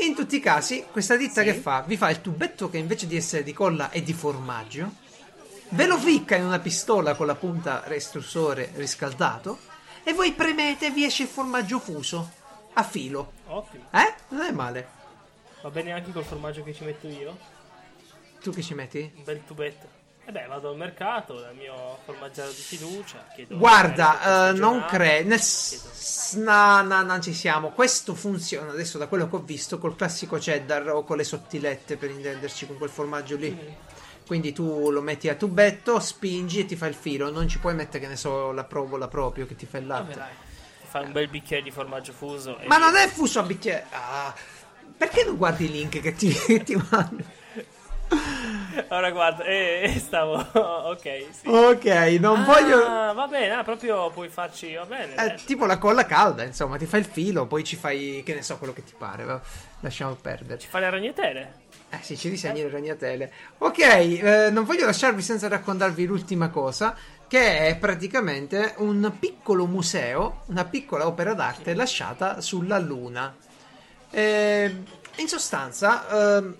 In 0.00 0.14
tutti 0.14 0.36
i 0.36 0.40
casi, 0.40 0.84
questa 0.90 1.16
ditta 1.16 1.40
Sì. 1.42 1.46
che 1.46 1.54
fa? 1.54 1.82
Vi 1.86 1.96
fa 1.96 2.10
il 2.10 2.20
tubetto 2.20 2.68
che 2.68 2.76
invece 2.78 3.06
di 3.06 3.16
essere 3.16 3.42
di 3.42 3.52
colla 3.52 3.90
è 3.90 4.02
di 4.02 4.12
formaggio. 4.12 4.92
Ve 5.70 5.86
lo 5.86 5.98
ficca 5.98 6.36
in 6.36 6.44
una 6.44 6.58
pistola 6.58 7.14
con 7.14 7.26
la 7.26 7.34
punta 7.34 7.82
restrussore 7.86 8.70
riscaldato. 8.74 9.58
E 10.04 10.12
voi 10.12 10.32
premete 10.32 10.86
e 10.86 10.90
vi 10.90 11.04
esce 11.04 11.22
il 11.24 11.28
formaggio 11.28 11.78
fuso 11.80 12.30
a 12.74 12.82
filo. 12.84 13.32
Ottimo. 13.46 13.84
Eh? 13.92 14.14
Non 14.28 14.40
è 14.42 14.50
male. 14.52 14.88
Va 15.62 15.70
bene 15.70 15.92
anche 15.92 16.12
col 16.12 16.24
formaggio 16.24 16.62
che 16.62 16.74
ci 16.74 16.84
metto 16.84 17.06
io? 17.08 17.36
Tu 18.40 18.52
che 18.52 18.62
ci 18.62 18.74
metti? 18.74 19.10
Un 19.16 19.24
bel 19.24 19.44
tubetto. 19.44 19.94
E 20.28 20.32
beh, 20.32 20.46
vado 20.46 20.70
al 20.70 20.76
mercato, 20.76 21.38
dal 21.40 21.54
mio 21.54 21.98
formaggio 22.04 22.44
di 22.48 22.52
fiducia. 22.54 23.24
Guarda, 23.48 24.48
eh, 24.48 24.52
non 24.54 24.84
credo. 24.86 25.28
Nel... 25.28 25.38
chiedo- 25.38 25.88
s- 25.92 26.32
No, 26.34 26.82
no, 26.82 27.02
non 27.02 27.22
ci 27.22 27.32
siamo. 27.32 27.70
Questo 27.70 28.14
funziona 28.14 28.72
adesso 28.72 28.98
da 28.98 29.06
quello 29.06 29.28
che 29.28 29.36
ho 29.36 29.40
visto 29.42 29.78
col 29.78 29.94
classico 29.94 30.36
cheddar 30.38 30.88
o 30.90 31.04
con 31.04 31.16
le 31.16 31.24
sottilette 31.24 31.96
per 31.96 32.10
intenderci 32.10 32.66
con 32.66 32.76
quel 32.76 32.90
formaggio 32.90 33.36
lì. 33.36 33.50
Mm. 33.50 33.68
Quindi 34.26 34.52
tu 34.52 34.90
lo 34.90 35.00
metti 35.00 35.28
a 35.28 35.36
tubetto, 35.36 36.00
spingi 36.00 36.58
e 36.60 36.64
ti 36.66 36.74
fa 36.74 36.86
il 36.86 36.94
filo. 36.94 37.30
Non 37.30 37.46
ci 37.46 37.60
puoi 37.60 37.74
mettere, 37.76 38.00
che 38.00 38.08
ne 38.08 38.16
so, 38.16 38.50
la 38.50 38.64
provola 38.64 39.06
proprio 39.06 39.46
che 39.46 39.54
ti 39.54 39.66
fa 39.66 39.78
il 39.78 39.86
Vabbè, 39.86 40.02
latte. 40.08 40.18
dai. 40.18 40.32
Fai 40.96 41.04
un 41.04 41.12
bel 41.12 41.28
bicchiere 41.28 41.62
di 41.62 41.70
formaggio 41.70 42.12
fuso 42.12 42.58
Ma 42.64 42.78
non 42.78 42.96
è 42.96 43.06
fuso 43.08 43.40
a 43.40 43.42
bicchiere. 43.42 43.84
Ah, 43.90 44.34
perché 44.96 45.24
non 45.24 45.36
guardi 45.36 45.66
i 45.66 45.70
link 45.70 46.00
che 46.00 46.14
ti, 46.14 46.32
ti 46.64 46.74
mando? 46.74 47.22
Ora 48.88 49.10
guarda, 49.10 49.44
eh, 49.44 49.82
eh, 49.84 49.98
stavo... 49.98 50.34
ok, 50.88 51.26
sì. 51.30 51.48
Ok, 51.48 51.84
non 52.18 52.44
voglio. 52.44 52.82
Ah, 52.86 53.12
va 53.12 53.26
bene, 53.26 53.54
ah, 53.54 53.62
proprio 53.62 54.10
puoi 54.10 54.28
farci... 54.28 54.74
Va 54.74 54.84
bene. 54.84 55.12
Eh, 55.12 55.16
dai. 55.16 55.44
tipo 55.44 55.66
la 55.66 55.76
colla 55.76 56.06
calda, 56.06 56.44
insomma, 56.44 56.78
ti 56.78 56.86
fai 56.86 57.00
il 57.00 57.06
filo, 57.06 57.46
poi 57.46 57.62
ci 57.62 57.76
fai, 57.76 58.22
che 58.24 58.32
ne 58.32 58.42
so, 58.42 58.56
quello 58.56 58.72
che 58.72 58.84
ti 58.84 58.94
pare. 58.96 59.40
Lasciamo 59.80 60.14
perdere. 60.14 60.58
Ci 60.58 60.68
fa 60.68 60.78
le 60.78 60.88
ragnatele? 60.88 61.52
Eh 61.96 62.02
sì, 62.02 62.16
ci 62.16 62.28
disegni 62.28 62.60
le 62.60 62.68
ragnatele. 62.68 63.32
Ok, 63.58 63.78
eh, 63.78 64.50
non 64.50 64.64
voglio 64.64 64.84
lasciarvi 64.84 65.22
senza 65.22 65.48
raccontarvi 65.48 66.04
l'ultima 66.04 66.50
cosa, 66.50 66.94
che 67.26 67.68
è 67.68 67.76
praticamente 67.76 68.74
un 68.78 69.12
piccolo 69.18 69.66
museo, 69.66 70.42
una 70.46 70.64
piccola 70.64 71.06
opera 71.06 71.32
d'arte 71.32 71.74
lasciata 71.74 72.40
sulla 72.42 72.78
Luna. 72.78 73.34
Eh, 74.10 74.82
in 75.16 75.28
sostanza, 75.28 76.36
ehm, 76.36 76.56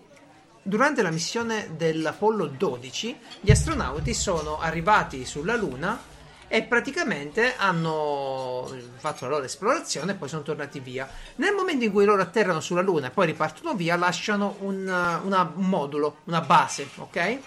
durante 0.62 1.02
la 1.02 1.10
missione 1.10 1.70
dell'Apollo 1.76 2.46
12, 2.46 3.16
gli 3.40 3.50
astronauti 3.50 4.14
sono 4.14 4.58
arrivati 4.58 5.26
sulla 5.26 5.54
Luna 5.54 6.14
e 6.48 6.62
praticamente 6.62 7.54
hanno 7.56 8.72
fatto 8.96 9.24
la 9.24 9.30
loro 9.32 9.44
esplorazione 9.44 10.12
e 10.12 10.14
poi 10.14 10.28
sono 10.28 10.42
tornati 10.42 10.80
via. 10.80 11.08
Nel 11.36 11.52
momento 11.54 11.84
in 11.84 11.92
cui 11.92 12.04
loro 12.04 12.22
atterrano 12.22 12.60
sulla 12.60 12.82
Luna 12.82 13.08
e 13.08 13.10
poi 13.10 13.26
ripartono 13.26 13.74
via, 13.74 13.96
lasciano 13.96 14.56
un, 14.60 14.86
una- 14.86 15.52
un 15.54 15.64
modulo, 15.68 16.18
una 16.24 16.40
base, 16.40 16.88
ok? 16.96 17.38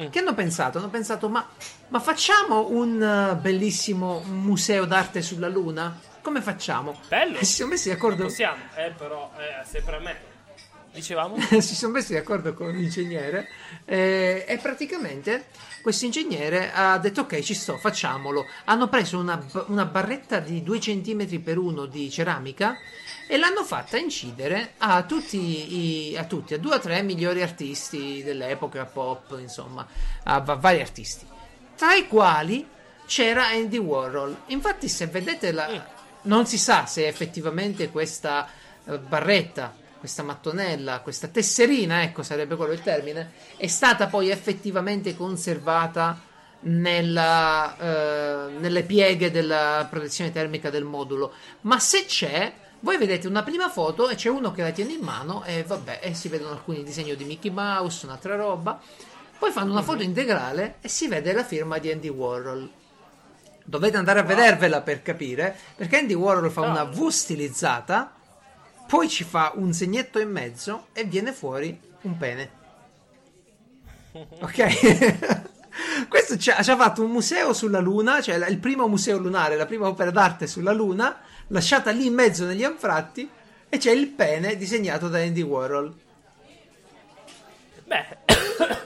Mm. 0.00 0.08
Che 0.08 0.18
hanno 0.18 0.34
pensato? 0.34 0.78
Hanno 0.78 0.88
pensato, 0.88 1.28
ma, 1.28 1.46
ma 1.88 2.00
facciamo 2.00 2.68
un 2.70 3.30
uh, 3.34 3.38
bellissimo 3.38 4.20
museo 4.26 4.86
d'arte 4.86 5.20
sulla 5.20 5.48
Luna? 5.48 6.00
Come 6.22 6.40
facciamo? 6.40 6.98
Bello. 7.08 7.38
E 7.38 7.44
si 7.44 7.54
sono 7.56 7.70
messi 7.70 7.90
d'accordo. 7.90 8.22
Possiamo, 8.22 8.62
eh, 8.76 8.92
però, 8.96 9.30
eh, 9.36 9.64
sempre 9.66 9.96
a 9.96 10.00
me. 10.00 10.30
Dicevamo? 10.92 11.40
si 11.60 11.74
sono 11.74 11.92
messi 11.92 12.12
d'accordo 12.12 12.52
con 12.54 12.68
un 12.68 12.78
ingegnere 12.78 13.48
eh, 13.84 14.44
e 14.46 14.58
praticamente 14.58 15.46
questo 15.80 16.04
ingegnere 16.04 16.70
ha 16.72 16.98
detto 16.98 17.22
ok 17.22 17.40
ci 17.40 17.54
sto 17.54 17.76
facciamolo. 17.78 18.44
Hanno 18.64 18.88
preso 18.88 19.18
una, 19.18 19.42
una 19.66 19.86
barretta 19.86 20.38
di 20.38 20.62
2 20.62 20.78
cm 20.78 21.40
per 21.40 21.58
1 21.58 21.86
di 21.86 22.10
ceramica 22.10 22.76
e 23.26 23.38
l'hanno 23.38 23.64
fatta 23.64 23.96
incidere 23.96 24.74
a 24.78 25.02
tutti, 25.04 26.10
i, 26.10 26.16
a 26.16 26.24
tutti, 26.24 26.54
a 26.54 26.58
due 26.58 26.74
o 26.74 26.80
tre 26.80 27.02
migliori 27.02 27.40
artisti 27.42 28.22
dell'epoca 28.22 28.84
pop 28.84 29.36
insomma 29.38 29.86
a 30.24 30.40
va- 30.40 30.54
vari 30.54 30.80
artisti 30.80 31.26
tra 31.82 31.94
i 31.94 32.06
quali 32.06 32.64
c'era 33.06 33.48
Andy 33.48 33.78
Warhol. 33.78 34.42
Infatti 34.46 34.88
se 34.88 35.06
vedete 35.06 35.50
la, 35.50 35.84
non 36.22 36.46
si 36.46 36.58
sa 36.58 36.86
se 36.86 37.06
effettivamente 37.08 37.90
questa 37.90 38.48
eh, 38.84 38.98
barretta 38.98 39.74
questa 40.02 40.24
mattonella, 40.24 40.98
questa 40.98 41.28
tesserina, 41.28 42.02
ecco 42.02 42.24
sarebbe 42.24 42.56
quello 42.56 42.72
il 42.72 42.82
termine, 42.82 43.30
è 43.56 43.68
stata 43.68 44.08
poi 44.08 44.30
effettivamente 44.30 45.14
conservata 45.14 46.20
nella, 46.62 47.76
eh, 47.78 48.50
nelle 48.58 48.82
pieghe 48.82 49.30
della 49.30 49.86
protezione 49.88 50.32
termica 50.32 50.70
del 50.70 50.82
modulo. 50.82 51.34
Ma 51.60 51.78
se 51.78 52.04
c'è, 52.04 52.52
voi 52.80 52.96
vedete 52.98 53.28
una 53.28 53.44
prima 53.44 53.68
foto 53.68 54.08
e 54.08 54.16
c'è 54.16 54.28
uno 54.28 54.50
che 54.50 54.62
la 54.62 54.72
tiene 54.72 54.94
in 54.94 55.02
mano 55.02 55.44
e 55.44 55.62
vabbè, 55.62 56.00
e 56.02 56.14
si 56.14 56.26
vedono 56.26 56.50
alcuni 56.50 56.82
disegni 56.82 57.14
di 57.14 57.22
Mickey 57.22 57.52
Mouse, 57.52 58.04
un'altra 58.04 58.34
roba. 58.34 58.80
Poi 59.38 59.52
fanno 59.52 59.70
una 59.70 59.82
foto 59.82 60.02
integrale 60.02 60.78
e 60.80 60.88
si 60.88 61.06
vede 61.06 61.32
la 61.32 61.44
firma 61.44 61.78
di 61.78 61.92
Andy 61.92 62.08
Warhol. 62.08 62.68
Dovete 63.64 63.96
andare 63.96 64.18
a 64.18 64.24
vedervela 64.24 64.80
per 64.80 65.00
capire, 65.00 65.56
perché 65.76 65.98
Andy 65.98 66.14
Warhol 66.14 66.50
fa 66.50 66.62
una 66.62 66.82
V 66.82 67.06
stilizzata, 67.06 68.16
poi 68.92 69.08
ci 69.08 69.24
fa 69.24 69.52
un 69.54 69.72
segnetto 69.72 70.18
in 70.18 70.30
mezzo 70.30 70.88
e 70.92 71.04
viene 71.04 71.32
fuori 71.32 71.80
un 72.02 72.14
pene. 72.18 72.50
Ok? 74.12 75.48
Questo 76.10 76.36
ci 76.36 76.50
ha, 76.50 76.62
ci 76.62 76.70
ha 76.70 76.76
fatto 76.76 77.02
un 77.02 77.10
museo 77.10 77.54
sulla 77.54 77.78
Luna, 77.80 78.20
cioè 78.20 78.34
il 78.50 78.58
primo 78.58 78.86
museo 78.88 79.16
lunare, 79.16 79.56
la 79.56 79.64
prima 79.64 79.86
opera 79.86 80.10
d'arte 80.10 80.46
sulla 80.46 80.72
Luna, 80.72 81.22
lasciata 81.46 81.90
lì 81.90 82.04
in 82.04 82.12
mezzo 82.12 82.44
negli 82.44 82.64
anfratti, 82.64 83.26
e 83.66 83.78
c'è 83.78 83.92
il 83.92 84.08
pene 84.08 84.58
disegnato 84.58 85.08
da 85.08 85.20
Andy 85.20 85.40
Warhol. 85.40 85.94
Beh, 87.84 88.18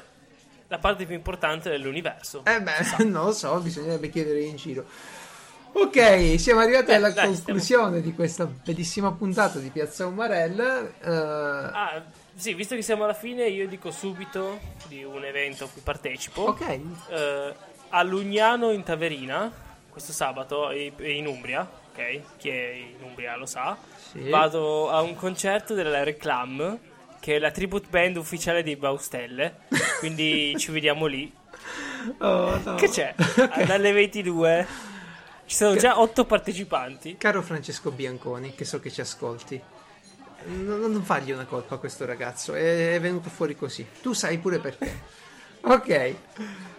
la 0.68 0.78
parte 0.78 1.04
più 1.04 1.16
importante 1.16 1.68
dell'universo. 1.68 2.44
Eh 2.44 2.62
beh, 2.62 3.02
non 3.06 3.24
lo 3.24 3.32
so, 3.32 3.58
bisognerebbe 3.58 4.08
chiedere 4.08 4.42
in 4.42 4.54
giro. 4.54 4.86
Ok, 5.72 6.38
siamo 6.38 6.60
arrivati 6.60 6.86
Beh, 6.86 6.94
alla 6.94 7.10
dai, 7.10 7.26
conclusione 7.26 8.00
di 8.00 8.14
questa 8.14 8.46
bellissima 8.46 9.12
puntata 9.12 9.58
di 9.58 9.68
Piazza 9.70 10.06
Umarell. 10.06 10.58
Eh, 11.02 11.10
Ah, 11.10 12.02
sì, 12.34 12.54
visto 12.54 12.74
che 12.74 12.82
siamo 12.82 13.04
alla 13.04 13.12
fine, 13.14 13.46
io 13.48 13.68
dico 13.68 13.90
subito 13.90 14.58
di 14.88 15.04
un 15.04 15.22
evento 15.24 15.64
a 15.64 15.68
cui 15.70 15.82
partecipo. 15.82 16.42
ok, 16.42 16.80
Eh, 17.10 17.54
a 17.90 18.02
Lugnano 18.02 18.70
in 18.70 18.82
Taverina, 18.84 19.50
questo 19.90 20.12
sabato, 20.12 20.70
in 20.72 21.26
Umbria, 21.26 21.68
ok? 21.92 22.20
Chi 22.38 22.48
è 22.48 22.70
in 22.72 23.02
Umbria 23.02 23.36
lo 23.36 23.46
sa. 23.46 23.76
Sì. 24.10 24.28
Vado 24.30 24.90
a 24.90 25.02
un 25.02 25.14
concerto 25.14 25.74
della 25.74 26.02
Reclam, 26.02 26.78
che 27.20 27.36
è 27.36 27.38
la 27.38 27.50
tribute 27.50 27.86
band 27.90 28.16
ufficiale 28.16 28.62
dei 28.62 28.76
Baustelle. 28.76 29.56
Quindi 29.98 30.54
ci 30.58 30.70
vediamo 30.72 31.04
lì. 31.06 31.30
Oh, 32.18 32.58
no. 32.64 32.74
Che 32.76 32.88
c'è? 32.88 33.14
Ok. 33.38 33.64
Dalle 33.64 33.92
22 33.92 34.66
ci 35.46 35.56
sono 35.56 35.76
già 35.76 36.00
8 36.00 36.24
partecipanti. 36.24 37.16
Caro 37.16 37.42
Francesco 37.42 37.90
Bianconi, 37.90 38.54
che 38.54 38.64
so 38.64 38.80
che 38.80 38.90
ci 38.90 39.00
ascolti, 39.00 39.60
non, 40.46 40.80
non 40.80 41.02
fargli 41.02 41.30
una 41.30 41.46
colpa 41.46 41.76
a 41.76 41.78
questo 41.78 42.04
ragazzo, 42.04 42.54
è, 42.54 42.94
è 42.94 43.00
venuto 43.00 43.30
fuori 43.30 43.56
così. 43.56 43.86
Tu 44.02 44.12
sai 44.12 44.38
pure 44.38 44.58
perché. 44.58 45.24
Ok, 45.62 46.14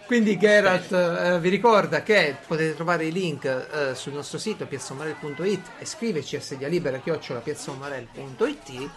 quindi 0.06 0.38
Geralt 0.38 0.90
eh, 0.92 1.38
vi 1.40 1.50
ricorda 1.50 2.02
che 2.02 2.36
potete 2.46 2.74
trovare 2.74 3.04
i 3.04 3.12
link 3.12 3.44
eh, 3.44 3.94
sul 3.94 4.14
nostro 4.14 4.38
sito 4.38 4.66
piazzomarel.it 4.66 5.72
e 5.78 5.84
scriverci 5.84 6.36
a 6.36 6.40
sedia 6.40 6.68
libera 6.68 6.98
chiocciola 6.98 7.40
piazzomarel.it 7.40 8.90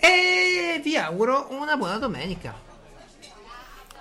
e 0.00 0.80
vi 0.82 0.96
auguro 0.96 1.46
una 1.50 1.76
buona 1.76 1.98
domenica. 1.98 2.65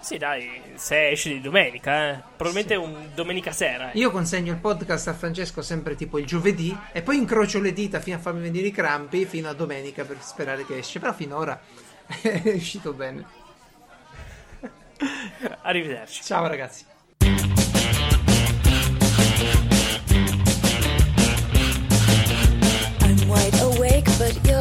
Sì, 0.06 0.18
dai, 0.20 0.62
se 0.76 1.10
esce 1.10 1.30
di 1.30 1.41
domenica, 1.41 2.12
eh. 2.12 2.22
Probabilmente 2.38 2.76
un 2.76 3.10
domenica 3.16 3.51
sera. 3.51 3.91
eh. 3.91 3.97
Io 3.97 4.12
consegno 4.12 4.51
il 4.51 4.60
podcast 4.60 5.08
a 5.08 5.16
Francesco 5.16 5.64
sempre 5.64 5.95
tipo 5.95 6.20
il 6.20 6.28
giovedì 6.28 6.78
e 6.91 7.01
poi 7.01 7.18
incrocio 7.18 7.60
le 7.60 7.74
dita 7.74 7.99
fino 7.99 8.16
a 8.16 8.20
farmi 8.20 8.41
venire 8.41 8.68
i 8.68 8.72
crampi 8.72 9.26
fino 9.26 9.49
a 9.49 9.53
domenica 9.53 10.03
per 10.06 10.18
sperare 10.22 10.64
che 10.64 10.78
esce. 10.78 10.99
Però 10.99 11.12
finora 11.12 11.60
è 12.22 12.41
uscito 12.53 12.93
bene. 12.93 13.26
Arrivederci. 15.64 16.22
Ciao 16.24 16.45
ragazzi. 16.45 16.86
I'm 23.01 23.28
wide 23.28 23.60
awake, 23.62 24.06
but 24.18 24.38
you're 24.45 24.60